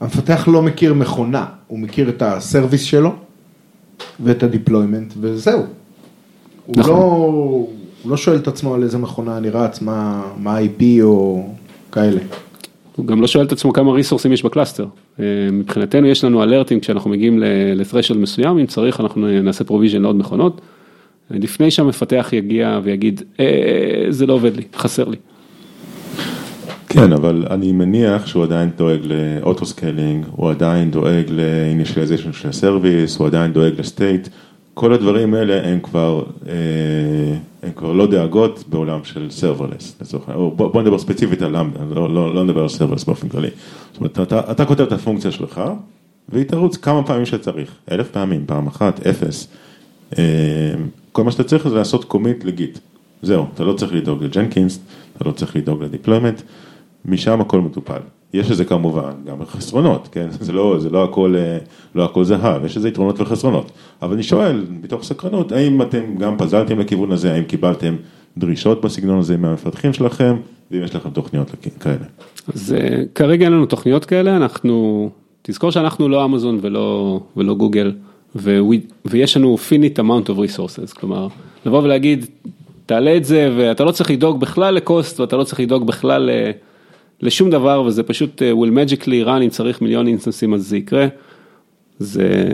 המפתח 0.00 0.48
לא 0.52 0.62
מכיר 0.62 0.94
מכונה, 0.94 1.46
הוא 1.66 1.78
מכיר 1.78 2.08
את 2.08 2.22
ה 2.22 2.30
service 2.30 2.82
שלו 2.82 3.12
ואת 4.20 4.42
ה 4.42 4.49
deployment 4.49 5.14
וזהו. 5.20 5.62
הוא 6.66 6.76
נכון. 6.78 6.92
לא, 6.92 7.02
הוא 8.02 8.10
לא 8.10 8.16
שואל 8.16 8.36
את 8.36 8.48
עצמו 8.48 8.74
על 8.74 8.82
איזה 8.82 8.98
מכונה 8.98 9.38
אני 9.38 9.50
רץ, 9.50 9.82
מה 9.82 10.22
מה 10.36 10.56
ה-IP 10.56 10.82
או 11.02 11.46
כאלה. 11.92 12.20
הוא 12.98 13.06
גם 13.06 13.20
לא 13.20 13.26
שואל 13.26 13.46
את 13.46 13.52
עצמו 13.52 13.72
כמה 13.72 13.92
ריסורסים 13.92 14.32
יש 14.32 14.42
ב 14.42 14.47
cluster. 14.47 14.86
אה, 15.20 15.24
מבחינתנו 15.52 16.06
יש 16.06 16.24
לנו 16.24 16.42
אלרטים 16.42 16.80
כשאנחנו 16.80 17.10
מגיעים 17.10 17.38
ל-threshold 17.38 18.16
מסוים, 18.16 18.58
אם 18.58 18.66
צריך 18.66 19.00
אנחנו 19.00 19.26
נעשה 19.42 19.64
provision 19.64 20.02
לעוד 20.02 20.16
מכונות. 20.16 20.60
לפני 21.30 21.70
שהמפתח 21.70 22.28
יגיע 22.32 22.80
ויגיד, 22.82 23.22
אה, 23.40 24.06
זה 24.10 24.26
לא 24.26 24.32
עובד 24.32 24.56
לי, 24.56 24.62
חסר 24.76 25.08
לי. 25.08 25.16
כן, 26.88 27.12
אבל 27.12 27.44
אני 27.50 27.72
מניח 27.72 28.26
שהוא 28.26 28.42
עדיין 28.42 28.70
דואג 28.76 29.00
ל 29.04 29.13
autoscaling, 29.13 30.26
הוא 30.30 30.50
עדיין 30.50 30.90
דואג 30.90 31.24
ל-initialization 31.28 32.32
של 32.32 32.48
ה 32.48 32.56
service, 32.56 33.16
הוא 33.16 33.26
עדיין 33.26 33.52
דואג 33.52 33.72
ל 33.78 33.85
state, 33.85 34.28
כל 34.78 34.92
הדברים 34.92 35.34
האלה 35.34 35.68
הם 35.68 35.80
כבר, 35.80 36.24
אה, 36.48 36.52
הם 37.62 37.72
כבר 37.76 37.92
לא 37.92 38.06
דאגות 38.06 38.64
בעולם 38.68 39.04
של 39.04 39.28
serverless, 39.40 39.84
לצורך 40.00 40.28
העניין, 40.28 40.50
בוא, 40.56 40.72
בוא 40.72 40.82
נדבר 40.82 40.98
ספציפית 40.98 41.42
על 41.42 41.56
Lambda, 41.56 41.80
לא, 41.90 42.14
לא, 42.14 42.34
לא 42.34 42.44
נדבר 42.44 42.60
על 42.60 42.66
serverless 42.66 43.04
באופן 43.06 43.28
כללי. 43.28 43.48
זאת 43.92 44.00
אומרת, 44.00 44.20
אתה, 44.20 44.50
אתה 44.50 44.64
כותב 44.64 44.82
את 44.82 44.92
הפונקציה 44.92 45.30
שלך, 45.30 45.60
והיא 46.28 46.44
תרוץ 46.44 46.76
כמה 46.76 47.02
פעמים 47.02 47.26
שצריך, 47.26 47.70
אלף 47.90 48.10
פעמים, 48.10 48.44
פעם 48.46 48.66
אחת, 48.66 49.06
אפס. 49.06 49.48
אה, 50.18 50.24
כל 51.12 51.24
מה 51.24 51.30
שאתה 51.30 51.44
צריך 51.44 51.68
זה 51.68 51.74
לעשות 51.74 52.04
קומיט 52.04 52.44
לגיט, 52.44 52.78
זהו, 53.22 53.46
אתה 53.54 53.64
לא 53.64 53.72
צריך 53.72 53.92
לדאוג 53.92 54.24
לג'נקינס, 54.24 54.80
אתה 55.16 55.28
לא 55.28 55.32
צריך 55.32 55.56
לדאוג 55.56 55.82
לדיפלוימנט, 55.82 56.42
משם 57.04 57.40
הכל 57.40 57.60
מטופל. 57.60 58.00
יש 58.32 58.50
לזה 58.50 58.64
כמובן 58.64 59.12
גם 59.26 59.44
חסרונות, 59.44 60.08
כן? 60.12 60.28
זה 60.30 60.52
לא, 60.52 60.76
זה 60.78 60.90
לא 60.90 61.04
הכל, 61.04 61.34
לא 61.94 62.04
הכל 62.04 62.24
זהב, 62.24 62.64
יש 62.64 62.76
לזה 62.76 62.88
יתרונות 62.88 63.20
וחסרונות. 63.20 63.72
אבל 64.02 64.14
אני 64.14 64.22
שואל, 64.22 64.64
מתוך 64.82 65.04
סקרנות, 65.04 65.52
האם 65.52 65.82
אתם 65.82 66.16
גם 66.18 66.38
פזלתם 66.38 66.78
לכיוון 66.78 67.12
הזה, 67.12 67.32
האם 67.32 67.44
קיבלתם 67.44 67.96
דרישות 68.36 68.80
בסגנון 68.80 69.18
הזה 69.18 69.36
מהמפתחים 69.36 69.92
שלכם, 69.92 70.36
ואם 70.70 70.82
יש 70.84 70.94
לכם 70.94 71.10
תוכניות 71.10 71.50
כאלה? 71.80 72.04
אז 72.54 72.72
אה, 72.78 73.02
כרגע 73.14 73.44
אין 73.44 73.52
לנו 73.52 73.66
תוכניות 73.66 74.04
כאלה, 74.04 74.36
אנחנו, 74.36 75.10
תזכור 75.42 75.70
שאנחנו 75.70 76.08
לא 76.08 76.24
אמזון 76.24 76.58
ולא, 76.62 77.20
ולא 77.36 77.54
גוגל, 77.54 77.92
ו- 78.36 78.58
ויש 79.04 79.36
לנו 79.36 79.56
finite 79.68 79.98
amount 79.98 80.28
of 80.28 80.38
resources, 80.38 81.00
כלומר, 81.00 81.28
לבוא 81.66 81.82
ולהגיד, 81.82 82.26
תעלה 82.86 83.16
את 83.16 83.24
זה 83.24 83.54
ואתה 83.56 83.84
לא 83.84 83.90
צריך 83.90 84.10
לדאוג 84.10 84.40
בכלל 84.40 84.74
ל 84.74 84.83
cost 84.83 85.20
ואתה 85.20 85.36
לא 85.36 85.44
צריך 85.44 85.60
לדאוג 85.60 85.86
בכלל 85.86 86.30
ל... 86.30 86.50
לשום 87.22 87.50
דבר 87.50 87.82
וזה 87.82 88.02
פשוט 88.02 88.42
uh, 88.42 88.64
will 88.64 88.70
magically 88.70 89.26
run 89.26 89.42
אם 89.42 89.48
צריך 89.48 89.82
מיליון 89.82 90.06
אינסטנסים 90.06 90.54
אז 90.54 90.68
זה 90.68 90.76
יקרה. 90.76 91.06
זה 91.98 92.52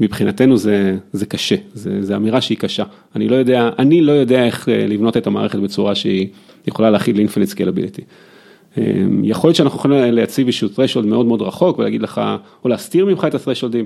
מבחינתנו 0.00 0.56
זה, 0.56 0.96
זה 1.12 1.26
קשה, 1.26 1.56
זה, 1.74 2.02
זה 2.02 2.16
אמירה 2.16 2.40
שהיא 2.40 2.58
קשה. 2.58 2.84
אני 3.16 3.28
לא 3.28 3.36
יודע, 3.36 3.70
אני 3.78 4.00
לא 4.00 4.12
יודע 4.12 4.44
איך 4.44 4.68
uh, 4.68 4.70
לבנות 4.70 5.16
את 5.16 5.26
המערכת 5.26 5.58
בצורה 5.58 5.94
שהיא 5.94 6.28
יכולה 6.66 6.90
להכיל 6.90 7.18
infinite 7.18 7.48
scalability. 7.48 8.02
Um, 8.74 8.78
יכול 9.22 9.48
להיות 9.48 9.56
שאנחנו 9.56 9.78
יכולים 9.78 10.14
להציב 10.14 10.46
איזשהו 10.46 10.68
threshold 10.68 11.06
מאוד 11.06 11.26
מאוד 11.26 11.42
רחוק 11.42 11.78
ולהגיד 11.78 12.02
לך, 12.02 12.20
או 12.64 12.68
להסתיר 12.68 13.06
ממך 13.06 13.24
את 13.24 13.34
ה-threshold 13.34 13.73
ים, 13.73 13.84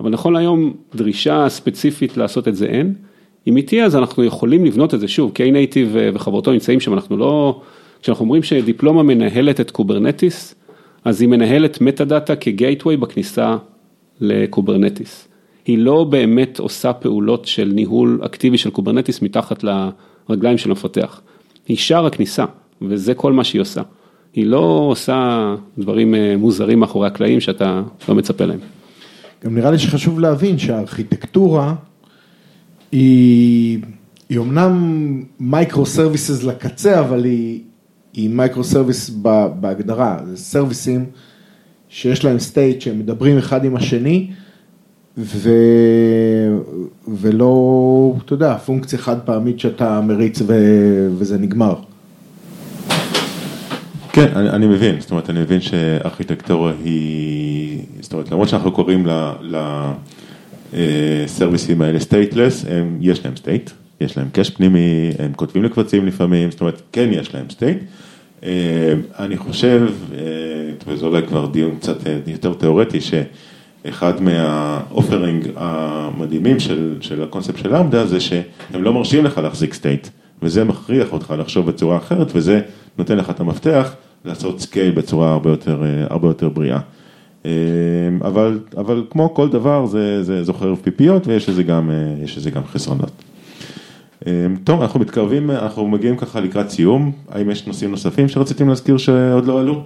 אבל 0.00 0.10
נכון 0.10 0.32
להיום 0.32 0.74
דרישה 0.94 1.48
ספציפית 1.48 2.16
לעשות 2.16 2.48
את 2.48 2.56
זה 2.56 2.66
אין. 2.66 2.94
אם 3.46 3.56
היא 3.56 3.66
תהיה 3.66 3.84
אז 3.84 3.96
אנחנו 3.96 4.24
יכולים 4.24 4.64
לבנות 4.64 4.94
את 4.94 5.00
זה 5.00 5.08
שוב, 5.08 5.32
Knative 5.34 5.88
וחברותו 6.14 6.52
נמצאים 6.52 6.80
שם, 6.80 6.94
אנחנו 6.94 7.16
לא... 7.16 7.60
כשאנחנו 8.02 8.24
אומרים 8.24 8.42
שדיפלומה 8.42 9.02
מנהלת 9.02 9.60
את 9.60 9.70
Kubernetes, 9.70 10.54
אז 11.04 11.20
היא 11.20 11.28
מנהלת 11.28 11.80
metadata 11.80 12.04
כ 12.04 12.36
gateway 12.36 12.96
בכניסה 12.96 13.56
ל 14.20 14.29
Kubernetes. 14.29 15.28
היא 15.66 15.78
לא 15.78 16.04
באמת 16.04 16.58
עושה 16.58 16.92
פעולות 16.92 17.46
של 17.46 17.70
ניהול 17.74 18.20
אקטיבי 18.24 18.58
של 18.58 18.70
Kubernetes 18.70 19.22
מתחת 19.22 19.64
לרגליים 20.28 20.58
של 20.58 20.70
המפתח. 20.70 21.20
היא 21.68 21.76
שער 21.76 22.06
הכניסה, 22.06 22.44
וזה 22.82 23.14
כל 23.14 23.32
מה 23.32 23.44
שהיא 23.44 23.62
עושה. 23.62 23.82
היא 24.34 24.46
לא 24.46 24.86
עושה 24.90 25.54
דברים 25.78 26.14
אה, 26.14 26.34
מוזרים 26.36 26.80
מאחורי 26.80 27.06
הקלעים 27.06 27.40
שאתה 27.40 27.82
לא 28.08 28.14
מצפה 28.14 28.44
להם. 28.44 28.58
גם 29.44 29.54
נראה 29.54 29.70
לי 29.70 29.78
שחשוב 29.78 30.20
להבין 30.20 30.58
שהארכיטקטורה 30.58 31.74
היא, 32.92 33.78
היא 34.28 34.38
אמנם 34.38 35.24
microservices 35.40 36.44
לקצה, 36.44 37.00
אבל 37.00 37.24
היא, 37.24 37.60
היא 38.14 38.30
microservice 38.30 39.10
בהגדרה, 39.60 40.18
זה 40.26 40.36
סרוויסים 40.36 41.06
שיש 41.88 42.24
להם 42.24 42.38
state 42.38 42.80
שהם 42.80 42.98
מדברים 42.98 43.38
אחד 43.38 43.64
עם 43.64 43.76
השני, 43.76 44.30
ו... 45.18 45.50
ולא, 47.08 48.14
אתה 48.24 48.32
יודע, 48.32 48.56
פונקציה 48.56 48.98
חד 48.98 49.20
פעמית 49.20 49.60
שאתה 49.60 50.00
מריץ 50.00 50.42
ו... 50.46 50.54
וזה 51.18 51.38
נגמר. 51.38 51.74
כן, 54.12 54.26
אני, 54.36 54.50
אני 54.50 54.66
מבין, 54.66 55.00
זאת 55.00 55.10
אומרת, 55.10 55.30
אני 55.30 55.40
מבין 55.40 55.60
שארכיטקטורה 55.60 56.72
היא, 56.84 57.82
זאת 58.00 58.12
אומרת, 58.12 58.30
למרות 58.30 58.48
שאנחנו 58.48 58.72
קוראים 58.72 59.06
לסרוויסים 60.72 61.82
האלה 61.82 62.00
stateless, 62.00 62.64
יש 63.00 63.24
להם 63.24 63.36
state, 63.36 63.70
יש 64.00 64.18
להם 64.18 64.28
cache 64.32 64.50
פנימי, 64.50 65.10
הם 65.18 65.32
כותבים 65.36 65.64
לקבצים 65.64 66.06
לפעמים, 66.06 66.50
זאת 66.50 66.60
אומרת, 66.60 66.82
כן 66.92 67.08
יש 67.12 67.34
להם 67.34 67.46
state. 67.50 67.78
אני 69.18 69.36
חושב, 69.36 69.88
וזה 70.86 71.06
אולי 71.06 71.22
כבר 71.26 71.46
דיון 71.46 71.76
קצת 71.76 71.96
יותר 72.26 72.54
תיאורטי, 72.54 72.98
שאחד 73.00 74.22
מה-offering 74.22 75.48
המדהימים 75.56 76.60
של, 76.60 76.96
של 77.00 77.22
הקונספט 77.22 77.58
של 77.58 77.76
Lambda 77.76 78.06
זה 78.06 78.20
שהם 78.20 78.42
לא 78.72 78.92
מרשים 78.92 79.24
לך 79.24 79.38
להחזיק 79.38 79.74
state, 79.74 80.08
וזה 80.42 80.64
מכריח 80.64 81.12
אותך 81.12 81.34
לחשוב 81.38 81.66
בצורה 81.66 81.96
אחרת, 81.96 82.32
וזה 82.34 82.60
נותן 82.98 83.16
לך 83.16 83.30
את 83.30 83.40
המפתח 83.40 83.94
לעשות 84.24 84.60
scale 84.60 84.90
בצורה 84.90 85.32
הרבה 85.32 85.50
יותר, 85.50 85.82
אה, 85.84 86.06
הרבה 86.10 86.28
יותר 86.28 86.48
בריאה. 86.48 86.78
אה, 87.46 87.50
אבל, 88.20 88.58
אבל 88.76 89.04
כמו 89.10 89.34
כל 89.34 89.48
דבר 89.48 89.86
זה, 89.86 90.22
זה 90.22 90.44
חרב 90.44 90.74
פיפיות 90.82 91.26
ויש 91.26 91.48
לזה 91.48 91.62
גם, 91.62 91.90
אה, 91.90 92.50
גם 92.50 92.64
חסרונות. 92.64 93.10
אה, 94.26 94.32
טוב, 94.64 94.82
אנחנו 94.82 95.00
מתקרבים, 95.00 95.50
אנחנו 95.50 95.88
מגיעים 95.88 96.16
ככה 96.16 96.40
לקראת 96.40 96.70
סיום, 96.70 97.12
האם 97.28 97.50
יש 97.50 97.66
נושאים 97.66 97.90
נוספים 97.90 98.28
שרציתם 98.28 98.68
להזכיר 98.68 98.98
שעוד 98.98 99.46
לא 99.46 99.60
עלו? 99.60 99.82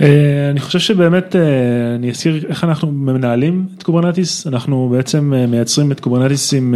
אה, 0.00 0.50
אני 0.50 0.60
חושב 0.60 0.78
שבאמת 0.78 1.36
אה, 1.36 1.94
אני 1.94 2.10
אזכיר 2.10 2.46
איך 2.48 2.64
אנחנו 2.64 2.92
מנהלים 2.92 3.66
את 3.78 3.82
Kubernetes, 3.82 4.46
אנחנו 4.46 4.88
בעצם 4.92 5.34
אה, 5.34 5.46
מייצרים 5.46 5.92
את 5.92 6.00
Kubernetes 6.00 6.54
עם, 6.54 6.74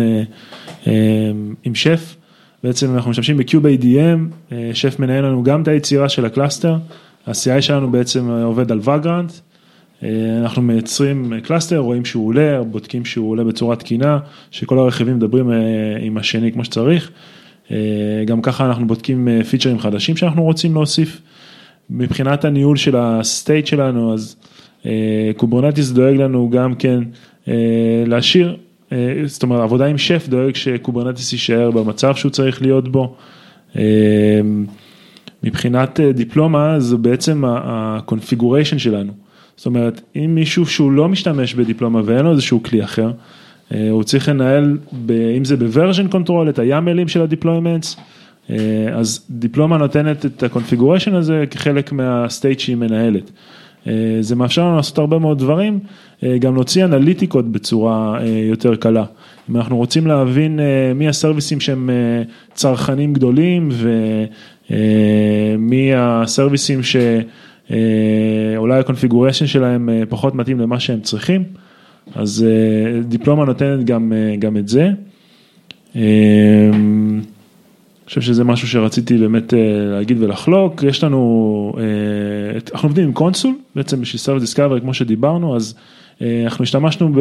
עם 1.65 1.75
שף, 1.75 2.17
בעצם 2.65 2.95
אנחנו 2.95 3.11
משתמשים 3.11 3.37
ב-kubeadm, 3.37 4.53
אה, 4.53 4.71
שף 4.75 4.99
מנהל 4.99 5.25
לנו 5.25 5.43
גם 5.43 5.63
את 5.63 5.69
היצירה 5.69 6.09
של 6.09 6.25
ה-cluster, 6.25 6.77
ה-CI 7.27 7.61
שלנו 7.61 7.91
בעצם 7.91 8.31
עובד 8.31 8.73
על 8.73 8.81
Vagrant, 8.83 9.31
אה, 9.31 9.37
אנחנו 10.41 10.63
מייצרים 10.63 11.33
cluster, 11.43 11.79
רואים 11.79 12.05
שהוא 12.05 12.27
עולה, 12.27 12.63
בודקים 12.63 13.05
שהוא 13.05 13.31
עולה 13.31 13.45
בצורה 13.45 13.77
תקינה, 13.77 14.19
שכל 14.51 14.79
הרכיבים 14.79 15.17
מדברים 15.17 15.51
אה, 15.53 15.57
עם 16.01 16.17
השני 16.17 16.53
כמו 16.53 16.65
שצריך, 16.65 17.11
אה, 17.71 17.77
גם 18.27 18.43
ככה 18.43 18.67
אנחנו 18.67 18.87
בודקים 18.87 19.29
אה, 19.29 19.45
פיצ'רים 19.45 19.79
חדשים 19.79 20.17
שאנחנו 20.17 20.43
רוצים 20.43 20.75
להוסיף. 20.75 21.21
מבחינת 21.91 22.45
הניהול 22.45 22.77
של 22.77 22.97
ה-state 22.97 23.67
שלנו, 23.67 24.15
אז 24.15 24.37
אה, 24.87 25.31
Kubernetes 25.37 25.91
דואג 25.91 26.17
לנו 26.17 26.51
גם 26.51 26.75
כן 26.75 27.03
אה, 27.49 27.55
להשאיר, 28.07 28.57
אה, 28.93 29.23
זאת 29.27 29.43
אומרת 29.43 29.61
עבודה 29.61 29.87
עם 29.87 29.99
שף 29.99 30.27
דואג 30.29 30.55
ש-Kubernetes 30.55 31.33
יישאר 31.33 31.71
במצב 31.71 32.15
שהוא 32.15 32.31
צריך 32.31 32.63
להיות 32.63 32.89
בו. 32.89 33.15
אה, 33.77 34.41
מבחינת 35.43 36.01
אה, 36.01 36.13
דיפלומה 36.13 36.81
זה 36.81 36.97
בעצם 36.97 37.45
ה-configuration 37.45 38.79
שלנו. 38.79 39.13
זאת 39.61 39.67
אומרת, 39.67 40.01
אם 40.17 40.35
מישהו 40.35 40.67
שהוא 40.67 40.93
לא 40.93 41.09
משתמש 41.09 41.55
ב-Dyploma 41.55 42.01
ואין 42.05 42.25
לו 42.25 42.33
איזשהו 42.33 42.63
כלי 42.63 42.85
אחר, 42.85 43.11
אה, 43.75 43.91
הוא 43.91 44.03
צריך 44.03 44.29
לנהל, 44.29 44.79
ב, 45.07 45.13
אם 45.37 45.45
זה 45.45 45.57
ב-version 45.57 46.15
control, 46.15 46.49
את 46.49 46.59
היאמלים 46.59 47.09
של 47.09 47.23
ה-deployments, 47.23 47.99
אה, 48.51 48.57
אז 48.93 49.27
דיפלומה 49.31 49.77
נותנת 49.77 50.27
את 50.27 50.43
ה-configuration 50.43 51.15
הזה 51.15 51.45
כחלק 51.51 51.93
מה-state 51.93 52.59
שהיא 52.59 52.77
מנהלת. 52.77 53.31
אה, 53.87 53.93
זה 54.21 54.37
מאפשר 54.37 54.65
לנו 54.65 54.77
לעשות 54.77 54.99
הרבה 54.99 55.19
מאוד 55.19 55.39
דברים, 55.39 55.79
גם 56.39 56.55
להוציא 56.55 56.85
אנליטיקות 56.85 57.53
בצורה 57.53 58.19
יותר 58.51 58.77
קלה. 58.77 59.05
אם 59.51 59.57
אנחנו 59.57 59.77
רוצים 59.77 60.07
להבין 60.07 60.61
מי 60.95 61.09
הסרוויסים 61.09 61.61
שהם 61.61 61.91
צרכנים 62.55 63.13
גדולים 63.13 63.69
ומי 64.71 65.91
הסרוויסים 65.95 66.83
שאולי 67.71 68.79
ה-configuration 68.79 69.47
שלהם 69.47 69.89
פחות 70.09 70.35
מתאים 70.35 70.61
למה 70.61 70.81
שהם 70.81 71.01
צריכים, 71.01 71.45
אז 72.15 72.47
דיפלומה 73.09 73.45
נותנת 73.45 73.85
גם, 73.85 74.13
גם 74.39 74.57
את 74.57 74.69
זה. 74.69 74.91
אני 75.95 76.03
חושב 78.07 78.21
שזה 78.21 78.45
משהו 78.45 78.69
שרציתי 78.69 79.19
באמת 79.19 79.55
להגיד 79.93 80.23
ולחלוק, 80.23 80.83
יש 80.83 81.05
לנו, 81.05 81.73
אנחנו 82.73 82.89
עובדים 82.89 83.05
עם 83.05 83.13
Consul, 83.13 83.55
בעצם 83.77 84.01
בשביל 84.01 84.19
service 84.21 84.43
discovery 84.43 84.81
כמו 84.81 84.95
שדיברנו, 84.95 85.57
אז 85.57 85.75
אנחנו 86.45 86.63
השתמשנו 86.63 87.13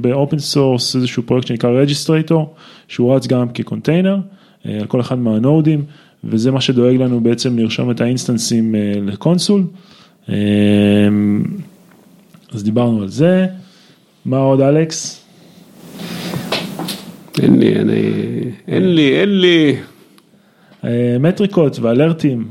ב-open 0.00 0.38
source, 0.38 0.96
איזשהו 0.96 1.22
פרויקט 1.22 1.46
שנקרא 1.46 1.70
Registrator, 1.70 2.54
שהוא 2.88 3.14
רץ 3.14 3.26
גם 3.26 3.48
כ-container, 3.48 4.16
על 4.64 4.86
כל 4.86 5.00
אחד 5.00 5.18
מה-nodeים, 5.18 5.84
וזה 6.24 6.50
מה 6.50 6.60
שדואג 6.60 6.96
לנו 6.96 7.20
בעצם 7.20 7.58
לרשום 7.58 7.90
את 7.90 8.00
ה-instanceים 8.00 8.74
ל-Consul. 9.06 9.62
אז 12.52 12.64
דיברנו 12.64 13.02
על 13.02 13.08
זה, 13.08 13.46
מה 14.24 14.38
עוד 14.38 14.60
אלכס? 14.60 15.24
אין 17.42 17.58
לי, 17.58 17.76
אני, 17.76 18.02
אין 18.68 18.94
לי, 18.94 19.20
אין 19.20 19.40
לי. 19.40 19.76
מטריקות 21.20 21.78
ו-alertים, 21.78 22.48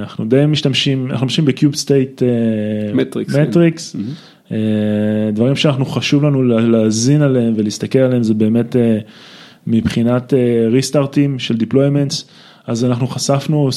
אנחנו 0.00 0.24
די 0.24 0.46
משתמשים, 0.46 1.10
אנחנו 1.10 1.26
משתמשים 1.26 1.44
ב-kube-state-metrics, 1.44 3.34
metrics, 3.36 3.96
דברים 5.32 5.56
שאנחנו 5.56 5.84
חשוב 5.84 6.24
לנו 6.24 6.42
להאזין 6.42 7.22
עליהם 7.22 7.54
ולהסתכל 7.56 7.98
עליהם 7.98 8.22
זה 8.22 8.34
באמת 8.34 8.76
מבחינת 9.66 10.32
restartים 10.70 11.38
של 11.38 11.56
deployments, 11.56 12.28
אז 12.66 12.84
אנחנו 12.84 13.06
חשפנו 13.06 13.68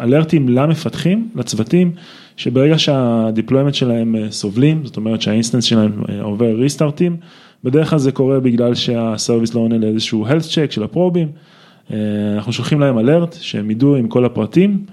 alertים 0.00 0.48
למפתחים, 0.48 1.28
לצוותים, 1.36 1.92
שברגע 2.36 2.78
שה-deployment 2.78 3.74
שלהם 3.74 4.16
סובלים, 4.30 4.80
זאת 4.84 4.96
אומרת 4.96 5.22
שה-instance 5.22 5.64
שלהם 5.64 5.92
עובר 6.22 6.54
restartים, 6.54 7.16
בדרך 7.64 7.90
כלל 7.90 7.98
זה 7.98 8.12
קורה 8.12 8.40
בגלל 8.40 8.74
שה-service 8.74 9.54
לא 9.54 9.60
עונה 9.60 9.78
לאיזשהו 9.78 10.26
health 10.26 10.48
check 10.48 10.70
של 10.70 10.82
ה-probeים. 10.82 11.28
אנחנו 12.36 12.52
שולחים 12.52 12.80
להם 12.80 12.98
alert 12.98 13.36
שהם 13.40 13.70
ידעו 13.70 13.96
עם 13.96 14.08
כל 14.08 14.24
הפרטים 14.24 14.84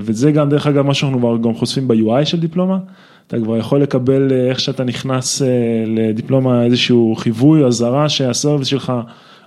וזה 0.00 0.32
גם 0.32 0.48
דרך 0.48 0.66
אגב 0.66 0.86
מה 0.86 0.94
שאנחנו 0.94 1.42
גם 1.42 1.54
חושפים 1.54 1.88
ב-UI 1.88 2.24
של 2.24 2.40
דיפלומה, 2.40 2.78
אתה 3.26 3.38
כבר 3.38 3.56
יכול 3.56 3.82
לקבל 3.82 4.32
איך 4.32 4.60
שאתה 4.60 4.84
נכנס 4.84 5.42
ל-Dyploma 5.86 6.64
איזשהו 6.64 7.14
חיווי, 7.16 7.64
אזהרה 7.64 8.08
שה-service 8.08 8.68
שלך, 8.68 8.92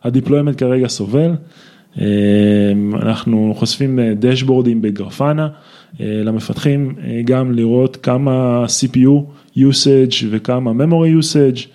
ה-deployment 0.03 0.59
כרגע 0.59 0.87
סובל. 0.87 1.31
אנחנו 2.93 3.53
חושפים 3.57 3.99
dashboardים 4.19 4.81
ב-Grafana 4.81 5.47
למפתחים, 5.99 6.95
גם 7.25 7.51
לראות 7.51 7.95
כמה 7.95 8.65
CPU 8.65 9.09
usage 9.57 10.25
וכמה 10.29 10.71
memory 10.71 11.23
usage. 11.23 11.67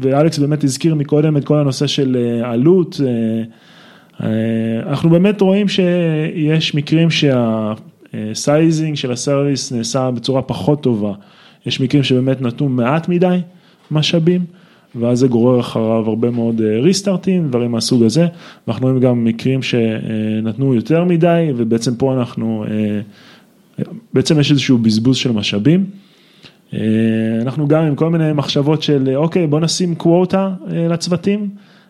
ואלכס 0.00 0.38
באמת 0.38 0.64
הזכיר 0.64 0.94
מקודם 0.94 1.36
את 1.36 1.44
כל 1.44 1.58
הנושא 1.58 1.86
של 1.86 2.40
עלות, 2.44 3.00
אנחנו 4.86 5.10
באמת 5.10 5.40
רואים 5.40 5.68
שיש 5.68 6.74
מקרים 6.74 7.08
שה-sizing 8.12 8.96
של 8.96 9.12
ה-service 9.12 9.72
נעשה 9.72 10.10
בצורה 10.10 10.42
פחות 10.42 10.82
טובה, 10.82 11.12
יש 11.66 11.80
מקרים 11.80 12.02
שבאמת 12.02 12.42
נתנו 12.42 12.68
מעט 12.68 13.08
מדי 13.08 13.38
משאבים, 13.90 14.44
ואז 14.94 15.18
זה 15.18 15.28
גורר 15.28 15.60
אחריו 15.60 16.08
הרבה 16.08 16.30
מאוד 16.30 16.60
restartים, 16.60 17.48
דברים 17.48 17.70
מהסוג 17.70 18.02
הזה, 18.02 18.26
ואנחנו 18.66 18.86
רואים 18.86 19.00
גם 19.00 19.24
מקרים 19.24 19.62
שנתנו 19.62 20.74
יותר 20.74 21.04
מדי, 21.04 21.50
ובעצם 21.56 21.94
פה 21.94 22.14
אנחנו, 22.14 22.64
בעצם 24.14 24.40
יש 24.40 24.50
איזשהו 24.50 24.78
בזבוז 24.78 25.16
של 25.16 25.32
משאבים. 25.32 25.86
אנחנו 27.42 27.68
גם 27.68 27.84
עם 27.84 27.94
כל 27.94 28.10
מיני 28.10 28.32
מחשבות 28.32 28.82
של 28.82 29.12
אוקיי 29.16 29.46
בוא 29.46 29.60
נשים 29.60 29.94
quota 29.94 30.50
לצוותים, 30.66 31.48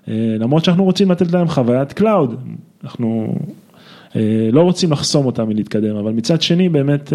למרות 0.08 0.64
שאנחנו 0.64 0.84
רוצים 0.84 1.10
לתת 1.10 1.32
להם 1.32 1.48
חוויית 1.48 1.92
cloud, 1.92 2.34
אנחנו 2.84 3.34
לא 4.52 4.60
רוצים 4.60 4.92
לחסום 4.92 5.26
אותם 5.26 5.48
מלהתקדם, 5.48 5.96
אבל 5.96 6.12
מצד 6.12 6.42
שני 6.42 6.68
באמת 6.68 7.12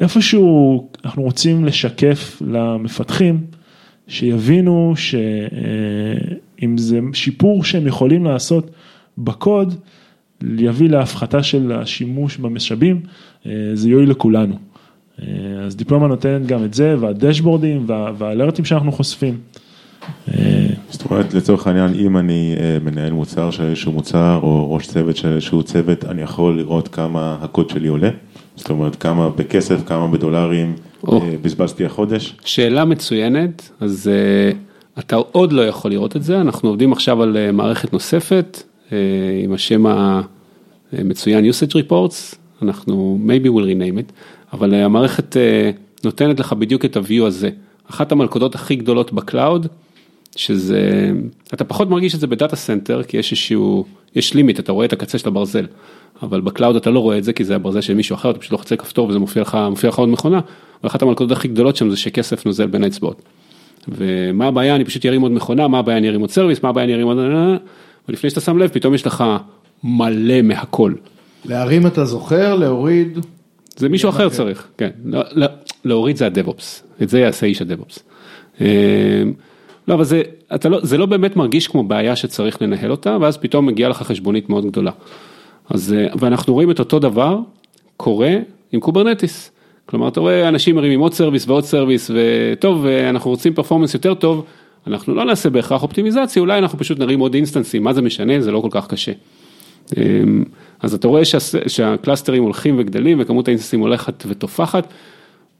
איפשהו 0.00 0.88
אנחנו 1.04 1.22
רוצים 1.22 1.64
לשקף 1.64 2.42
למפתחים, 2.46 3.40
שיבינו 4.08 4.94
שאם 4.96 6.78
זה 6.78 7.00
שיפור 7.12 7.64
שהם 7.64 7.86
יכולים 7.86 8.24
לעשות 8.24 8.70
בקוד, 9.18 9.74
יביא 10.58 10.88
להפחתה 10.88 11.42
של 11.42 11.72
השימוש 11.72 12.36
במשאבים, 12.36 13.00
זה 13.74 13.90
יועיל 13.90 14.10
לכולנו. 14.10 14.54
אז 15.60 15.76
דיפלומה 15.76 16.06
נותנת 16.06 16.46
גם 16.46 16.64
את 16.64 16.74
זה 16.74 16.94
והדשבורדים 17.00 17.84
והאלרטים 18.18 18.64
שאנחנו 18.64 18.92
חושפים. 18.92 19.38
זאת 21.10 21.14
אומרת 21.18 21.34
לצורך 21.34 21.66
העניין 21.66 21.94
אם 21.94 22.16
אני 22.16 22.54
מנהל 22.84 23.12
מוצר 23.12 23.50
של 23.50 23.62
איזשהו 23.62 23.92
מוצר 23.92 24.40
או 24.42 24.74
ראש 24.74 24.86
צוות 24.86 25.16
של 25.16 25.28
איזשהו 25.28 25.62
צוות 25.62 26.04
אני 26.04 26.22
יכול 26.22 26.56
לראות 26.56 26.88
כמה 26.88 27.38
הקוד 27.40 27.70
שלי 27.70 27.88
עולה, 27.88 28.10
זאת 28.56 28.70
אומרת 28.70 28.96
כמה 28.96 29.28
בכסף 29.28 29.86
כמה 29.86 30.08
בדולרים 30.08 30.74
בזבזתי 31.42 31.84
החודש. 31.84 32.36
שאלה 32.44 32.84
מצוינת. 32.84 33.70
אז 33.80 34.10
אתה 34.98 35.16
עוד 35.16 35.52
לא 35.52 35.66
יכול 35.66 35.90
לראות 35.90 36.16
את 36.16 36.22
זה. 36.22 36.40
אנחנו 36.40 36.68
עובדים 36.68 36.92
עכשיו 36.92 37.22
על 37.22 37.50
מערכת 37.52 37.92
נוספת 37.92 38.62
עם 39.44 39.52
השם 39.52 39.84
המצוין 40.92 41.50
usage 41.50 41.72
reports. 41.74 42.36
אנחנו 42.62 43.18
maybe 43.26 43.46
will 43.46 43.64
rename 43.64 43.98
it. 43.98 44.12
אבל 44.52 44.74
המערכת 44.74 45.36
נותנת 46.04 46.40
לך 46.40 46.52
בדיוק 46.52 46.84
את 46.84 46.96
ה-view 46.96 47.24
הזה, 47.26 47.50
אחת 47.90 48.12
המלכודות 48.12 48.54
הכי 48.54 48.76
גדולות 48.76 49.12
ב-cloud, 49.12 49.66
שזה, 50.36 51.10
אתה 51.54 51.64
פחות 51.64 51.90
מרגיש 51.90 52.14
את 52.14 52.20
זה 52.20 52.26
ב-data 52.26 52.56
center, 52.56 53.02
כי 53.02 53.16
יש 53.16 53.32
איזשהו, 53.32 53.84
יש 54.16 54.34
limit, 54.34 54.60
אתה 54.60 54.72
רואה 54.72 54.86
את 54.86 54.92
הקצה 54.92 55.18
של 55.18 55.28
הברזל, 55.28 55.66
אבל 56.22 56.40
ב-cloud 56.40 56.76
אתה 56.76 56.90
לא 56.90 57.00
רואה 57.00 57.18
את 57.18 57.24
זה, 57.24 57.32
כי 57.32 57.44
זה 57.44 57.56
הברזל 57.56 57.80
של 57.80 57.94
מישהו 57.94 58.14
אחר, 58.14 58.30
אתה 58.30 58.38
פשוט 58.38 58.52
לוחץ 58.52 58.76
כפתור 58.76 59.08
וזה 59.08 59.18
מופיע 59.18 59.42
לך, 59.42 59.58
מופיע 59.70 59.90
לך 59.90 59.98
עוד 59.98 60.08
מכונה, 60.08 60.40
ואחת 60.84 61.02
המלכודות 61.02 61.38
הכי 61.38 61.48
גדולות 61.48 61.76
שם 61.76 61.90
זה 61.90 61.96
שכסף 61.96 62.46
נוזל 62.46 62.66
בין 62.66 62.84
האצבעות. 62.84 63.22
ומה 63.88 64.46
הבעיה, 64.46 64.76
אני 64.76 64.84
פשוט 64.84 65.06
ארים 65.06 65.22
עוד 65.22 65.32
מכונה, 65.32 65.68
מה 65.68 65.78
הבעיה, 65.78 65.98
אני 65.98 66.08
ארים 66.08 66.20
עוד 66.20 66.30
service, 66.30 66.62
מה 66.62 66.68
הבעיה, 66.68 66.84
אני 66.84 66.94
ארים 66.94 67.06
עוד... 67.06 67.18
ולפני 68.08 68.30
שאתה 68.30 68.40
שם 68.40 68.58
לב, 68.58 68.68
פתאום 68.68 68.94
יש 68.94 69.06
לך 69.06 69.24
מלא 69.84 70.42
מהכל. 70.42 70.92
להרים 71.44 71.86
אתה 71.86 72.04
זוכר, 72.04 72.54
להוריד. 72.54 73.18
זה 73.76 73.88
מישהו 73.88 74.10
אחר 74.10 74.28
צריך, 74.28 74.68
כן. 74.78 74.90
לא, 75.04 75.22
לא, 75.32 75.46
להוריד 75.84 76.16
זה 76.16 76.26
ה-DevOps, 76.26 76.82
את 77.02 77.08
זה 77.08 77.20
יעשה 77.20 77.46
איש 77.46 77.62
ה-DevOps. 77.62 77.98
לא, 79.88 79.94
אבל 79.94 80.04
זה, 80.04 80.22
לא, 80.64 80.78
זה 80.82 80.98
לא 80.98 81.06
באמת 81.06 81.36
מרגיש 81.36 81.68
כמו 81.68 81.84
בעיה 81.84 82.16
שצריך 82.16 82.62
לנהל 82.62 82.90
אותה, 82.90 83.16
ואז 83.20 83.36
פתאום 83.36 83.66
מגיעה 83.66 83.90
לך 83.90 84.02
חשבונית 84.02 84.48
מאוד 84.48 84.66
גדולה. 84.66 84.90
אז, 85.70 85.92
אה, 85.92 86.06
ואנחנו 86.18 86.54
רואים 86.54 86.70
את 86.70 86.78
אותו 86.78 86.98
דבר 86.98 87.38
קורה 87.96 88.32
עם 88.72 88.80
Kubernetes. 88.80 89.50
כלומר, 89.86 90.08
אתה 90.08 90.20
רואה 90.20 90.48
אנשים 90.48 90.76
מרימים 90.76 91.00
עוד 91.00 91.14
service 91.14 91.48
ועוד 91.48 91.64
service, 91.64 92.10
וטוב, 92.14 92.86
אה, 92.86 93.10
אנחנו 93.10 93.30
רוצים 93.30 93.54
performance 93.54 93.94
יותר 93.94 94.14
טוב, 94.14 94.44
אנחנו 94.86 95.14
לא 95.14 95.24
נעשה 95.24 95.50
בהכרח 95.50 95.82
אופטימיזציה, 95.82 96.40
אולי 96.40 96.58
אנחנו 96.58 96.78
פשוט 96.78 96.98
נרים 96.98 97.20
עוד 97.20 97.34
instanceים, 97.34 97.84
מה 97.84 97.92
זה 97.92 98.02
משנה, 98.02 98.40
זה 98.40 98.52
לא 98.52 98.60
כל 98.60 98.68
כך 98.70 98.86
קשה. 98.86 99.12
אמ, 99.96 100.44
אז 100.80 100.94
אתה 100.94 101.08
רואה 101.08 101.24
שה, 101.24 101.38
שה-clusterים 101.66 102.42
הולכים 102.42 102.76
וגדלים 102.78 103.20
וכמות 103.20 103.48
ה-instanceים 103.48 103.80
הולכת 103.80 104.24
ותופחת, 104.28 104.92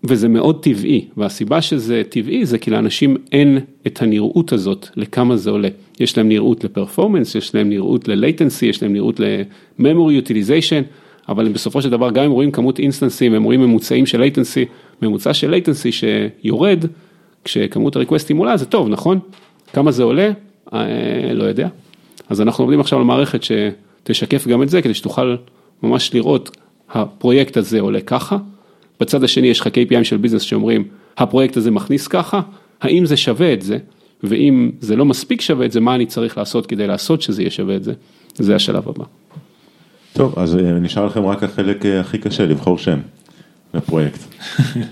וזה 0.05 0.29
מאוד 0.29 0.63
טבעי, 0.63 1.05
והסיבה 1.17 1.63
שזה 1.63 2.03
טבעי 2.09 2.47
זה 2.47 2.59
כי 2.59 2.71
לאנשים 2.71 3.17
אין 3.33 3.59
את 3.87 4.03
הנראות 4.03 4.53
הזאת 4.53 4.89
לכמה 4.97 5.37
זה 5.37 5.51
עולה. 5.51 5.69
יש 6.01 6.19
להם 6.19 6.29
נראות 6.29 6.65
ל-performance, 6.65 7.35
יש 7.35 7.55
להם 7.55 7.69
נראות 7.69 8.09
ל-latency, 8.09 8.65
יש 8.67 8.83
להם 8.83 8.93
נראות 8.93 9.21
ל-memory 9.21 10.27
utilization, 10.27 10.85
אבל 11.29 11.47
הם 11.47 11.53
בסופו 11.53 11.83
של 11.83 11.91
דבר 11.91 12.11
גם 12.11 12.25
אם 12.25 12.31
רואים 12.31 12.51
כמות 12.51 12.79
instanceים, 12.79 13.35
הם 13.35 13.43
רואים 13.43 13.61
ממוצעים 13.61 14.07
של 14.07 14.23
latency, 14.23 14.67
ממוצע 15.03 15.35
של 15.35 15.55
latency 15.55 15.93
שיורד, 15.93 16.85
כשכמות 17.45 17.97
ה-requestים 17.97 18.37
עולה 18.37 18.57
זה 18.57 18.67
טוב, 18.67 18.89
נכון? 18.89 19.19
כמה 19.73 19.91
זה 19.91 20.03
עולה? 20.03 20.31
אה, 20.73 21.33
לא 21.35 21.45
יודע. 21.45 21.69
אז 22.29 22.41
אנחנו 22.41 22.65
עובדים 22.65 22.81
עכשיו 22.81 22.99
על 22.99 23.05
מערכת 23.05 23.41
שתשקף 23.43 24.47
גם 24.47 24.63
את 24.63 24.69
זה, 24.69 24.83
כדי 24.83 24.95
שתוכל 24.95 25.37
ממש 25.83 26.15
לראות, 26.15 26.57
הפרויקט 26.91 27.57
הזה 27.57 27.81
עולה 27.81 28.01
ככה, 28.01 28.39
בצד 29.01 29.25
השני 29.25 29.47
יש 29.47 29.61
לך 29.61 29.67
KPI 29.67 30.05
של 30.05 30.17
ביזנס 30.17 30.43
שאומרים, 30.43 30.85
הפרויקט 31.19 31.57
הזה 31.57 31.71
מכניס 31.71 32.09
ככה, 32.09 32.41
האם 32.81 33.07
זה 33.07 33.17
שווה 33.17 33.53
את 33.53 33.63
זה, 33.63 33.79
ואם 34.23 34.71
זה 34.81 34.97
לא 34.97 35.05
מספיק 35.05 35.41
שווה 35.41 35.67
את 35.67 35.73
זה, 35.73 35.81
מה 35.81 35.95
אני 35.95 36.07
צריך 36.07 36.39
לעשות 36.39 36.67
כדי 36.67 36.87
לעשות 36.87 37.23
שזה 37.23 37.43
יהיה 37.43 37.51
שווה 37.51 37.77
את 37.77 37.85
זה, 37.85 37.93
זה 38.35 38.57
השלב 38.57 38.89
הבא. 38.89 39.05
טוב, 40.13 40.39
אז 40.39 40.57
אה, 40.57 40.73
נשאר 40.73 41.07
לכם 41.07 41.27
רק 41.27 41.43
החלק 41.43 41.87
אה, 41.87 42.01
הכי 42.01 42.19
קשה, 42.19 42.47
לבחור 42.47 42.79
שם 42.79 42.99
לפרויקט. 43.75 44.19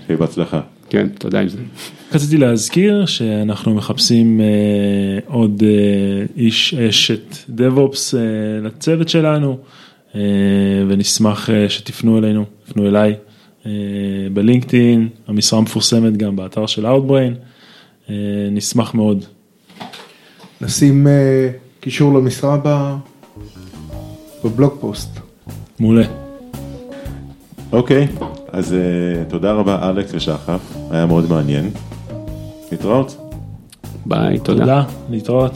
שיהיה 0.05 0.17
בהצלחה. 0.19 0.61
כן, 0.89 1.07
תודה 1.07 1.39
עם 1.39 1.47
זה. 1.47 1.57
רציתי 2.13 2.37
להזכיר 2.37 3.05
שאנחנו 3.05 3.75
מחפשים 3.75 4.41
אה, 4.41 5.19
עוד 5.25 5.63
אה, 5.65 6.25
איש 6.37 6.73
אשת 6.73 7.35
DevOps 7.57 8.17
אה, 8.17 8.61
לצוות 8.63 9.09
שלנו, 9.09 9.57
אה, 10.15 10.21
ונשמח 10.87 11.49
אה, 11.49 11.69
שתפנו 11.69 12.17
אלינו, 12.17 12.45
תפנו 12.65 12.87
אליי 12.87 13.15
בלינקדאין, 14.33 15.09
המשרה 15.27 15.61
מפורסמת 15.61 16.17
גם 16.17 16.35
באתר 16.35 16.65
של 16.65 16.85
Outbrain, 16.85 17.33
אה, 18.09 18.15
נשמח 18.51 18.93
מאוד. 18.93 19.25
נשים 20.61 21.07
אה, 21.07 21.49
קישור 21.79 22.13
למשרה 22.13 22.57
ב- 22.63 22.95
בבלוג 24.43 24.73
פוסט. 24.79 25.19
מעולה. 25.79 26.03
אוקיי, 27.71 28.07
אז 28.51 28.73
אה, 28.73 28.79
תודה 29.27 29.51
רבה 29.51 29.89
אלכס 29.89 30.13
ושחף, 30.13 30.59
היה 30.91 31.05
מאוד 31.05 31.29
מעניין. 31.29 31.69
להתראות. 32.71 33.17
ביי, 34.05 34.39
תודה. 34.39 34.59
תודה, 34.59 34.83
להתראות. 35.09 35.53